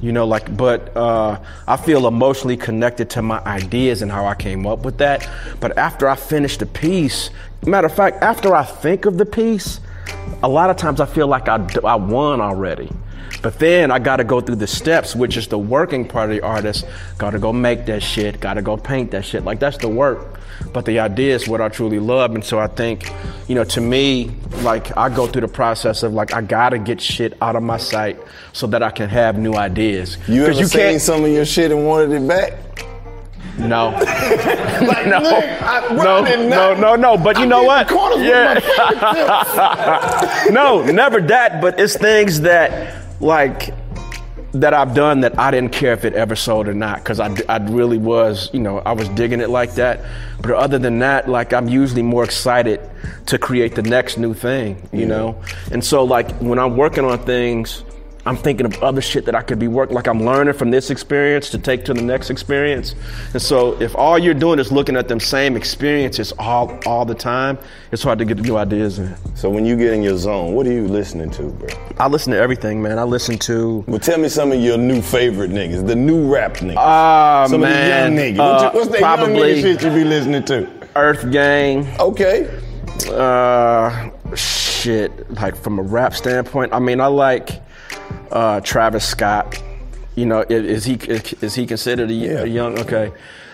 you 0.00 0.12
know, 0.12 0.24
like, 0.24 0.56
but 0.56 0.96
uh, 0.96 1.40
I 1.66 1.76
feel 1.76 2.06
emotionally 2.06 2.56
connected 2.56 3.10
to 3.10 3.22
my 3.22 3.40
ideas 3.40 4.02
and 4.02 4.10
how 4.10 4.24
I 4.24 4.36
came 4.36 4.66
up 4.66 4.84
with 4.84 4.98
that. 4.98 5.28
But 5.58 5.76
after 5.76 6.08
I 6.08 6.14
finish 6.14 6.56
the 6.56 6.66
piece, 6.66 7.30
matter 7.66 7.88
of 7.88 7.94
fact, 7.94 8.22
after 8.22 8.54
I 8.54 8.62
think 8.62 9.04
of 9.04 9.18
the 9.18 9.26
piece, 9.26 9.80
a 10.44 10.48
lot 10.48 10.70
of 10.70 10.76
times 10.76 11.00
I 11.00 11.06
feel 11.06 11.26
like 11.26 11.48
I, 11.48 11.66
I 11.84 11.96
won 11.96 12.40
already. 12.40 12.88
But 13.42 13.58
then 13.58 13.90
I 13.90 13.98
got 13.98 14.16
to 14.16 14.24
go 14.24 14.40
through 14.40 14.56
the 14.56 14.66
steps, 14.66 15.16
which 15.16 15.36
is 15.36 15.48
the 15.48 15.58
working 15.58 16.06
part 16.06 16.30
of 16.30 16.36
the 16.36 16.42
artist. 16.42 16.84
Got 17.18 17.30
to 17.30 17.38
go 17.38 17.52
make 17.52 17.86
that 17.86 18.02
shit. 18.02 18.38
Got 18.38 18.54
to 18.54 18.62
go 18.62 18.76
paint 18.76 19.10
that 19.10 19.24
shit. 19.24 19.44
Like 19.44 19.58
that's 19.58 19.78
the 19.78 19.88
work. 19.88 20.39
But 20.72 20.84
the 20.84 21.00
idea 21.00 21.34
is 21.34 21.48
what 21.48 21.60
I 21.60 21.68
truly 21.68 21.98
love. 21.98 22.34
And 22.34 22.44
so 22.44 22.58
I 22.58 22.66
think, 22.68 23.10
you 23.48 23.54
know, 23.54 23.64
to 23.64 23.80
me, 23.80 24.30
like 24.62 24.96
I 24.96 25.08
go 25.08 25.26
through 25.26 25.40
the 25.42 25.48
process 25.48 26.02
of 26.02 26.12
like 26.12 26.32
I 26.32 26.42
got 26.42 26.70
to 26.70 26.78
get 26.78 27.00
shit 27.00 27.36
out 27.42 27.56
of 27.56 27.62
my 27.62 27.76
sight 27.76 28.18
so 28.52 28.66
that 28.68 28.82
I 28.82 28.90
can 28.90 29.08
have 29.08 29.36
new 29.38 29.54
ideas. 29.54 30.16
You 30.28 30.44
ever 30.44 30.64
seen 30.64 30.98
some 31.00 31.24
of 31.24 31.30
your 31.30 31.44
shit 31.44 31.70
and 31.72 31.86
wanted 31.86 32.12
it 32.12 32.26
back? 32.28 32.54
No. 33.58 33.90
Like, 34.80 35.06
no. 35.08 35.18
I- 35.18 35.92
no, 35.94 36.22
no, 36.48 36.74
no, 36.74 36.96
no. 36.96 37.16
But 37.18 37.36
you 37.36 37.42
I 37.44 37.46
know 37.46 37.62
what? 37.64 37.86
the 37.88 37.94
corners 37.94 38.18
with 38.20 38.64
my 38.78 40.46
no, 40.50 40.82
never 40.82 41.20
that. 41.20 41.60
But 41.60 41.78
it's 41.78 41.96
things 41.96 42.40
that, 42.40 43.04
like, 43.20 43.74
that 44.52 44.74
I've 44.74 44.94
done 44.94 45.20
that 45.20 45.38
I 45.38 45.50
didn't 45.50 45.72
care 45.72 45.92
if 45.92 46.04
it 46.04 46.14
ever 46.14 46.34
sold 46.34 46.66
or 46.66 46.74
not, 46.74 46.98
because 46.98 47.20
I, 47.20 47.34
I 47.48 47.58
really 47.58 47.98
was, 47.98 48.50
you 48.52 48.60
know, 48.60 48.78
I 48.78 48.92
was 48.92 49.08
digging 49.10 49.40
it 49.40 49.48
like 49.50 49.74
that. 49.74 50.00
But 50.42 50.52
other 50.52 50.78
than 50.78 50.98
that, 51.00 51.28
like, 51.28 51.52
I'm 51.52 51.68
usually 51.68 52.02
more 52.02 52.24
excited 52.24 52.80
to 53.26 53.38
create 53.38 53.74
the 53.76 53.82
next 53.82 54.18
new 54.18 54.34
thing, 54.34 54.88
you 54.92 55.06
know? 55.06 55.40
And 55.70 55.84
so, 55.84 56.02
like, 56.02 56.30
when 56.40 56.58
I'm 56.58 56.76
working 56.76 57.04
on 57.04 57.18
things, 57.24 57.84
I'm 58.30 58.36
thinking 58.36 58.64
of 58.64 58.80
other 58.80 59.00
shit 59.00 59.24
that 59.24 59.34
I 59.34 59.42
could 59.42 59.58
be 59.58 59.66
working, 59.66 59.96
like 59.96 60.06
I'm 60.06 60.22
learning 60.24 60.54
from 60.54 60.70
this 60.70 60.90
experience 60.90 61.50
to 61.50 61.58
take 61.58 61.84
to 61.86 61.92
the 61.94 62.00
next 62.00 62.30
experience. 62.30 62.94
And 63.32 63.42
so 63.42 63.76
if 63.82 63.96
all 63.96 64.20
you're 64.20 64.34
doing 64.34 64.60
is 64.60 64.70
looking 64.70 64.94
at 64.96 65.08
them 65.08 65.18
same 65.18 65.56
experiences 65.56 66.32
all 66.38 66.78
all 66.86 67.04
the 67.04 67.14
time, 67.16 67.58
it's 67.90 68.04
hard 68.04 68.20
to 68.20 68.24
get 68.24 68.38
new 68.38 68.56
ideas 68.56 69.00
in. 69.00 69.16
So 69.34 69.50
when 69.50 69.66
you 69.66 69.76
get 69.76 69.94
in 69.94 70.04
your 70.04 70.16
zone, 70.16 70.54
what 70.54 70.64
are 70.68 70.72
you 70.72 70.86
listening 70.86 71.30
to, 71.32 71.42
bro? 71.50 71.68
I 71.98 72.06
listen 72.06 72.32
to 72.32 72.38
everything, 72.38 72.80
man. 72.80 73.00
I 73.00 73.02
listen 73.02 73.36
to 73.50 73.82
Well, 73.88 73.98
tell 73.98 74.16
me 74.18 74.28
some 74.28 74.52
of 74.52 74.60
your 74.60 74.78
new 74.78 75.02
favorite 75.02 75.50
niggas, 75.50 75.84
the 75.84 75.96
new 75.96 76.32
rap 76.32 76.58
niggas. 76.58 76.76
Ah 76.76 77.46
some 77.50 77.62
man, 77.62 78.12
of 78.12 78.16
the 78.16 78.26
young 78.26 78.36
niggas. 78.36 78.38
uh, 78.38 78.70
What's, 78.72 78.90
what's 78.90 79.00
that 79.00 79.18
young 79.18 79.30
nigga 79.30 79.60
shit 79.60 79.82
you 79.82 79.90
be 79.90 80.04
listening 80.04 80.44
to? 80.44 80.70
Earth 80.94 81.32
Gang. 81.32 81.84
Okay. 81.98 82.48
Uh, 83.10 84.08
shit. 84.36 85.28
Like 85.32 85.56
from 85.56 85.80
a 85.80 85.82
rap 85.82 86.14
standpoint, 86.14 86.72
I 86.72 86.78
mean, 86.78 87.00
I 87.00 87.06
like 87.08 87.60
uh, 88.30 88.60
Travis 88.60 89.04
Scott. 89.06 89.62
You 90.16 90.26
know, 90.26 90.40
is 90.48 90.84
he 90.84 90.94
is 90.94 91.54
he 91.54 91.66
considered 91.66 92.10
a, 92.10 92.14
Yeah. 92.14 92.42
a 92.42 92.46
young? 92.46 92.78
Okay. 92.80 93.12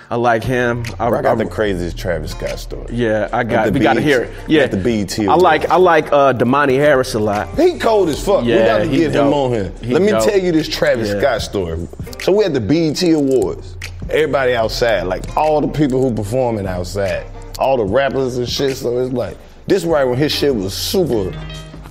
I 0.08 0.14
like 0.14 0.44
him. 0.44 0.84
I, 1.00 1.08
I 1.08 1.10
got 1.22 1.26
I- 1.26 1.34
the 1.34 1.46
craziest 1.46 1.98
Travis 1.98 2.30
Scott 2.30 2.58
story. 2.60 2.86
yeah, 2.92 3.28
I 3.32 3.42
got. 3.42 3.72
We 3.72 3.80
got 3.80 3.94
to 3.94 4.00
hear 4.00 4.22
it. 4.22 4.30
Yeah, 4.48 4.66
the 4.68 4.76
BET 4.76 5.18
I 5.28 5.34
like. 5.34 5.68
I 5.68 5.76
like 5.76 6.12
uh, 6.12 6.32
Domani 6.32 6.76
Harris 6.76 7.14
a 7.14 7.18
lot. 7.18 7.48
He 7.58 7.76
cold 7.78 8.08
as 8.08 8.24
fuck. 8.24 8.44
we 8.44 8.52
Yeah, 8.52 8.66
got 8.66 8.78
to 8.84 8.88
get 8.88 9.12
him 9.12 9.32
on 9.32 9.50
here. 9.50 9.72
He 9.82 9.92
Let 9.92 10.02
me 10.02 10.12
dope. 10.12 10.24
tell 10.24 10.38
you 10.38 10.52
this 10.52 10.68
Travis 10.68 11.08
Yeah. 11.10 11.18
Scott 11.20 11.42
story. 11.42 11.88
So 12.22 12.30
we 12.32 12.44
had 12.44 12.54
the 12.54 12.60
BET 12.60 13.02
Awards. 13.02 13.76
Everybody 14.08 14.54
outside, 14.54 15.02
like 15.02 15.36
all 15.36 15.60
the 15.60 15.66
people 15.68 16.00
who 16.00 16.14
performing 16.14 16.68
outside, 16.68 17.26
all 17.58 17.76
the 17.76 17.84
rappers 17.84 18.36
and 18.38 18.48
shit. 18.48 18.76
So 18.76 18.98
it's 19.00 19.12
like 19.12 19.36
this 19.66 19.82
right 19.84 20.04
when 20.04 20.16
his 20.18 20.30
shit 20.30 20.54
was 20.54 20.72
super 20.72 21.32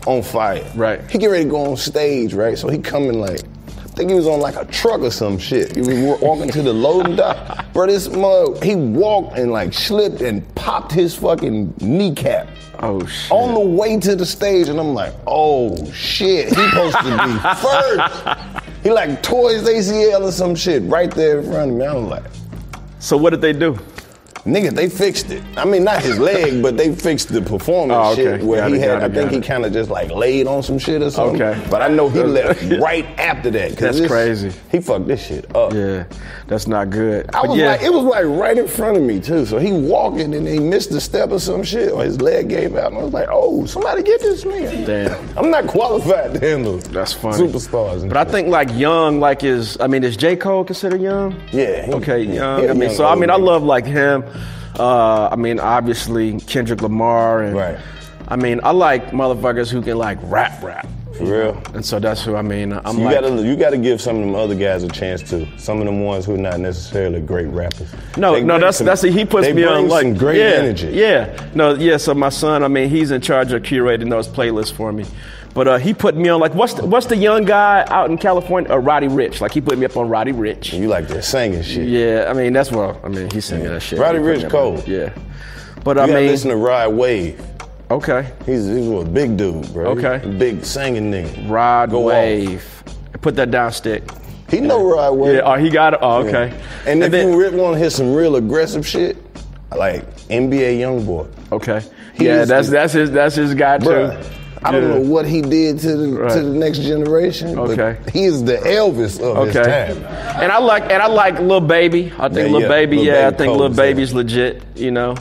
on 0.05 0.21
fire. 0.23 0.63
Right. 0.75 0.99
He 1.09 1.17
get 1.17 1.27
ready 1.27 1.43
to 1.45 1.49
go 1.49 1.71
on 1.71 1.77
stage, 1.77 2.33
right? 2.33 2.57
So 2.57 2.67
he 2.69 2.77
coming 2.79 3.19
like. 3.19 3.41
I 3.67 3.97
think 3.97 4.09
he 4.09 4.15
was 4.17 4.27
on 4.27 4.41
like 4.41 4.57
a 4.57 4.65
truck 4.65 4.99
or 4.99 5.09
some 5.09 5.37
shit. 5.37 5.73
He 5.73 5.79
was 5.79 6.19
walking 6.19 6.49
to 6.49 6.61
the 6.61 6.73
loading 6.73 7.15
dock. 7.15 7.65
Bro, 7.71 7.87
this 7.87 8.09
mug, 8.09 8.61
he 8.61 8.75
walked 8.75 9.37
and 9.37 9.53
like 9.53 9.73
slipped 9.73 10.19
and 10.19 10.43
popped 10.55 10.91
his 10.91 11.15
fucking 11.15 11.73
kneecap 11.79 12.49
Oh 12.79 13.05
shit. 13.05 13.31
on 13.31 13.53
the 13.53 13.59
way 13.61 13.97
to 14.01 14.17
the 14.17 14.25
stage, 14.25 14.67
and 14.67 14.81
I'm 14.81 14.93
like, 14.93 15.13
oh 15.25 15.89
shit, 15.93 16.49
he 16.49 16.55
supposed 16.55 16.97
to 16.97 17.03
be 17.03 17.39
first. 17.61 18.83
He 18.83 18.91
like 18.91 19.23
tore 19.23 19.51
his 19.51 19.63
ACL 19.63 20.23
or 20.23 20.31
some 20.33 20.55
shit 20.55 20.83
right 20.83 21.09
there 21.15 21.39
in 21.39 21.49
front 21.49 21.71
of 21.71 21.77
me. 21.77 21.85
I'm 21.85 22.09
like, 22.09 22.25
So 22.99 23.15
what 23.15 23.29
did 23.29 23.39
they 23.39 23.53
do? 23.53 23.79
Nigga, 24.45 24.71
they 24.71 24.89
fixed 24.89 25.31
it. 25.31 25.43
I 25.57 25.65
mean, 25.65 25.83
not 25.83 26.01
his 26.03 26.19
leg, 26.19 26.61
but 26.61 26.77
they 26.77 26.93
fixed 26.93 27.29
the 27.29 27.41
performance 27.41 27.97
Oh, 27.99 28.11
okay. 28.13 28.37
shit 28.37 28.43
where 28.43 28.61
Got 28.61 28.69
he 28.71 28.75
it, 28.77 28.81
had. 28.81 28.99
got 28.99 29.03
I 29.03 29.13
think 29.13 29.31
got 29.31 29.33
he 29.33 29.41
kind 29.41 29.65
of 29.65 29.73
just 29.73 29.89
like 29.89 30.11
laid 30.11 30.47
on 30.47 30.63
some 30.63 30.77
shit 30.77 31.01
or 31.01 31.09
something. 31.11 31.41
Okay. 31.41 31.59
But 31.69 31.81
I 31.81 31.87
know 31.87 32.09
he 32.09 32.19
left 32.23 32.61
right 32.79 33.05
after 33.19 33.49
that. 33.51 33.77
That's 33.77 33.99
this- 33.99 34.07
crazy. 34.11 34.51
He 34.71 34.79
fucked 34.79 35.07
this 35.07 35.25
shit 35.25 35.55
up. 35.55 35.73
Yeah, 35.73 36.03
that's 36.47 36.67
not 36.67 36.89
good. 36.89 37.27
I 37.33 37.41
But 37.41 37.49
was 37.51 37.59
yeah, 37.59 37.71
like, 37.71 37.81
it 37.81 37.93
was 37.93 38.03
like 38.03 38.25
right 38.25 38.57
in 38.57 38.67
front 38.67 38.97
of 38.97 39.03
me 39.03 39.19
too. 39.19 39.45
So 39.45 39.57
he 39.57 39.71
walking 39.71 40.33
and 40.35 40.47
he 40.47 40.59
missed 40.59 40.91
a 40.91 41.01
step 41.01 41.31
or 41.31 41.39
some 41.39 41.63
shit, 41.63 41.91
or 41.91 42.03
his 42.03 42.21
leg 42.21 42.49
gave 42.49 42.75
out, 42.75 42.91
and 42.91 42.99
I 42.99 43.03
was 43.03 43.13
like, 43.13 43.27
oh, 43.31 43.65
somebody 43.65 44.03
get 44.03 44.19
this 44.21 44.43
nigga. 44.43 44.85
Damn. 44.85 45.37
I'm 45.37 45.49
not 45.49 45.67
qualified 45.67 46.33
to 46.33 46.39
handle 46.39 46.77
that's 46.77 47.13
funny. 47.13 47.47
superstars. 47.47 48.07
But 48.07 48.17
I 48.17 48.25
think 48.25 48.49
like 48.49 48.69
young, 48.73 49.19
like 49.19 49.43
is. 49.43 49.77
I 49.79 49.87
mean, 49.87 50.03
is 50.03 50.15
J 50.17 50.35
Cole 50.35 50.63
considered 50.63 51.01
young? 51.01 51.35
Yeah, 51.51 51.85
he- 51.85 51.93
Okay, 51.93 52.21
young. 52.23 52.69
I 52.69 52.73
mean, 52.73 52.83
young 52.89 52.93
so 52.95 53.05
I 53.07 53.15
mean, 53.15 53.29
I 53.29 53.35
love 53.37 53.63
like 53.63 53.85
him. 53.85 54.23
Uh, 54.79 55.29
I 55.31 55.35
mean, 55.35 55.59
obviously 55.59 56.39
Kendrick 56.41 56.81
Lamar 56.81 57.43
and. 57.43 57.55
Right. 57.55 57.77
I 58.27 58.35
mean, 58.35 58.59
I 58.63 58.71
like 58.71 59.11
motherfuckers 59.11 59.69
who 59.71 59.81
can 59.83 59.97
like 59.97 60.17
rap, 60.23 60.61
rap. 60.63 60.87
For 61.15 61.23
real. 61.25 61.61
And 61.73 61.85
so 61.85 61.99
that's 61.99 62.23
who 62.23 62.35
I 62.35 62.41
mean. 62.41 62.73
I'm 62.73 62.97
you 62.97 63.05
like, 63.05 63.21
gotta 63.21 63.41
you 63.41 63.55
gotta 63.55 63.77
give 63.77 64.01
some 64.01 64.17
of 64.17 64.21
them 64.23 64.35
other 64.35 64.55
guys 64.55 64.83
a 64.83 64.89
chance 64.89 65.21
too. 65.21 65.47
Some 65.57 65.79
of 65.79 65.85
them 65.85 66.01
ones 66.01 66.25
who 66.25 66.33
are 66.33 66.37
not 66.37 66.59
necessarily 66.59 67.21
great 67.21 67.47
rappers. 67.47 67.93
No, 68.17 68.33
They 68.33 68.43
no, 68.43 68.59
that's 68.59 68.77
some- 68.79 68.85
that's 68.85 69.01
he 69.01 69.23
puts 69.25 69.47
me 69.53 69.63
on 69.63 69.87
like 69.87 70.17
great 70.17 70.39
yeah, 70.39 70.57
energy. 70.61 70.87
Yeah, 70.87 71.49
no, 71.53 71.75
yeah. 71.75 71.97
So 71.97 72.13
my 72.15 72.29
son, 72.29 72.63
I 72.63 72.67
mean, 72.67 72.89
he's 72.89 73.11
in 73.11 73.21
charge 73.21 73.53
of 73.53 73.61
curating 73.61 74.09
those 74.09 74.27
playlists 74.27 74.73
for 74.73 74.91
me. 74.91 75.05
But 75.55 75.67
uh, 75.69 75.77
he 75.77 75.93
put 75.93 76.15
me 76.17 76.27
on 76.29 76.39
like 76.41 76.53
what's 76.53 76.73
the, 76.73 76.85
what's 76.85 77.07
the 77.07 77.15
young 77.15 77.45
guy 77.45 77.85
out 77.87 78.11
in 78.11 78.17
California? 78.17 78.69
Uh, 78.71 78.77
Roddy 78.77 79.07
Ricch. 79.07 79.39
Like 79.41 79.53
he 79.53 79.61
put 79.61 79.77
me 79.79 79.85
up 79.85 79.95
on 79.97 80.09
Roddy 80.09 80.33
Ricch. 80.33 80.77
You 80.77 80.87
like 80.89 81.07
that 81.07 81.23
singing 81.23 81.63
shit. 81.63 81.87
Yeah, 81.87 82.27
I 82.29 82.33
mean 82.33 82.51
that's 82.53 82.71
what 82.71 83.03
I 83.03 83.07
mean. 83.07 83.29
He's 83.31 83.45
singing 83.45 83.67
that 83.69 83.81
shit. 83.81 83.97
Roddy 83.97 84.19
Ricch 84.19 84.49
cold. 84.49 84.85
Yeah, 84.87 85.13
but 85.85 85.95
You 85.95 86.03
I 86.03 86.07
mean, 86.07 86.27
listen 86.27 86.49
to 86.49 86.57
Rod 86.57 86.93
Wave. 86.93 87.41
okay, 87.89 88.31
He's 88.45 88.65
he's 88.67 88.89
a 88.89 89.05
big 89.05 89.37
dude, 89.37 89.71
bro. 89.73 89.91
Okay. 89.97 90.17
Big 90.37 90.65
singing 90.65 91.09
nigga. 91.09 91.49
Rod 91.49 91.89
Go 91.89 91.99
off. 92.09 92.13
Wave. 92.15 92.83
Put 93.21 93.37
that 93.37 93.49
down, 93.49 93.71
stick. 93.71 94.03
He 94.49 94.59
know 94.59 94.85
Rod 94.85 95.11
Wave. 95.13 95.35
Yeah, 95.35 95.41
oh, 95.41 95.55
he 95.55 95.69
got 95.69 95.93
it. 95.93 95.99
Oh, 96.03 96.21
Yeah. 96.21 96.27
okay. 96.27 96.61
And, 96.85 97.01
if 97.01 97.11
then, 97.11 97.29
you 97.29 97.39
really 97.39 97.57
want 97.59 97.73
to 97.75 97.79
hear 97.79 97.89
some 97.89 98.13
real 98.13 98.35
aggressive 98.35 98.85
shit, 98.85 99.17
like 99.75 100.05
NBA 100.27 100.79
YoungBoy. 100.79 101.27
okay, 101.53 101.81
He 102.13 102.25
yeah, 102.25 102.43
that's 102.45 102.69
that's 102.69 102.91
his 102.93 103.09
that's 103.11 103.35
his 103.35 103.55
guy 103.55 103.77
too. 103.79 103.85
Bruh, 103.87 104.31
I 104.67 104.71
don't 104.71 104.89
know 104.89 105.09
what 105.11 105.25
he 105.25 105.41
did 105.41 105.79
to 105.79 105.95
the 105.95 106.07
Right. 106.17 106.31
to 106.31 106.41
the 106.41 106.49
next 106.49 106.79
generation. 106.79 107.57
Okay. 107.59 107.97
But 108.03 108.13
he 108.13 108.25
is 108.25 108.43
the 108.43 108.57
Elvis 108.57 109.19
of 109.21 109.47
his 109.47 109.55
Okay. 109.57 109.93
time. 109.93 109.97
And 110.41 110.51
I 110.51 110.57
like 110.59 110.83
and 110.83 111.01
I 111.01 111.07
like 111.07 111.39
Lil 111.39 111.61
Baby. 111.61 112.11
I 112.19 112.27
think 112.29 112.47
Yeah, 112.47 112.53
Lil 112.53 112.61
yeah. 112.61 112.67
Baby, 112.67 112.95
Lil 112.97 113.05
yeah, 113.05 113.13
Baby 113.13 113.25
I 113.35 113.37
think 113.37 113.49
cold 113.49 113.59
Lil 113.61 113.71
as 113.71 113.77
hell. 113.77 113.85
Baby's 113.85 114.13
legit, 114.13 114.63
you 114.75 114.91
know. 114.91 115.15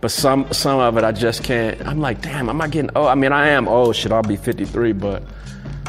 But 0.00 0.10
some 0.10 0.46
some 0.52 0.78
of 0.78 0.96
it 0.98 1.04
I 1.04 1.12
just 1.12 1.42
can't. 1.42 1.84
I'm 1.86 2.00
like, 2.00 2.20
damn, 2.22 2.48
am 2.48 2.60
I 2.60 2.68
getting 2.68 2.90
oh 2.94 3.06
I 3.06 3.14
mean 3.14 3.32
I 3.32 3.48
am 3.48 3.66
old 3.66 3.96
shit, 3.96 4.12
I'll 4.12 4.22
be 4.22 4.36
53, 4.36 4.92
but 4.92 5.22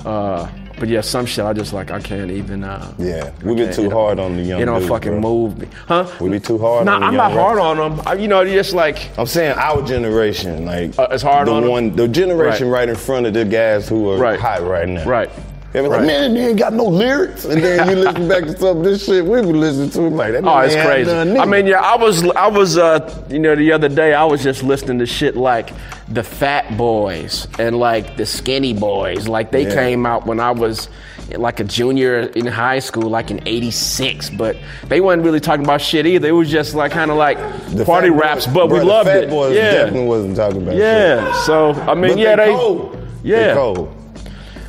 uh 0.05 0.47
but 0.79 0.87
yeah, 0.89 1.01
some 1.01 1.25
shit 1.25 1.43
I 1.45 1.53
just 1.53 1.73
like 1.73 1.91
I 1.91 1.99
can't 1.99 2.31
even 2.31 2.63
uh 2.63 2.93
Yeah, 2.97 3.31
we 3.43 3.55
be 3.55 3.71
too 3.73 3.89
hard 3.89 4.19
on 4.19 4.35
the 4.37 4.43
young 4.43 4.61
It 4.61 4.65
don't 4.65 4.79
dudes, 4.79 4.89
fucking 4.89 5.11
bro. 5.11 5.19
move 5.19 5.57
me. 5.57 5.67
Huh? 5.87 6.05
We 6.19 6.29
be 6.29 6.39
too 6.39 6.57
hard 6.57 6.85
Nah, 6.85 6.95
on 6.95 7.01
the 7.01 7.07
I'm 7.07 7.15
not 7.15 7.31
hard 7.31 7.59
on 7.59 7.77
them. 7.77 8.01
I, 8.05 8.13
you 8.13 8.27
know, 8.27 8.43
just 8.45 8.73
like 8.73 9.09
I'm 9.17 9.25
saying 9.25 9.55
our 9.57 9.81
generation, 9.81 10.65
like 10.65 10.97
Uh, 10.97 11.07
it's 11.11 11.23
hard 11.23 11.47
the 11.47 11.53
on 11.53 11.67
one, 11.67 11.95
the 11.95 12.07
generation 12.07 12.69
Right. 12.69 12.79
right. 12.81 12.89
in 12.89 12.95
front 12.95 13.25
of 13.25 13.33
the 13.33 13.45
guys 13.45 13.87
who 13.89 14.09
are 14.11 14.17
Right. 14.17 14.39
hot 14.39 14.61
right 14.65 14.87
now. 14.87 15.05
Right. 15.05 15.29
They 15.73 15.81
be 15.81 15.87
like, 15.89 16.05
man, 16.05 16.35
you 16.35 16.43
ain't 16.43 16.57
got 16.59 16.73
no 16.73 16.85
lyrics. 16.85 17.43
And 17.45 17.61
then 17.61 17.89
you 17.89 17.95
listen 17.97 18.27
back 18.27 18.43
to 18.45 18.57
some 18.57 18.77
of 18.77 18.83
this 18.83 19.05
shit 19.05 19.23
we 19.23 19.41
were 19.41 19.43
listening 19.43 19.89
to, 19.91 20.01
like 20.15 20.31
that. 20.31 20.43
Oh, 20.45 20.57
it's 20.59 20.73
crazy. 20.75 21.11
I 21.11 21.45
mean, 21.45 21.67
yeah, 21.67 21.81
I 21.81 21.95
was, 21.97 22.23
I 22.31 22.47
was, 22.47 22.77
uh, 22.77 23.25
you 23.29 23.37
know, 23.37 23.53
the 23.55 23.73
other 23.73 23.89
day 23.89 24.13
I 24.13 24.23
was 24.23 24.41
just 24.41 24.63
listening 24.63 24.99
to 24.99 25.05
shit 25.05 25.35
like 25.35 25.71
the 26.07 26.23
Fat 26.23 26.77
Boys 26.77 27.47
and 27.59 27.77
like 27.77 28.15
the 28.15 28.25
Skinny 28.25 28.73
Boys. 28.73 29.27
Like 29.27 29.51
they 29.51 29.63
Yeah. 29.67 29.73
came 29.75 30.05
out 30.05 30.25
when 30.25 30.39
I 30.39 30.51
was 30.51 30.87
like 31.35 31.59
a 31.59 31.65
junior 31.65 32.19
in 32.19 32.45
high 32.47 32.79
school, 32.79 33.09
like 33.09 33.29
in 33.29 33.41
'86. 33.45 34.29
But 34.29 34.55
they 34.87 35.01
wasn't 35.01 35.25
really 35.25 35.41
talking 35.41 35.65
about 35.65 35.81
shit 35.81 36.05
either. 36.07 36.29
It 36.29 36.31
was 36.31 36.49
just 36.49 36.75
like 36.75 36.93
kind 36.93 37.11
of 37.11 37.17
like 37.17 37.37
The 37.75 37.83
party 37.83 38.07
Fat 38.07 38.13
Boys- 38.13 38.21
raps, 38.21 38.47
but 38.47 38.67
bro, 38.69 38.77
we 38.77 38.79
the 38.79 38.85
loved 38.85 39.09
Fat 39.09 39.23
it. 39.25 39.29
Boys 39.29 39.53
yeah, 39.55 39.71
definitely 39.73 40.07
wasn't 40.07 40.37
talking 40.37 40.61
about 40.61 40.71
shit. 40.71 40.79
yeah. 40.79 41.33
So 41.43 41.71
I 41.73 41.93
mean, 41.93 42.11
But 42.13 42.19
yeah, 42.19 42.35
they 42.37 42.45
they, 42.45 42.51
cold. 42.53 43.07
yeah, 43.23 43.47
They 43.49 43.53
cold. 43.53 43.93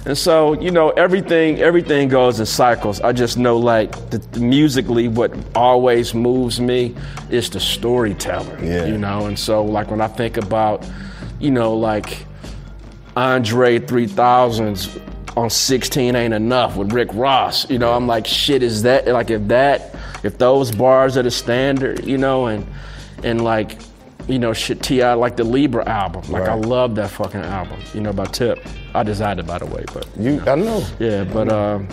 And 0.09 0.17
so, 0.17 0.55
you 0.55 0.71
know, 0.71 0.89
everything 0.91 1.61
everything 1.61 2.09
goes 2.09 2.41
in 2.41 2.47
cycles. 2.47 2.99
I 3.03 3.13
just 3.13 3.37
know 3.37 3.59
like 3.59 3.93
the, 4.09 4.17
the 4.19 4.41
musically 4.41 5.07
what 5.07 5.33
always 5.55 6.15
moves 6.15 6.61
me 6.61 6.97
is 7.29 7.51
the 7.51 7.61
storyteller. 7.61 8.59
Yeah. 8.65 8.87
You 8.87 8.97
know, 8.97 9.27
and 9.27 9.39
so 9.39 9.63
like 9.63 9.91
when 9.91 10.01
I 10.01 10.09
think 10.09 10.39
about, 10.39 10.85
you 11.39 11.51
know, 11.51 11.75
like 11.75 12.25
Andre 13.17 13.79
3000's 13.79 14.99
on 15.37 15.51
16 15.51 16.17
ain't 16.17 16.33
enough 16.33 16.77
with 16.77 16.91
Rick 16.93 17.11
Ross. 17.13 17.69
You 17.69 17.79
know, 17.79 17.93
I'm 17.93 18.07
like, 18.07 18.27
shit, 18.27 18.63
is 18.63 18.83
that 18.85 19.07
like 19.09 19.29
if 19.29 19.47
that 19.49 19.95
if 20.25 20.39
those 20.39 20.73
bars 20.73 21.19
are 21.19 21.23
the 21.23 21.31
standard, 21.31 22.07
you 22.07 22.17
know, 22.17 22.47
and 22.47 22.67
and 23.23 23.45
like 23.45 23.79
you 24.29 24.39
know, 24.39 24.53
shit, 24.53 24.83
T.I. 24.83 25.15
like 25.15 25.37
the 25.37 25.45
Libra 25.45 25.89
album. 25.89 26.23
Like, 26.31 26.49
I 26.49 26.55
love 26.55 26.95
that 26.97 27.11
fucking 27.11 27.41
album, 27.41 27.81
you 27.95 28.01
know, 28.01 28.13
by 28.13 28.27
Tip. 28.27 28.59
I 28.95 29.03
designed 29.03 29.41
it, 29.41 29.47
by 29.47 29.59
the 29.59 29.67
way, 29.67 29.85
but. 29.93 30.07
You, 30.19 30.41
I 30.47 30.55
know. 30.55 30.87
Yeah, 30.99 31.25
but 31.25 31.51
um, 31.51 31.89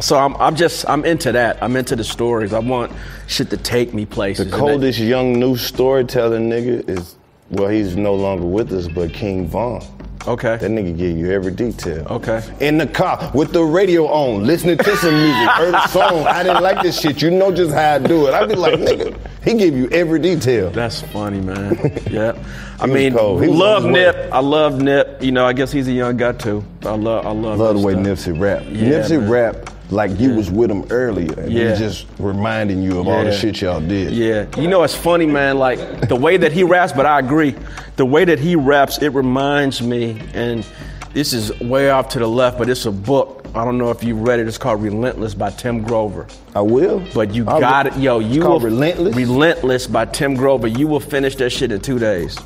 so 0.00 0.18
I'm, 0.18 0.36
I'm 0.36 0.56
just 0.56 0.88
I'm 0.88 1.04
into 1.04 1.32
that. 1.32 1.62
I'm 1.62 1.76
into 1.76 1.96
the 1.96 2.04
stories. 2.04 2.52
I 2.52 2.58
want 2.58 2.92
shit 3.26 3.50
to 3.50 3.56
take 3.56 3.94
me 3.94 4.04
places. 4.04 4.50
The 4.50 4.56
coldest 4.56 4.98
young 4.98 5.38
new 5.38 5.56
storyteller 5.56 6.38
nigga 6.38 6.88
is, 6.88 7.16
well, 7.50 7.68
he's 7.68 7.96
no 7.96 8.14
longer 8.14 8.44
with 8.44 8.72
us, 8.72 8.88
but 8.88 9.12
King 9.12 9.48
Von. 9.48 9.82
Okay. 10.26 10.56
That 10.56 10.70
nigga 10.70 10.96
give 10.96 11.16
you 11.16 11.30
every 11.30 11.52
detail. 11.52 12.06
Okay. 12.08 12.42
In 12.60 12.78
the 12.78 12.86
car 12.86 13.30
with 13.34 13.52
the 13.52 13.62
radio 13.62 14.06
on, 14.06 14.44
listening 14.44 14.78
to 14.78 14.96
some 14.96 15.14
music, 15.14 15.48
heard 15.50 15.74
a 15.74 15.88
song. 15.88 16.26
I 16.26 16.42
didn't 16.42 16.62
like 16.62 16.82
this 16.82 17.00
shit. 17.00 17.22
You 17.22 17.30
know 17.30 17.52
just 17.52 17.72
how 17.72 17.94
I 17.94 17.98
do 17.98 18.26
it. 18.26 18.34
I'd 18.34 18.48
be 18.48 18.54
like, 18.54 18.74
nigga, 18.74 19.18
he 19.44 19.54
give 19.54 19.76
you 19.76 19.88
every 19.90 20.18
detail. 20.18 20.70
That's 20.70 21.02
funny, 21.02 21.40
man. 21.40 21.76
yeah. 22.10 22.36
I 22.80 22.86
mean, 22.86 23.14
love 23.14 23.40
his 23.40 23.50
way. 23.50 23.92
Nip. 23.92 24.32
I 24.32 24.40
love 24.40 24.80
Nip. 24.80 25.22
You 25.22 25.32
know, 25.32 25.46
I 25.46 25.52
guess 25.52 25.70
he's 25.72 25.88
a 25.88 25.92
young 25.92 26.16
guy 26.16 26.32
too. 26.32 26.64
I 26.82 26.94
love 26.96 27.26
I 27.26 27.30
love. 27.30 27.58
Love 27.58 27.76
the 27.76 27.82
way 27.82 27.92
stuff. 27.92 28.04
Nipsey 28.04 28.38
rap. 28.38 28.62
Yeah, 28.68 28.88
Nipsey 28.88 29.20
man. 29.20 29.30
rap 29.30 29.70
like 29.90 30.18
you 30.18 30.34
was 30.34 30.50
with 30.50 30.70
him 30.70 30.84
earlier. 30.90 31.32
And 31.38 31.52
Yeah. 31.52 31.70
He's 31.70 31.78
just 31.78 32.06
reminding 32.18 32.82
you 32.82 32.98
of 33.00 33.08
all 33.08 33.24
the 33.24 33.32
shit 33.32 33.60
y'all 33.60 33.80
did. 33.80 34.12
Yeah, 34.12 34.46
you 34.58 34.68
know 34.68 34.82
it's 34.82 34.94
funny, 34.94 35.26
man. 35.26 35.58
Like 35.58 36.08
the 36.08 36.16
way 36.16 36.36
that 36.36 36.52
he 36.52 36.62
raps, 36.64 36.92
but 36.92 37.06
I 37.06 37.18
agree. 37.18 37.54
The 37.96 38.06
way 38.06 38.24
that 38.24 38.38
he 38.38 38.56
raps, 38.56 39.00
it 39.02 39.10
reminds 39.10 39.80
me, 39.82 40.20
and 40.34 40.66
this 41.12 41.32
is 41.32 41.58
way 41.60 41.90
off 41.90 42.08
to 42.10 42.18
the 42.18 42.26
left, 42.28 42.58
but 42.58 42.68
it's 42.68 42.86
a 42.86 42.92
book. 42.92 43.46
I 43.54 43.64
don't 43.64 43.78
know 43.78 43.90
if 43.90 44.02
you 44.02 44.16
read 44.16 44.40
it. 44.40 44.48
It's 44.48 44.58
called 44.58 44.82
Relentless 44.82 45.32
by 45.32 45.50
Tim 45.50 45.82
Grover. 45.84 46.26
I 46.56 46.60
will. 46.60 47.06
But 47.14 47.32
you 47.32 47.44
I'll 47.46 47.60
got 47.60 47.86
it, 47.86 47.96
yo. 47.96 48.18
It's 48.18 48.34
You 48.34 48.42
called 48.42 48.64
will 48.64 48.70
Relentless? 48.70 49.14
Relentless 49.14 49.86
by 49.86 50.06
Tim 50.06 50.34
Grover. 50.34 50.66
You 50.66 50.88
will 50.88 50.98
finish 50.98 51.36
that 51.36 51.50
shit 51.50 51.70
in 51.70 51.80
two 51.80 52.00
days. 52.00 52.36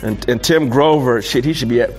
And, 0.00 0.26
and 0.26 0.42
Tim 0.42 0.70
Grover, 0.70 1.20
shit, 1.20 1.44
he 1.44 1.52
should 1.52 1.68
be 1.68 1.82
at, 1.82 1.90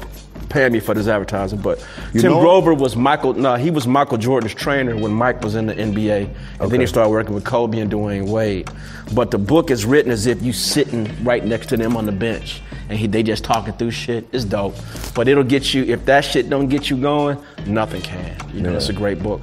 paying 0.50 0.72
me 0.74 0.80
for 0.80 0.93
this 0.93 1.08
advertising. 1.08 1.60
But 1.62 1.86
You 2.14 2.22
Tim 2.22 2.32
know? 2.32 2.39
Grover 2.41 2.74
was 2.74 2.95
Michael. 2.95 3.34
No, 3.34 3.56
he 3.56 3.72
was 3.72 3.88
Michael 3.88 4.18
Jordan's 4.18 4.54
trainer 4.54 4.95
when 4.97 5.12
Mike 5.12 5.41
was 5.43 5.56
in 5.56 5.68
the 5.68 5.74
NBA, 5.76 6.30
and 6.60 6.72
then 6.72 6.80
he 6.82 6.88
started 6.88 7.10
working 7.10 7.34
with 7.34 7.45
Kobe 7.45 7.80
and 7.80 7.91
Dwyane 7.91 8.28
Wade. 8.28 8.70
But 9.14 9.32
the 9.32 9.38
book 9.38 9.72
is 9.72 9.86
written 9.86 10.12
as 10.12 10.26
if 10.26 10.41
you 10.41 10.52
sitting 10.54 11.08
right 11.24 11.43
next 11.45 11.68
to 11.70 11.78
them 11.78 11.95
on 11.95 12.06
the 12.06 12.12
bench, 12.12 12.62
and 12.89 12.97
he, 12.97 13.08
they 13.08 13.24
just 13.24 13.43
talking 13.43 13.74
through 13.74 13.91
shit. 13.91 14.28
It's 14.32 14.43
dope. 14.45 14.76
But 15.14 15.28
it'll 15.28 15.43
get 15.43 15.74
you. 15.74 15.84
If 15.84 16.06
that 16.06 16.22
shit 16.26 16.50
don't 16.50 16.68
get 16.68 16.89
you 16.89 16.97
going, 16.97 17.38
nothing 17.68 18.02
can. 18.02 18.36
You 18.54 18.62
know, 18.62 18.72
Yeah. 18.72 18.78
it's 18.78 18.89
a 18.89 18.93
great 18.93 19.22
book. 19.22 19.41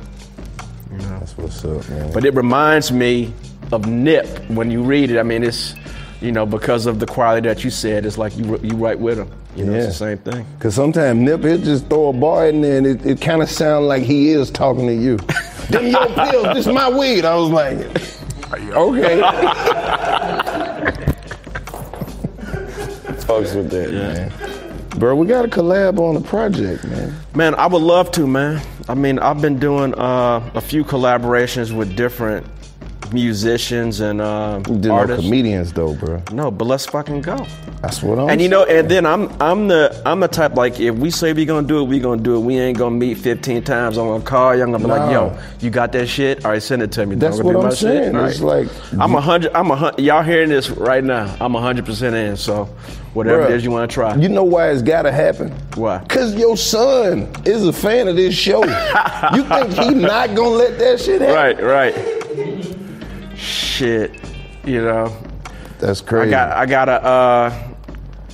That's 0.91 1.37
what's 1.37 1.65
up, 1.65 1.89
man. 1.91 2.13
But 2.13 2.25
it 2.25 2.35
reminds 2.35 2.91
me 2.93 3.33
of 3.73 3.87
nip 3.87 4.27
when 4.49 4.71
you 4.71 4.83
read 4.83 5.11
it. 5.11 5.19
I 5.19 5.23
mean, 5.23 5.43
it's 5.43 5.75
you 6.21 6.33
know 6.33 6.47
because 6.47 6.87
of 6.87 6.99
the 7.01 7.07
quality 7.07 7.47
that 7.49 7.65
you 7.65 7.71
said. 7.71 8.07
It's 8.07 8.17
like 8.19 8.37
you 8.37 8.59
you 8.63 8.77
right 8.77 8.99
with 8.99 9.19
him. 9.19 9.31
You 9.57 9.65
know, 9.65 9.73
it's 9.73 9.87
the 9.87 9.93
same 9.93 10.19
thing. 10.19 10.47
Cause 10.59 10.75
sometimes 10.75 11.19
Nip 11.19 11.43
he'll 11.43 11.59
just 11.59 11.87
throw 11.87 12.09
a 12.09 12.13
bar 12.13 12.49
in 12.49 12.61
there 12.61 12.77
and 12.77 12.87
it, 12.87 13.07
it 13.07 13.21
kind 13.21 13.43
of 13.43 13.51
sounds 13.51 13.87
like 13.87 14.03
he 14.03 14.29
is 14.31 14.51
talking 14.51 14.87
to 14.87 14.95
you. 14.95 15.17
Them 15.71 15.87
your 15.87 16.07
pills, 16.09 16.55
this 16.55 16.67
my 16.67 16.91
weed. 16.91 17.25
I 17.25 17.35
was 17.37 17.51
like, 17.51 17.79
okay. 18.53 19.21
Fucks 23.27 23.57
with 23.57 23.71
that, 23.71 23.93
man. 23.93 24.33
Bro, 24.99 25.17
we 25.17 25.27
got 25.27 25.43
to 25.43 25.49
collab 25.49 25.99
on 25.99 26.17
a 26.17 26.21
project, 26.21 26.85
man. 26.85 27.15
Man, 27.35 27.55
I 27.57 27.67
would 27.67 27.83
love 27.83 28.11
to, 28.13 28.27
man. 28.27 28.63
I 28.89 28.95
mean, 28.95 29.19
I've 29.19 29.43
been 29.43 29.59
doing 29.59 29.93
uh, 29.95 30.49
a 30.55 30.61
few 30.61 30.85
collaborations 30.85 31.73
with 31.73 31.97
different 31.97 32.47
musicians 33.13 34.01
and 34.01 34.21
uh, 34.21 34.59
did 34.61 34.85
no 34.87 34.95
artists. 34.95 35.25
comedians 35.25 35.73
though, 35.73 35.95
bro. 35.95 36.23
No, 36.33 36.51
but 36.51 36.67
let's 36.67 36.87
fucking 36.87 37.23
go. 37.23 37.47
That's 37.83 38.03
what 38.03 38.19
I'm 38.19 38.31
And 38.31 38.41
you 38.41 38.49
know, 38.49 38.65
and 38.65 38.89
then 38.91 39.05
I'm 39.07 39.31
I'm 39.41 39.69
the 39.69 40.03
I'm 40.07 40.21
the 40.21 40.29
type 40.29 40.55
like 40.55 40.81
if 40.81 40.95
we 40.97 41.11
say 41.11 41.33
we 41.33 41.45
gonna 41.45 41.67
do 41.67 41.81
it, 41.81 41.85
we 41.85 41.99
gonna 42.01 42.21
do 42.23 42.37
it. 42.37 42.41
We 42.41 42.59
ain't 42.59 42.79
gonna 42.79 42.95
meet 42.97 43.19
15 43.19 43.63
times. 43.65 43.97
I'm 43.99 44.07
gonna 44.07 44.25
call 44.25 44.57
you. 44.57 44.63
I'm 44.63 44.73
gonna 44.73 44.85
be 44.85 44.91
like, 44.91 45.11
yo, 45.13 45.39
you 45.61 45.71
got 45.71 45.93
that 45.93 46.07
shit? 46.09 46.45
All 46.45 46.53
right, 46.53 46.63
send 46.63 46.83
it 46.83 46.93
to 46.93 47.07
me. 47.07 47.17
That's 47.17 47.41
what 47.43 47.57
I'm 47.57 47.71
shit. 47.71 47.79
saying. 47.79 48.17
All 48.17 48.25
It's 48.25 48.41
right. 48.41 48.65
like- 48.67 49.01
I'm 49.01 49.15
a 49.15 49.21
hundred. 49.21 49.53
I'm 49.55 49.71
a 49.71 49.77
hundred. 49.77 50.01
Y'all 50.03 50.23
hearing 50.23 50.49
this 50.49 50.71
right 50.71 51.05
now? 51.05 51.35
I'm 51.41 51.55
a 51.55 51.61
hundred 51.61 51.85
percent 51.87 52.17
in. 52.17 52.37
So 52.37 52.65
whatever 53.15 53.43
Bruh, 53.43 53.51
it 53.51 53.57
is 53.57 53.65
you 53.65 53.71
want 53.71 53.91
to 53.91 53.95
try. 53.95 54.15
You 54.17 54.29
know 54.29 54.45
why 54.45 54.71
it's 54.71 54.83
got 54.83 55.03
to 55.03 55.13
happen? 55.13 55.51
Why? 55.75 56.05
Cause 56.09 56.35
your 56.35 56.57
son 56.57 57.29
is 57.45 57.67
a 57.67 57.73
fan 57.73 58.09
of 58.09 58.17
this 58.17 58.35
show. 58.35 58.65
you 59.35 59.43
think 59.45 59.73
he 59.75 59.91
not 59.95 60.35
gonna 60.35 60.49
let 60.51 60.79
that 60.79 61.01
shit 61.01 61.21
happen? 61.21 61.35
Right, 61.65 61.95
right. 61.95 62.16
Shit, 63.77 64.19
you 64.65 64.83
know. 64.83 65.15
That's 65.79 66.01
crazy. 66.01 66.29
I 66.29 66.31
got. 66.31 66.57
I 66.57 66.65
gotta. 66.65 67.05
Uh, 67.05 67.63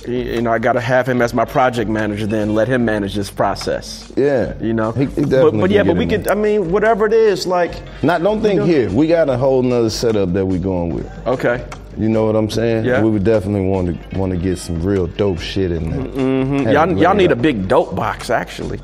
you 0.07 0.15
you 0.17 0.41
know, 0.41 0.53
I 0.53 0.59
gotta 0.59 0.79
have 0.79 1.07
him 1.07 1.21
as 1.21 1.33
my 1.33 1.43
project 1.43 1.89
manager. 1.89 2.25
Then 2.25 2.55
let 2.55 2.69
him 2.69 2.85
manage 2.85 3.13
this 3.13 3.29
process. 3.29 4.11
yeah, 4.15 4.57
You 4.61 4.73
know. 4.73 4.93
He, 4.93 5.05
he 5.05 5.25
but, 5.25 5.51
but 5.51 5.69
yeah, 5.69 5.83
but 5.83 5.97
we 5.97 6.05
could. 6.05 6.23
there. 6.23 6.31
I 6.31 6.35
mean, 6.35 6.71
whatever 6.71 7.05
it 7.05 7.13
is, 7.13 7.45
like. 7.45 7.73
Not, 8.03 8.23
don't 8.23 8.41
think 8.41 8.59
know- 8.59 8.65
here. 8.65 8.89
We 8.89 9.05
got 9.05 9.27
a 9.27 9.37
whole 9.37 9.61
nother 9.61 9.89
setup 9.89 10.31
that 10.31 10.45
we 10.45 10.59
going 10.59 10.95
with. 10.95 11.27
Okay. 11.27 11.65
You 11.97 12.09
know 12.09 12.25
what 12.25 12.35
I'm 12.37 12.49
saying? 12.49 12.85
Yeah. 12.85 13.03
We 13.03 13.09
would 13.11 13.25
definitely 13.25 13.67
want 13.67 14.11
to 14.11 14.17
want 14.17 14.31
to 14.31 14.37
get 14.37 14.57
some 14.57 14.81
real 14.81 15.07
dope 15.07 15.39
shit 15.39 15.71
in 15.71 15.91
there. 15.91 15.99
Mm-hmm. 16.01 16.69
Y'all, 16.69 16.97
y'all 16.97 17.13
need 17.13 17.31
a 17.31 17.35
big 17.35 17.67
dope 17.67 17.95
box, 17.95 18.29
actually. 18.29 18.79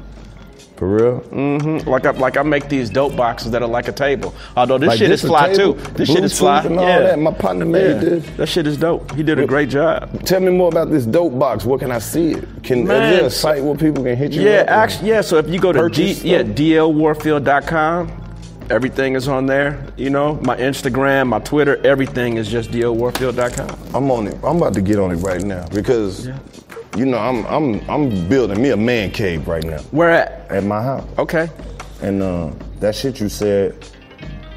For 0.80 0.88
real? 0.88 1.20
Mm-hmm. 1.20 1.90
Like 1.90 2.06
I, 2.06 2.12
like 2.12 2.38
I 2.38 2.42
make 2.42 2.70
these 2.70 2.90
dope 2.90 3.14
boxes 3.18 3.52
that 3.52 3.62
are 3.62 3.68
like 3.68 3.90
a 3.90 3.92
table. 3.92 4.34
Although 4.56 4.78
this 4.78 4.88
Like 4.88 4.98
shit 5.00 5.10
this 5.10 5.26
is 5.26 5.30
fly 5.30 5.54
table? 5.54 5.74
too. 5.74 5.92
This 5.92 6.08
shit 6.08 6.24
is 6.24 6.32
Bluetooth 6.32 6.38
fly. 6.40 6.64
and 6.64 6.80
all 6.80 6.88
yeah. 6.88 7.00
that. 7.00 7.20
My 7.20 7.34
partner 7.34 7.66
made 7.66 7.96
yeah. 7.96 8.00
this. 8.00 8.30
That 8.38 8.48
shit 8.48 8.66
is 8.66 8.78
dope. 8.78 9.14
He 9.14 9.22
did 9.22 9.40
a 9.40 9.46
great 9.46 9.68
job. 9.68 10.24
Tell 10.24 10.40
me 10.40 10.54
more 10.54 10.70
about 10.70 10.90
this 10.90 11.06
dope 11.06 11.38
box. 11.38 11.66
Where 11.66 11.78
can 11.78 11.92
I 11.92 12.00
see 12.00 12.32
it? 12.32 12.48
Can 12.64 12.88
Man, 12.88 13.12
is 13.12 13.20
there 13.20 13.28
a 13.28 13.30
site 13.30 13.62
where 13.62 13.76
people 13.76 14.06
can 14.06 14.16
hit 14.16 14.32
you? 14.32 14.42
Yeah, 14.44 14.62
up 14.62 14.70
actually, 14.70 15.10
yeah. 15.10 15.20
So 15.20 15.36
if 15.38 15.50
you 15.50 15.60
go 15.60 15.74
to 15.74 15.90
D, 15.90 16.14
yeah 16.24 16.44
dlwarfield.com, 16.44 18.12
everything 18.70 19.16
is 19.16 19.28
on 19.28 19.48
there. 19.48 19.86
You 19.98 20.12
know, 20.12 20.36
my 20.44 20.56
Instagram, 20.56 21.28
my 21.28 21.40
Twitter, 21.40 21.86
everything 21.86 22.38
is 22.38 22.50
just 22.50 22.72
dlwarfield.com. 22.72 23.78
I'm 23.94 24.10
on 24.12 24.28
it. 24.28 24.36
I'm 24.46 24.56
about 24.56 24.74
to 24.76 24.82
get 24.82 24.98
on 24.98 25.12
it 25.12 25.16
right 25.18 25.44
now 25.44 25.68
because, 25.74 26.30
you 27.00 27.06
know, 27.06 27.18
I'm 27.18 27.46
I'm 27.46 27.90
I'm 27.90 28.28
building 28.28 28.62
me 28.62 28.72
a 28.72 28.78
man 28.78 29.12
cave 29.12 29.48
right 29.48 29.64
now 29.64 29.80
Where 29.92 30.12
at? 30.12 30.52
at 30.52 30.66
my 30.66 30.84
house. 30.84 31.08
Okay. 31.18 31.50
And 32.02 32.22
uh, 32.22 32.52
that 32.82 32.94
shit 32.94 33.22
you 33.22 33.30
said, 33.30 33.74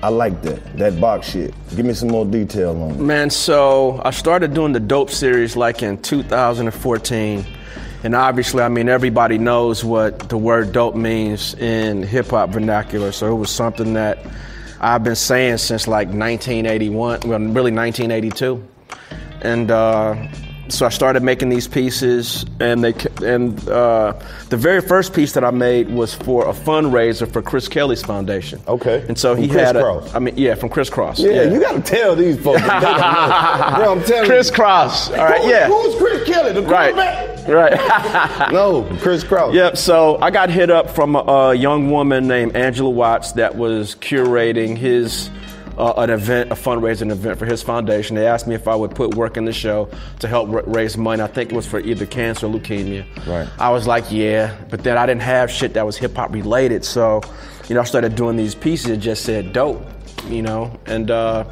I 0.02 0.08
like 0.08 0.42
that. 0.42 0.76
That 0.76 1.00
box 1.00 1.30
shit. 1.30 1.54
Give 1.76 1.86
me 1.86 1.94
some 1.94 2.08
more 2.08 2.24
detail 2.24 2.70
on 2.82 2.90
it. 2.92 2.98
Man, 2.98 3.30
so 3.30 4.02
I 4.04 4.10
started 4.10 4.54
doing 4.54 4.72
the 4.72 4.80
dope 4.80 5.10
series 5.10 5.56
like 5.56 5.84
in 5.84 6.02
2014. 6.02 7.46
And 8.04 8.16
obviously, 8.16 8.62
I 8.64 8.68
mean, 8.68 8.88
everybody 8.88 9.38
knows 9.38 9.84
what 9.84 10.28
the 10.28 10.36
word 10.36 10.72
dope 10.72 10.96
means 10.96 11.54
in 11.54 12.02
hip 12.02 12.30
hop 12.30 12.50
vernacular. 12.50 13.12
So 13.12 13.30
it 13.32 13.38
was 13.38 13.50
something 13.50 13.92
that 13.94 14.18
I've 14.80 15.04
been 15.04 15.14
saying 15.14 15.58
since 15.58 15.86
like 15.86 16.08
1981, 16.08 17.20
well, 17.20 17.38
really 17.38 17.70
1982. 17.70 18.68
And 19.42 19.70
uh, 19.70 20.16
so 20.72 20.86
I 20.86 20.88
started 20.88 21.22
making 21.22 21.48
these 21.50 21.68
pieces, 21.68 22.44
and 22.60 22.82
they 22.82 22.94
and 23.24 23.68
uh, 23.68 24.14
the 24.48 24.56
very 24.56 24.80
first 24.80 25.12
piece 25.14 25.32
that 25.32 25.44
I 25.44 25.50
made 25.50 25.88
was 25.90 26.14
for 26.14 26.48
a 26.48 26.52
fundraiser 26.52 27.30
for 27.30 27.42
Chris 27.42 27.68
Kelly's 27.68 28.02
foundation. 28.02 28.60
Okay. 28.66 29.04
And 29.08 29.18
so 29.18 29.34
From 29.34 29.42
he 29.44 29.48
Chris 29.50 29.62
had, 29.66 29.76
a. 29.76 30.10
I 30.14 30.18
mean, 30.18 30.34
yeah, 30.36 30.54
from 30.54 30.68
Kris 30.70 30.88
Kross. 30.90 31.18
Yeah, 31.18 31.42
you 31.52 31.60
gotta 31.60 31.80
tell 31.82 32.16
these 32.16 32.38
folks. 32.40 32.60
They 32.62 32.68
don't 32.68 32.82
know. 32.82 33.76
Bro, 33.76 33.92
I'm 33.92 34.04
telling 34.04 34.26
Chris 34.26 34.48
you. 34.48 34.54
Cross. 34.54 35.10
All 35.10 35.16
right, 35.16 35.42
Who- 35.42 35.48
yeah. 35.48 35.68
Who's 35.68 35.94
Chris 35.96 36.24
Kelly? 36.26 36.52
The 36.52 36.62
Right. 36.62 36.94
quarterback? 36.94 37.48
Right. 37.48 38.52
No, 38.52 38.82
Kris 39.00 39.24
Kross. 39.24 39.52
Yep. 39.54 39.76
So 39.76 40.16
I 40.20 40.30
got 40.30 40.48
hit 40.50 40.70
up 40.70 40.90
from 40.90 41.16
a, 41.16 41.18
a 41.20 41.54
young 41.54 41.90
woman 41.90 42.26
named 42.28 42.54
Angela 42.56 42.90
Watts 42.90 43.32
that 43.32 43.56
was 43.56 43.94
curating 43.96 44.76
his 44.76 45.28
uh, 45.78 45.92
an 45.96 46.10
event, 46.10 46.50
a 46.52 46.54
fundraising 46.54 47.10
event 47.10 47.38
for 47.38 47.46
his 47.46 47.62
foundation. 47.62 48.16
They 48.16 48.26
asked 48.26 48.46
me 48.46 48.54
if 48.54 48.68
I 48.68 48.74
would 48.74 48.94
put 48.94 49.14
work 49.14 49.36
in 49.36 49.44
the 49.44 49.52
show 49.52 49.88
to 50.20 50.28
help 50.28 50.48
ra- 50.50 50.62
raise 50.66 50.96
money. 50.96 51.22
I 51.22 51.26
think 51.26 51.52
it 51.52 51.54
was 51.54 51.66
for 51.66 51.80
either 51.80 52.06
cancer 52.06 52.46
or 52.46 52.50
leukemia. 52.50 53.04
Right. 53.26 53.48
I 53.58 53.70
was 53.70 53.86
like, 53.86 54.04
yeah, 54.10 54.56
but 54.70 54.82
then 54.82 54.98
I 54.98 55.06
didn't 55.06 55.22
have 55.22 55.50
shit 55.50 55.74
that 55.74 55.86
was 55.86 55.96
hip 55.96 56.14
hop 56.16 56.32
related. 56.32 56.84
So, 56.84 57.22
you 57.68 57.74
know, 57.74 57.80
I 57.80 57.84
started 57.84 58.14
doing 58.14 58.36
these 58.36 58.54
pieces 58.54 58.88
that 58.88 58.98
just 58.98 59.24
said 59.24 59.52
dope, 59.52 59.84
you 60.28 60.42
know, 60.42 60.78
and 60.86 61.10
uh, 61.10 61.44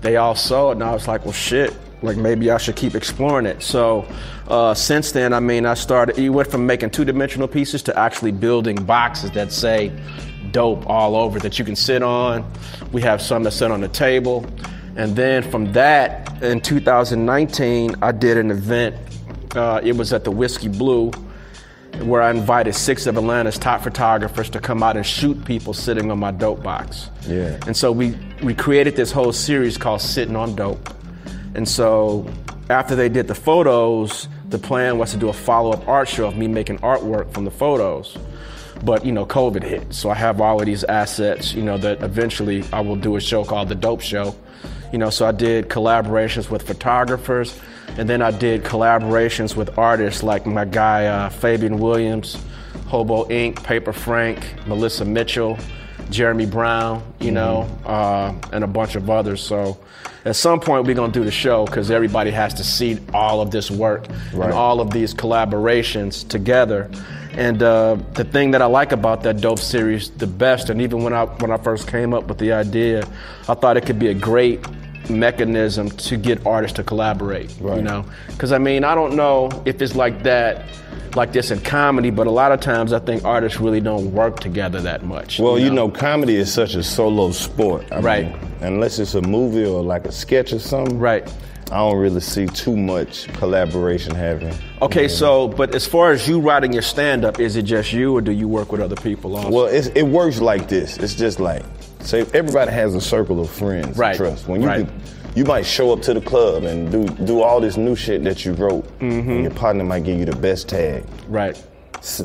they 0.00 0.16
all 0.16 0.34
saw 0.34 0.70
it, 0.70 0.72
and 0.74 0.84
I 0.84 0.92
was 0.92 1.06
like, 1.08 1.24
well, 1.24 1.32
shit. 1.32 1.74
Like 2.00 2.16
maybe 2.16 2.48
I 2.52 2.58
should 2.58 2.76
keep 2.76 2.94
exploring 2.94 3.44
it. 3.44 3.60
So 3.60 4.06
uh, 4.46 4.72
since 4.72 5.10
then, 5.10 5.32
I 5.32 5.40
mean, 5.40 5.66
I 5.66 5.74
started. 5.74 6.16
You 6.16 6.32
went 6.32 6.48
from 6.48 6.64
making 6.64 6.90
two-dimensional 6.90 7.48
pieces 7.48 7.82
to 7.82 7.98
actually 7.98 8.30
building 8.30 8.76
boxes 8.84 9.32
that 9.32 9.50
say 9.50 9.90
"dope" 10.52 10.88
all 10.88 11.16
over 11.16 11.38
that 11.40 11.58
you 11.58 11.64
can 11.64 11.76
sit 11.76 12.02
on. 12.02 12.50
We 12.92 13.02
have 13.02 13.20
some 13.20 13.42
that 13.44 13.52
sit 13.52 13.70
on 13.70 13.80
the 13.80 13.88
table, 13.88 14.46
and 14.96 15.14
then 15.14 15.42
from 15.42 15.72
that, 15.72 16.42
in 16.42 16.60
2019, 16.60 17.96
I 18.02 18.12
did 18.12 18.36
an 18.36 18.50
event. 18.50 18.96
Uh, 19.54 19.80
it 19.82 19.96
was 19.96 20.12
at 20.12 20.24
the 20.24 20.30
Whiskey 20.30 20.68
Blue, 20.68 21.10
where 22.02 22.22
I 22.22 22.30
invited 22.30 22.74
six 22.74 23.06
of 23.06 23.16
Atlanta's 23.16 23.58
top 23.58 23.82
photographers 23.82 24.50
to 24.50 24.60
come 24.60 24.82
out 24.82 24.96
and 24.96 25.06
shoot 25.06 25.44
people 25.44 25.72
sitting 25.72 26.10
on 26.10 26.18
my 26.18 26.30
dope 26.30 26.62
box. 26.62 27.10
Yeah. 27.26 27.58
And 27.66 27.76
so 27.76 27.92
we 27.92 28.16
we 28.42 28.54
created 28.54 28.96
this 28.96 29.10
whole 29.12 29.32
series 29.32 29.78
called 29.78 30.00
Sitting 30.00 30.36
on 30.36 30.54
Dope. 30.54 30.94
And 31.54 31.68
so 31.68 32.30
after 32.70 32.94
they 32.94 33.08
did 33.08 33.26
the 33.26 33.34
photos, 33.34 34.28
the 34.48 34.58
plan 34.58 34.98
was 34.98 35.12
to 35.12 35.16
do 35.16 35.28
a 35.28 35.32
follow-up 35.32 35.86
art 35.88 36.08
show 36.08 36.26
of 36.26 36.36
me 36.36 36.46
making 36.46 36.78
artwork 36.78 37.32
from 37.32 37.44
the 37.44 37.50
photos. 37.50 38.16
But 38.84 39.04
you 39.04 39.12
know, 39.12 39.26
COVID 39.26 39.62
hit, 39.62 39.92
so 39.92 40.08
I 40.10 40.14
have 40.14 40.40
all 40.40 40.60
of 40.60 40.66
these 40.66 40.84
assets. 40.84 41.52
You 41.54 41.62
know 41.62 41.78
that 41.78 42.02
eventually 42.02 42.64
I 42.72 42.80
will 42.80 42.96
do 42.96 43.16
a 43.16 43.20
show 43.20 43.44
called 43.44 43.68
The 43.68 43.74
Dope 43.74 44.00
Show. 44.00 44.34
You 44.92 44.98
know, 44.98 45.10
so 45.10 45.26
I 45.26 45.32
did 45.32 45.68
collaborations 45.68 46.48
with 46.48 46.62
photographers, 46.66 47.58
and 47.98 48.08
then 48.08 48.22
I 48.22 48.30
did 48.30 48.64
collaborations 48.64 49.54
with 49.56 49.76
artists 49.78 50.22
like 50.22 50.46
my 50.46 50.64
guy 50.64 51.06
uh, 51.06 51.28
Fabian 51.28 51.78
Williams, 51.78 52.38
Hobo 52.86 53.24
Inc., 53.26 53.62
Paper 53.62 53.92
Frank, 53.92 54.38
Melissa 54.66 55.04
Mitchell, 55.04 55.58
Jeremy 56.10 56.46
Brown, 56.46 57.02
you 57.20 57.32
know, 57.32 57.68
uh, 57.84 58.32
and 58.52 58.64
a 58.64 58.66
bunch 58.66 58.94
of 58.94 59.10
others. 59.10 59.42
So 59.42 59.76
at 60.24 60.36
some 60.36 60.58
point 60.58 60.86
we're 60.86 60.94
gonna 60.94 61.12
do 61.12 61.24
the 61.24 61.30
show 61.30 61.66
because 61.66 61.90
everybody 61.90 62.30
has 62.30 62.54
to 62.54 62.64
see 62.64 62.98
all 63.12 63.42
of 63.42 63.50
this 63.50 63.70
work 63.70 64.06
Right. 64.32 64.46
and 64.46 64.54
all 64.54 64.80
of 64.80 64.90
these 64.90 65.12
collaborations 65.12 66.26
together. 66.28 66.90
And 67.32 67.62
uh, 67.62 67.96
the 68.14 68.24
thing 68.24 68.50
that 68.52 68.62
I 68.62 68.66
like 68.66 68.92
about 68.92 69.22
that 69.22 69.40
dope 69.40 69.58
series 69.60 70.10
the 70.10 70.26
best, 70.26 70.70
and 70.70 70.80
even 70.80 71.02
when 71.04 71.12
I 71.12 71.24
when 71.26 71.50
I 71.50 71.56
first 71.58 71.86
came 71.88 72.12
up 72.14 72.24
with 72.26 72.38
the 72.38 72.52
idea, 72.52 73.04
I 73.48 73.54
thought 73.54 73.76
it 73.76 73.86
could 73.86 73.98
be 73.98 74.08
a 74.08 74.14
great 74.14 74.60
mechanism 75.08 75.88
to 75.90 76.16
get 76.16 76.44
artists 76.46 76.76
to 76.76 76.82
collaborate. 76.82 77.58
You 77.60 77.82
know, 77.82 78.04
because 78.28 78.52
I 78.52 78.58
mean 78.58 78.84
I 78.84 78.94
don't 78.94 79.14
know 79.16 79.50
if 79.64 79.80
it's 79.82 79.94
like 79.94 80.22
that. 80.24 80.64
Like 81.16 81.32
this 81.32 81.50
in 81.50 81.60
comedy, 81.60 82.10
but 82.10 82.26
a 82.26 82.30
lot 82.30 82.52
of 82.52 82.60
times 82.60 82.92
I 82.92 82.98
think 82.98 83.24
artists 83.24 83.58
really 83.58 83.80
don't 83.80 84.12
work 84.12 84.40
together 84.40 84.78
that 84.82 85.04
much. 85.04 85.40
Well, 85.40 85.58
you 85.58 85.70
know, 85.70 85.88
comedy 85.88 86.36
is 86.36 86.52
such 86.52 86.74
a 86.74 86.82
solo 86.82 87.30
sport. 87.32 87.86
I 87.90 88.00
Right. 88.00 88.26
mean, 88.26 88.38
unless 88.60 88.98
it's 88.98 89.14
a 89.14 89.22
movie 89.22 89.64
or 89.64 89.82
like 89.82 90.04
a 90.04 90.12
sketch 90.12 90.52
or 90.52 90.58
something. 90.58 90.98
Right. 90.98 91.26
I 91.70 91.76
don't 91.78 91.98
really 91.98 92.20
see 92.20 92.46
too 92.46 92.76
much 92.76 93.28
collaboration 93.34 94.14
happening. 94.14 94.54
Okay, 94.80 95.06
so 95.08 95.48
but 95.48 95.74
as 95.74 95.86
far 95.86 96.12
as 96.12 96.26
you 96.26 96.40
writing 96.40 96.72
your 96.72 96.82
stand 96.82 97.24
up, 97.24 97.40
is 97.40 97.56
it 97.56 97.62
just 97.62 97.92
you 97.92 98.16
or 98.16 98.20
do 98.22 98.32
you 98.32 98.48
work 98.48 98.72
with 98.72 98.80
other 98.80 98.96
people 98.96 99.36
also? 99.36 99.50
Well, 99.50 99.66
it 99.66 100.02
works 100.02 100.40
like 100.40 100.68
this. 100.68 100.96
It's 100.98 101.14
just 101.14 101.40
like, 101.40 101.62
say, 102.00 102.20
everybody 102.32 102.70
has 102.72 102.94
a 102.94 103.00
circle 103.00 103.40
of 103.40 103.50
friends. 103.50 103.98
Right, 103.98 104.16
Trust. 104.16 104.48
When 104.48 104.62
you 104.62 104.68
right. 104.68 104.86
can, 104.86 105.00
you 105.34 105.44
might 105.44 105.66
show 105.66 105.92
up 105.92 106.00
to 106.02 106.14
the 106.14 106.22
club 106.22 106.64
and 106.64 106.90
do 106.90 107.06
do 107.26 107.42
all 107.42 107.60
this 107.60 107.76
new 107.76 107.94
shit 107.94 108.24
that 108.24 108.44
you 108.46 108.52
wrote, 108.54 108.84
Mm-hmm. 109.00 109.30
and 109.30 109.42
your 109.42 109.50
partner 109.52 109.84
might 109.84 110.04
give 110.04 110.18
you 110.18 110.24
the 110.24 110.36
best 110.36 110.68
tag. 110.68 111.04
right. 111.28 111.62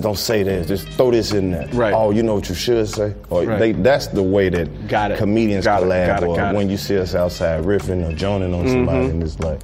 Don't 0.02 0.18
say 0.18 0.44
this. 0.44 0.68
Just 0.68 0.88
throw 0.90 1.12
this 1.12 1.32
in 1.34 1.52
there. 1.52 1.68
Right. 1.74 1.94
Oh, 1.94 2.12
you 2.12 2.24
know 2.24 2.36
what 2.36 2.50
you 2.50 2.56
should 2.56 2.88
say. 2.88 3.14
Or 3.30 3.44
Right. 3.44 3.60
they, 3.60 3.72
that's 3.74 4.08
the 4.08 4.24
way 4.24 4.50
that 4.50 4.88
Got 4.88 5.12
it. 5.12 5.18
comedians 5.18 5.66
Got 5.66 5.84
it, 5.84 5.88
got 6.08 6.24
it, 6.24 6.28
or 6.28 6.36
got 6.36 6.56
when 6.56 6.70
you 6.70 6.78
see 6.78 6.98
us 6.98 7.16
outside 7.16 7.64
riffing 7.64 8.08
or 8.08 8.14
joning 8.16 8.54
on 8.54 8.68
somebody, 8.68 9.08
Mhm. 9.08 9.10
and 9.12 9.24
it's 9.24 9.40
like, 9.40 9.60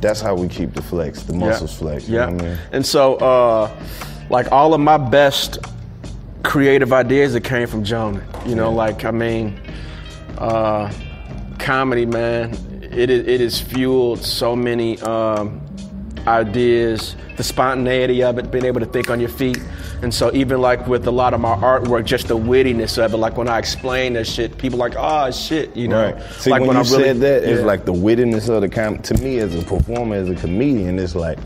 that's 0.00 0.20
how 0.20 0.34
we 0.34 0.48
keep 0.48 0.74
the 0.74 0.82
flex, 0.82 1.22
the 1.22 1.32
muscles 1.32 1.74
flex. 1.74 2.08
You 2.08 2.16
Yeah. 2.16 2.26
know 2.26 2.32
what 2.32 2.42
I 2.42 2.46
mean? 2.48 2.58
And 2.72 2.84
so, 2.86 3.14
uh, 3.16 3.70
like 4.30 4.50
all 4.52 4.74
of 4.74 4.80
my 4.80 4.98
best 4.98 5.58
creative 6.42 6.92
ideas 6.92 7.32
that 7.32 7.42
came 7.42 7.66
from 7.66 7.82
Jonah. 7.84 8.20
You 8.46 8.54
know, 8.54 8.70
like 8.72 9.04
I 9.04 9.10
mean, 9.10 9.58
uh, 10.38 10.90
comedy, 11.58 12.06
man. 12.06 12.56
It 12.82 13.10
is 13.10 13.26
it 13.26 13.40
has 13.40 13.60
fueled 13.60 14.22
so 14.22 14.54
many 14.56 14.98
um, 15.00 15.60
ideas. 16.26 17.16
The 17.36 17.42
spontaneity 17.44 18.22
of 18.22 18.38
it, 18.38 18.50
being 18.50 18.64
able 18.64 18.80
to 18.80 18.86
think 18.86 19.10
on 19.10 19.20
your 19.20 19.28
feet. 19.28 19.60
And 20.02 20.12
so 20.12 20.32
even 20.34 20.60
like 20.60 20.86
with 20.86 21.06
a 21.06 21.10
lot 21.10 21.34
of 21.34 21.40
my 21.40 21.54
artwork, 21.54 22.04
just 22.04 22.28
the 22.28 22.36
wittiness 22.36 23.02
of 23.02 23.12
it, 23.12 23.16
like 23.18 23.36
when 23.36 23.48
I 23.48 23.58
explain 23.58 24.14
that 24.14 24.26
shit, 24.26 24.56
people 24.58 24.78
like, 24.78 24.94
oh 24.96 25.30
shit, 25.30 25.74
you 25.76 25.88
know. 25.88 26.12
Right. 26.12 26.32
See, 26.34 26.50
like 26.50 26.62
when, 26.62 26.70
you 26.70 26.76
I 26.76 26.82
really- 26.82 27.04
said 27.04 27.20
that, 27.20 27.44
it's 27.44 27.62
like 27.62 27.84
the 27.84 27.92
wittiness 27.92 28.48
of 28.48 28.62
the 28.62 28.68
com 28.68 28.98
To 29.00 29.14
me, 29.22 29.38
as 29.38 29.54
a 29.54 29.62
performer, 29.62 30.16
as 30.16 30.28
a 30.30 30.34
comedian, 30.34 30.98
it's 30.98 31.14
like, 31.14 31.38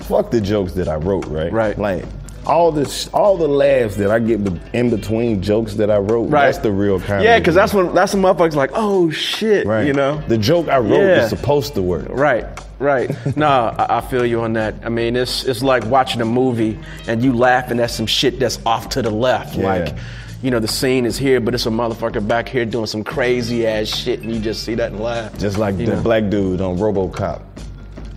fuck 0.00 0.30
the 0.30 0.40
jokes 0.40 0.72
that 0.72 0.88
I 0.88 0.96
wrote, 0.96 1.26
right? 1.26 1.52
Right. 1.52 1.78
Like 1.78 2.04
all 2.46 2.72
this, 2.72 3.08
all 3.08 3.36
the 3.36 3.48
laughs 3.48 3.96
that 3.96 4.10
I 4.10 4.18
get 4.18 4.40
in 4.72 4.90
between 4.90 5.42
jokes 5.42 5.74
that 5.74 5.90
I 5.90 5.98
wrote. 5.98 6.24
Right. 6.30 6.46
That's 6.46 6.58
the 6.58 6.72
real 6.72 6.98
comedy. 7.00 7.24
Yeah, 7.26 7.38
because 7.38 7.54
that's 7.54 7.74
when 7.74 7.94
that's 7.94 8.14
when 8.14 8.22
motherfuckers 8.22 8.54
like, 8.54 8.70
oh 8.74 9.10
shit, 9.10 9.66
Right. 9.66 9.86
you 9.86 9.92
know. 9.92 10.22
The 10.28 10.38
joke 10.38 10.68
I 10.68 10.78
wrote 10.78 10.92
Yeah. 11.00 11.22
is 11.24 11.28
supposed 11.30 11.74
to 11.74 11.82
work. 11.82 12.06
Right, 12.08 12.46
right. 12.78 13.10
no, 13.36 13.46
I, 13.48 13.98
I 13.98 14.00
feel 14.00 14.24
you 14.24 14.40
on 14.40 14.54
that. 14.54 14.74
I 14.84 14.88
mean, 14.88 15.16
it's 15.16 15.44
it's 15.44 15.62
like 15.62 15.84
watching 15.86 16.20
a 16.20 16.24
movie 16.26 16.78
and 17.06 17.22
you 17.22 17.32
laughing 17.32 17.80
at 17.80 17.90
some 17.90 18.06
shit 18.06 18.38
that's 18.38 18.58
off 18.64 18.88
to 18.90 19.02
the 19.02 19.10
left. 19.10 19.54
Yeah. 19.56 19.66
Like, 19.66 19.96
you 20.42 20.50
know, 20.52 20.60
the 20.60 20.68
scene 20.68 21.04
is 21.04 21.18
here, 21.18 21.40
but 21.40 21.52
it's 21.54 21.66
a 21.66 21.70
motherfucker 21.70 22.26
back 22.26 22.48
here 22.48 22.64
doing 22.64 22.86
some 22.86 23.02
crazy 23.02 23.66
ass 23.66 23.88
shit, 23.88 24.20
and 24.20 24.32
you 24.32 24.40
just 24.40 24.62
see 24.62 24.74
that 24.76 24.92
and 24.92 25.00
laugh. 25.00 25.36
Just 25.38 25.58
like 25.58 25.76
You 25.78 25.86
the 25.86 25.96
know? 25.96 26.02
black 26.02 26.30
dude 26.30 26.60
on 26.60 26.78
RoboCop. 26.78 27.40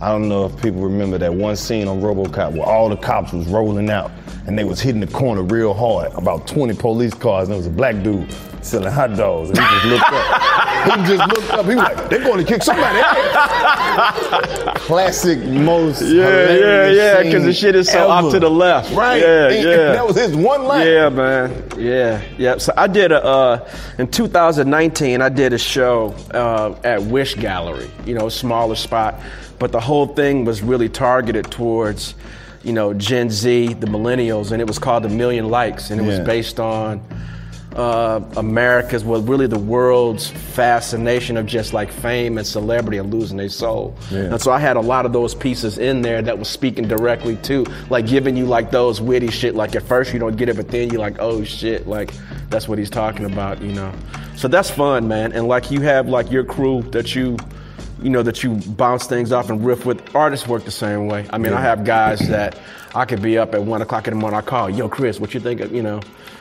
I 0.02 0.08
don't 0.08 0.28
know 0.28 0.46
if 0.46 0.60
people 0.60 0.80
remember 0.80 1.16
that 1.18 1.32
one 1.32 1.54
scene 1.54 1.86
on 1.86 2.00
RoboCop 2.00 2.52
where 2.54 2.66
all 2.66 2.88
the 2.88 2.96
cops 2.96 3.32
was 3.32 3.46
rolling 3.46 3.88
out 3.88 4.10
and 4.48 4.58
they 4.58 4.64
was 4.64 4.80
hitting 4.80 5.00
the 5.00 5.06
corner 5.06 5.42
real 5.42 5.72
hard. 5.72 6.12
About 6.14 6.48
20 6.48 6.74
police 6.74 7.14
cars 7.14 7.44
and 7.48 7.52
there 7.52 7.58
was 7.58 7.68
a 7.68 7.70
black 7.70 8.02
dude 8.02 8.26
selling 8.62 8.90
hot 8.92 9.16
dogs 9.16 9.50
and 9.50 9.58
he 9.58 9.64
just 9.64 9.84
looked 9.86 10.04
up. 10.12 10.98
he 11.06 11.16
just 11.16 11.28
looked 11.28 11.50
up. 11.52 11.64
He 11.66 11.74
was 11.76 11.84
like, 11.84 12.08
"They're 12.10 12.24
going 12.24 12.44
to 12.44 12.52
kick 12.52 12.64
somebody." 12.64 12.98
out." 13.00 14.74
Classic, 14.82 15.38
most 15.38 16.02
Yeah, 16.02 16.50
yeah, 16.52 16.88
yeah, 16.90 17.22
because 17.22 17.44
the 17.44 17.52
shit 17.52 17.76
is 17.76 17.88
so 17.88 18.08
off 18.08 18.32
to 18.32 18.40
the 18.40 18.50
left. 18.50 18.92
Right. 18.94 19.20
Yeah, 19.20 19.48
And- 19.50 19.64
yeah. 19.64 19.70
and 19.70 19.94
That 19.94 20.06
was 20.06 20.16
his 20.16 20.34
one 20.36 20.64
line. 20.64 20.86
Yeah, 20.86 21.08
man. 21.10 21.64
Yeah, 21.78 22.22
yeah. 22.38 22.58
So 22.58 22.72
I 22.76 22.88
did 22.88 23.12
a 23.12 23.24
uh, 23.24 23.68
in 23.98 24.08
2019. 24.08 25.22
I 25.22 25.28
did 25.28 25.52
a 25.52 25.58
show 25.58 26.12
uh, 26.32 26.74
at 26.82 27.00
Wish 27.02 27.34
Gallery. 27.36 27.88
You 28.04 28.14
know, 28.14 28.28
smaller 28.28 28.74
spot, 28.74 29.20
but 29.62 29.70
the 29.70 29.78
whole 29.78 30.08
thing 30.08 30.44
was 30.44 30.60
really 30.60 30.88
targeted 30.88 31.48
towards, 31.48 32.16
you 32.64 32.72
know, 32.72 32.92
Gen 32.92 33.30
Z, 33.30 33.74
the 33.74 33.86
millennials, 33.86 34.50
and 34.50 34.60
it 34.60 34.66
was 34.66 34.76
called 34.76 35.04
The 35.04 35.08
Million 35.08 35.50
Likes, 35.50 35.90
and 35.90 36.00
it 36.00 36.04
was 36.04 36.18
based 36.18 36.58
on 36.58 37.00
uh, 37.76 38.20
America's, 38.36 39.04
well, 39.04 39.22
really 39.22 39.46
the 39.46 39.60
world's 39.60 40.28
fascination 40.28 41.36
of 41.36 41.46
just 41.46 41.72
like 41.72 41.92
fame 41.92 42.38
and 42.38 42.44
celebrity 42.44 42.98
and 42.98 43.14
losing 43.14 43.36
their 43.36 43.48
soul. 43.48 43.96
Yeah. 44.10 44.32
And 44.32 44.40
so 44.40 44.50
I 44.50 44.58
had 44.58 44.76
a 44.76 44.80
lot 44.80 45.06
of 45.06 45.12
those 45.12 45.32
pieces 45.32 45.78
in 45.78 46.02
there 46.02 46.22
that 46.22 46.40
was 46.40 46.48
speaking 46.48 46.88
directly 46.88 47.36
to, 47.36 47.64
like 47.88 48.08
giving 48.08 48.36
you 48.36 48.46
like 48.46 48.72
those 48.72 49.00
witty 49.00 49.30
shit. 49.30 49.54
Like 49.54 49.76
at 49.76 49.84
first 49.84 50.12
you 50.12 50.18
don't 50.18 50.36
get 50.36 50.48
it, 50.48 50.56
but 50.56 50.72
then 50.72 50.90
you're 50.90 51.00
like, 51.00 51.18
oh 51.20 51.44
shit, 51.44 51.86
like 51.86 52.12
that's 52.50 52.66
what 52.66 52.78
he's 52.78 52.90
talking 52.90 53.26
about, 53.26 53.62
you 53.62 53.70
know. 53.70 53.92
So 54.34 54.48
that's 54.48 54.72
fun, 54.72 55.06
man. 55.06 55.32
And 55.32 55.46
like 55.46 55.70
you 55.70 55.82
have 55.82 56.08
like 56.08 56.32
your 56.32 56.42
crew 56.44 56.82
that 56.90 57.14
you, 57.14 57.36
you 58.02 58.10
know, 58.10 58.22
that 58.22 58.42
you 58.42 58.56
bounce 58.56 59.06
things 59.06 59.32
off 59.32 59.50
and 59.50 59.64
riff 59.64 59.84
with. 59.86 60.14
Artists 60.14 60.46
work 60.46 60.64
the 60.64 60.70
same 60.70 61.06
way. 61.06 61.26
I 61.32 61.38
mean, 61.38 61.52
I 61.52 61.60
have 61.60 61.84
guys 61.84 62.18
that 62.28 62.58
I 62.94 63.04
could 63.04 63.22
be 63.22 63.38
up 63.38 63.54
at 63.54 63.62
one 63.62 63.80
o'clock 63.82 64.06
in 64.08 64.14
the 64.14 64.20
morning. 64.20 64.38
I 64.38 64.42
call, 64.42 64.68
yo, 64.70 64.88
Chris, 64.88 65.18
what 65.20 65.34
you 65.34 65.40
think? 65.40 65.60
Of, 65.60 65.72
you 65.72 65.82
know. 65.82 66.00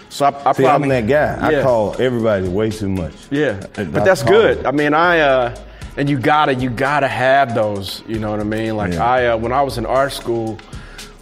So 0.10 0.26
I, 0.26 0.50
I 0.50 0.52
See, 0.54 0.64
probably 0.64 0.96
I'm 0.96 1.08
that 1.08 1.40
guy. 1.40 1.60
I 1.60 1.64
call 1.64 1.96
everybody 2.02 2.48
way 2.50 2.70
too 2.70 2.90
much. 2.90 3.14
Yeah, 3.30 3.66
I- 3.78 3.84
but 3.86 4.02
I 4.02 4.06
that's 4.06 4.24
good. 4.24 4.58
it. 4.60 4.66
I 4.66 4.72
mean, 4.72 4.94
I 4.94 5.20
uh, 5.20 5.56
and 5.98 6.10
you 6.10 6.20
gotta 6.20 6.54
you 6.54 6.70
gotta 6.70 7.08
have 7.08 7.56
those. 7.56 8.04
You 8.08 8.20
know 8.20 8.32
what 8.32 8.40
I 8.40 8.44
mean? 8.44 8.76
Like 8.76 8.94
Yeah. 8.94 9.06
I 9.06 9.26
uh, 9.28 9.38
when 9.38 9.52
I 9.54 9.62
was 9.62 9.78
in 9.78 9.86
art 9.86 10.12
school, 10.12 10.58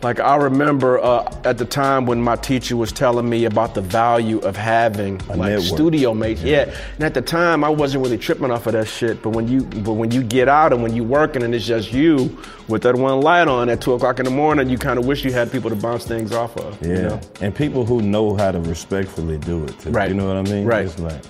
like 0.02 0.20
I 0.20 0.36
remember 0.38 0.98
uh, 1.00 1.30
at 1.44 1.58
the 1.58 1.66
time 1.66 2.06
when 2.06 2.22
my 2.22 2.36
teacher 2.38 2.78
was 2.78 2.92
telling 2.92 3.30
me 3.30 3.46
about 3.46 3.74
the 3.74 3.82
value 3.82 4.40
of 4.40 4.56
having 4.56 5.22
A 5.30 5.36
like 5.36 5.50
network. 5.52 5.64
studio 5.68 6.14
mates. 6.14 6.42
Yeah. 6.42 6.74
and 6.96 7.04
at 7.04 7.14
the 7.14 7.22
time 7.22 7.64
I 7.64 7.70
wasn't 7.70 8.04
really 8.06 8.18
tripping 8.18 8.50
off 8.52 8.66
of 8.68 8.74
that 8.74 8.88
shit. 8.88 9.22
But 9.22 9.32
when 9.32 9.48
you 9.48 9.64
but 9.64 9.94
when 9.94 10.12
you 10.12 10.24
get 10.24 10.48
out 10.48 10.72
and 10.74 10.82
when 10.82 10.96
you 10.96 11.04
working 11.04 11.44
and 11.44 11.54
it's 11.54 11.66
just 11.66 11.92
you 11.92 12.38
with 12.70 12.84
that 12.84 12.96
one 12.96 13.20
light 13.22 13.48
on 13.48 13.68
at 13.70 13.82
two 13.82 13.94
o'clock 13.94 14.20
in 14.20 14.26
the 14.26 14.32
morning, 14.32 14.70
you 14.70 14.78
kind 14.78 14.98
of 15.00 15.06
wish 15.06 15.26
you 15.26 15.34
had 15.34 15.52
people 15.52 15.70
to 15.70 15.76
bounce 15.76 16.06
things 16.06 16.32
off 16.32 16.56
of. 16.58 16.82
Yeah, 16.82 16.88
You 16.88 17.02
know? 17.04 17.22
and 17.42 17.54
people 17.56 17.86
who 17.86 18.02
know 18.02 18.36
how 18.36 18.52
to 18.52 18.60
respectfully 18.62 19.38
do 19.38 19.66
it 19.66 19.78
too. 19.80 19.90
Right. 19.92 20.10
You 20.10 20.16
know 20.16 20.28
what 20.28 20.38
I 20.38 20.44
mean? 20.44 20.66
Right. 20.66 20.86
It's 20.86 20.98
like 21.00 21.22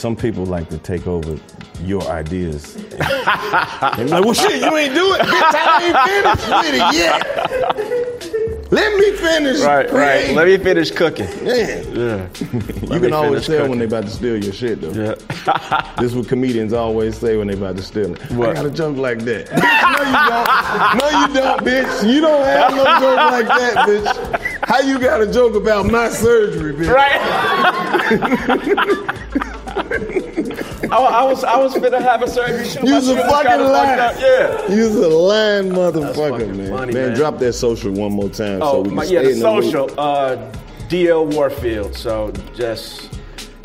some 0.00 0.16
people 0.16 0.46
like 0.46 0.68
to 0.70 0.78
take 0.78 1.06
over 1.06 1.38
your 1.82 2.02
ideas. 2.04 2.74
and 2.76 2.88
be 3.96 4.04
like, 4.04 4.24
well, 4.24 4.32
shit, 4.32 4.62
you 4.62 4.76
ain't 4.76 4.94
do 4.94 5.12
it, 5.14 5.20
bitch. 5.20 5.54
I 5.54 5.84
ain't 5.84 5.98
finished 6.08 6.48
with 6.48 6.74
it 6.74 6.94
yet. 6.94 8.70
Let 8.72 8.96
me 8.98 9.10
finish. 9.16 9.60
Right, 9.60 9.90
right. 9.92 10.30
Let 10.30 10.46
me 10.46 10.56
finish 10.56 10.92
cooking. 10.92 11.28
Yeah. 11.42 11.82
Yeah. 11.82 12.28
You 12.82 13.00
can 13.00 13.12
always 13.12 13.44
tell 13.44 13.68
when 13.68 13.80
they 13.80 13.84
about 13.84 14.04
to 14.04 14.10
steal 14.10 14.42
your 14.42 14.52
shit, 14.52 14.80
though. 14.80 14.92
Yeah. 14.92 15.16
this 15.98 16.12
is 16.12 16.16
what 16.16 16.28
comedians 16.28 16.72
always 16.72 17.18
say 17.18 17.36
when 17.36 17.48
they 17.48 17.54
about 17.54 17.76
to 17.76 17.82
steal 17.82 18.14
it. 18.14 18.30
What? 18.30 18.50
I 18.50 18.54
got 18.54 18.66
a 18.66 18.70
joke 18.70 18.96
like 18.96 19.18
that. 19.20 19.48
bitch, 19.48 19.98
no, 19.98 19.98
you 20.06 20.14
don't. 20.30 20.98
No, 20.98 21.08
you 21.20 21.28
don't, 21.34 21.60
bitch. 21.66 22.14
You 22.14 22.20
don't 22.20 22.44
have 22.44 22.74
no 22.74 22.84
joke 22.84 23.16
like 23.16 23.48
that, 23.48 23.74
bitch. 23.88 24.08
How 24.62 24.78
you 24.80 24.98
got 25.00 25.20
a 25.20 25.26
joke 25.30 25.56
about 25.56 25.86
my 25.86 26.08
surgery, 26.08 26.72
bitch? 26.72 26.94
I, 26.96 27.16
I 30.98 31.24
was 31.24 31.44
I 31.44 31.56
was 31.56 31.74
finna 31.74 32.00
have 32.00 32.22
a 32.22 32.28
surgery 32.28 32.66
too. 32.68 32.80
My 32.82 32.90
You's 32.90 33.08
a 33.08 33.16
fucking 33.16 33.50
kinda 33.50 33.64
fucked 33.64 33.98
liar. 33.98 34.00
up. 34.00 34.14
Yeah. 34.68 34.74
You's 34.74 34.96
a 34.96 35.08
lying 35.08 35.68
motherfucker, 35.70 36.54
man. 36.56 36.70
funny, 36.70 36.92
man. 36.92 37.08
man. 37.08 37.14
drop 37.16 37.38
that 37.38 37.52
social 37.52 37.92
one 37.92 38.12
more 38.12 38.28
time 38.28 38.60
so 38.60 38.62
Oh, 38.62 38.80
we 38.80 38.88
can 38.88 38.94
my, 38.96 39.04
stay 39.04 39.14
yeah, 39.14 39.22
the 39.22 39.30
in 39.30 39.38
the 39.38 39.40
social. 39.40 40.00
Uh, 40.00 40.52
DL 40.88 41.32
Warfield. 41.34 41.94
So 41.96 42.32
just 42.54 43.08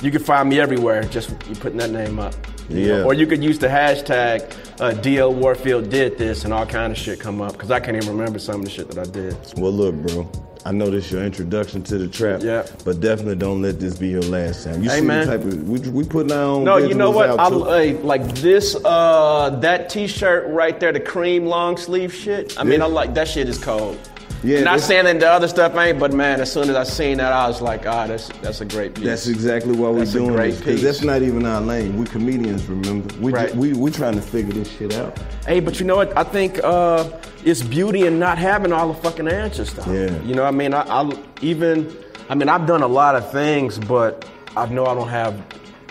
you 0.01 0.11
can 0.11 0.21
find 0.23 0.49
me 0.49 0.59
everywhere. 0.59 1.03
Just 1.03 1.30
you 1.49 1.55
putting 1.55 1.78
that 1.80 1.89
name 1.91 2.19
up. 2.19 2.36
Yeah. 2.69 2.88
know. 2.97 3.03
Or 3.05 3.13
you 3.13 3.28
could 3.28 3.43
use 3.43 3.59
the 3.59 3.67
hashtag 3.67 4.41
uh, 4.80 4.91
DL 5.01 5.34
Warfield 5.34 5.89
did 5.89 6.17
this 6.17 6.45
and 6.45 6.53
all 6.53 6.65
kind 6.65 6.91
of 6.91 6.97
shit 6.97 7.19
come 7.19 7.41
up 7.41 7.53
because 7.53 7.71
I 7.71 7.80
can't 7.80 7.95
even 7.97 8.09
remember 8.17 8.39
some 8.39 8.55
of 8.55 8.63
the 8.65 8.69
shit 8.71 8.89
that 8.89 8.97
I 9.07 9.09
did. 9.11 9.36
Well, 9.57 9.71
look, 9.71 9.95
bro. 9.95 10.30
I 10.68 10.72
know 10.72 10.89
this 10.89 11.11
your 11.11 11.24
introduction 11.24 11.84
to 11.84 11.99
the 11.99 12.07
trap. 12.07 12.41
Yeah. 12.41 12.66
But 12.84 12.99
definitely 12.99 13.36
don't 13.36 13.61
let 13.61 13.80
this 13.80 13.95
be 13.95 14.07
your 14.07 14.24
last 14.24 14.63
time. 14.63 14.82
You 14.82 14.89
Hey, 14.89 14.99
see 14.99 15.05
man. 15.05 15.28
the 15.28 15.38
type 15.38 15.45
of 15.45 15.70
we, 15.70 15.80
we 15.91 16.03
putting 16.03 16.32
our 16.32 16.39
own. 16.41 16.63
No, 16.63 16.78
you 16.78 16.95
know 16.95 17.11
what? 17.11 17.39
I, 17.39 17.49
too. 17.49 17.99
like 17.99 18.26
this, 18.36 18.76
uh, 18.84 19.51
that 19.61 19.89
T-shirt 19.89 20.47
right 20.47 20.80
there, 20.80 20.91
the 20.91 20.99
cream 20.99 21.45
long 21.45 21.78
sleeve 21.78 22.13
shit. 22.13 22.59
I 22.59 22.63
mean. 22.63 22.82
I 22.82 22.88
like 22.88 23.13
that 23.13 23.28
shit 23.28 23.47
is 23.47 23.63
cold. 23.63 23.99
Yeah, 24.46 24.62
Not 24.62 24.80
saying 24.80 25.06
that 25.06 25.20
the 25.20 25.28
other 25.30 25.48
stuff 25.48 25.76
ain't, 25.76 26.00
but 26.00 26.14
man, 26.14 26.39
as 26.39 26.52
soon 26.54 26.70
as 26.70 26.76
I 26.76 26.84
seen 26.84 27.18
that, 27.18 27.34
I 27.34 27.48
was 27.48 27.62
like, 27.62 27.88
ah, 27.88 28.06
that's 28.06 28.30
that's 28.43 28.62
a 28.62 28.66
great 28.66 28.93
piece. 28.93 29.04
That's 29.06 29.28
exactly 29.28 29.76
why 29.76 29.89
we're 29.89 30.00
That's 30.00 30.14
a 30.14 30.20
doing 30.20 30.34
great 30.34 30.52
this. 30.52 30.60
Because 30.60 30.82
that's 30.84 31.02
not 31.04 31.24
even 31.24 31.46
our 31.48 31.62
lane. 31.62 31.98
We 31.98 32.06
comedians, 32.06 32.66
remember? 32.68 33.14
We 33.20 33.32
Right. 33.32 33.52
ju- 33.52 33.60
we 33.60 33.74
we 33.74 33.89
trying 33.89 34.14
to 34.16 34.22
figure 34.22 34.54
this 34.54 34.70
shit 34.72 34.93
out. 34.93 35.18
Hey, 35.48 35.60
but 35.60 35.80
you 35.80 35.86
know 35.88 35.96
what? 35.96 36.16
I 36.16 36.24
think 36.24 36.60
uh, 36.64 37.10
it's 37.43 37.64
beauty 37.64 38.06
in 38.06 38.20
not 38.20 38.38
having 38.38 38.72
all 38.72 38.88
the 38.93 39.02
fucking 39.02 39.28
answers, 39.28 39.74
though. 39.74 39.91
Yeah. 39.91 40.22
You 40.22 40.36
know, 40.36 40.43
what 40.43 40.54
I 40.54 40.58
mean, 40.58 40.74
I, 40.76 40.82
I 40.82 41.12
even, 41.41 41.96
I 42.30 42.36
mean, 42.36 42.48
I've 42.48 42.68
done 42.68 42.84
a 42.84 42.88
lot 42.88 43.16
of 43.16 43.32
things, 43.32 43.80
but 43.80 44.26
I 44.56 44.68
know 44.68 44.86
I 44.86 44.93
don't 44.93 45.10
have 45.10 45.41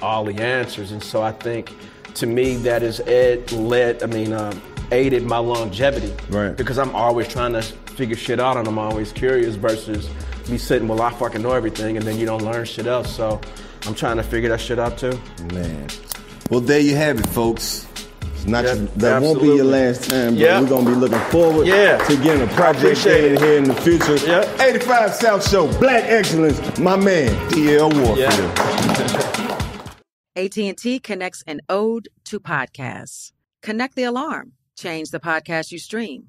all 0.00 0.24
the 0.24 0.40
answers, 0.40 0.92
and 0.92 1.02
so 1.02 1.22
I 1.22 1.32
think, 1.32 1.72
to 2.14 2.26
me, 2.26 2.54
that 2.58 2.82
has 2.82 3.00
ed, 3.00 3.50
led. 3.50 4.02
I 4.02 4.06
mean, 4.06 4.32
um, 4.32 4.60
aided 4.92 5.24
my 5.24 5.38
longevity. 5.38 6.14
Right. 6.28 6.56
Because 6.56 6.78
I'm 6.78 6.94
always 6.94 7.26
trying 7.26 7.52
to 7.54 7.62
figure 7.94 8.16
shit 8.16 8.40
out, 8.40 8.56
and 8.56 8.66
I'm 8.68 8.78
always 8.78 9.12
curious. 9.12 9.54
Versus 9.56 10.08
me 10.48 10.58
sitting, 10.58 10.88
well, 10.88 11.00
I 11.02 11.12
fucking 11.12 11.42
know 11.42 11.52
everything, 11.52 11.96
and 11.96 12.04
then 12.06 12.18
you 12.18 12.26
don't 12.26 12.42
learn 12.42 12.64
shit 12.64 12.86
else. 12.86 13.14
So 13.14 13.40
I'm 13.86 13.94
trying 13.94 14.16
to 14.18 14.22
figure 14.22 14.48
that 14.50 14.60
shit 14.60 14.78
out 14.78 14.98
too. 14.98 15.18
Man. 15.52 15.88
Well, 16.50 16.60
there 16.60 16.80
you 16.80 16.94
have 16.96 17.18
it, 17.18 17.26
folks. 17.28 17.86
It's 18.34 18.44
not 18.46 18.64
Yeah, 18.64 18.74
your- 18.74 18.86
that 18.96 19.22
won't 19.22 19.40
be 19.40 19.46
your 19.46 19.64
last 19.64 20.10
time, 20.10 20.34
but 20.34 20.38
Yeah. 20.40 20.60
we're 20.60 20.68
gonna 20.68 20.90
be 20.90 20.96
looking 20.96 21.18
forward 21.30 21.66
Yeah. 21.66 21.96
to 22.06 22.16
getting 22.16 22.42
a 22.42 22.46
project 22.48 23.06
in 23.06 23.36
here 23.38 23.56
in 23.56 23.64
the 23.64 23.74
future. 23.74 24.16
Yeah. 24.16 24.44
85 24.62 25.14
South 25.14 25.48
Show, 25.48 25.66
Black 25.78 26.04
Excellence, 26.06 26.60
my 26.78 26.96
man, 26.96 27.30
DL 27.50 27.88
Warfield. 27.90 28.52
AT&T 30.36 30.98
connects 31.02 31.42
an 31.46 31.60
ode 31.70 32.08
to 32.24 32.38
podcasts. 32.40 33.32
Connect 33.62 33.94
the 33.96 34.04
alarm. 34.04 34.52
Change 34.76 35.10
the 35.10 35.20
podcast 35.20 35.72
you 35.72 35.78
stream. 35.78 36.28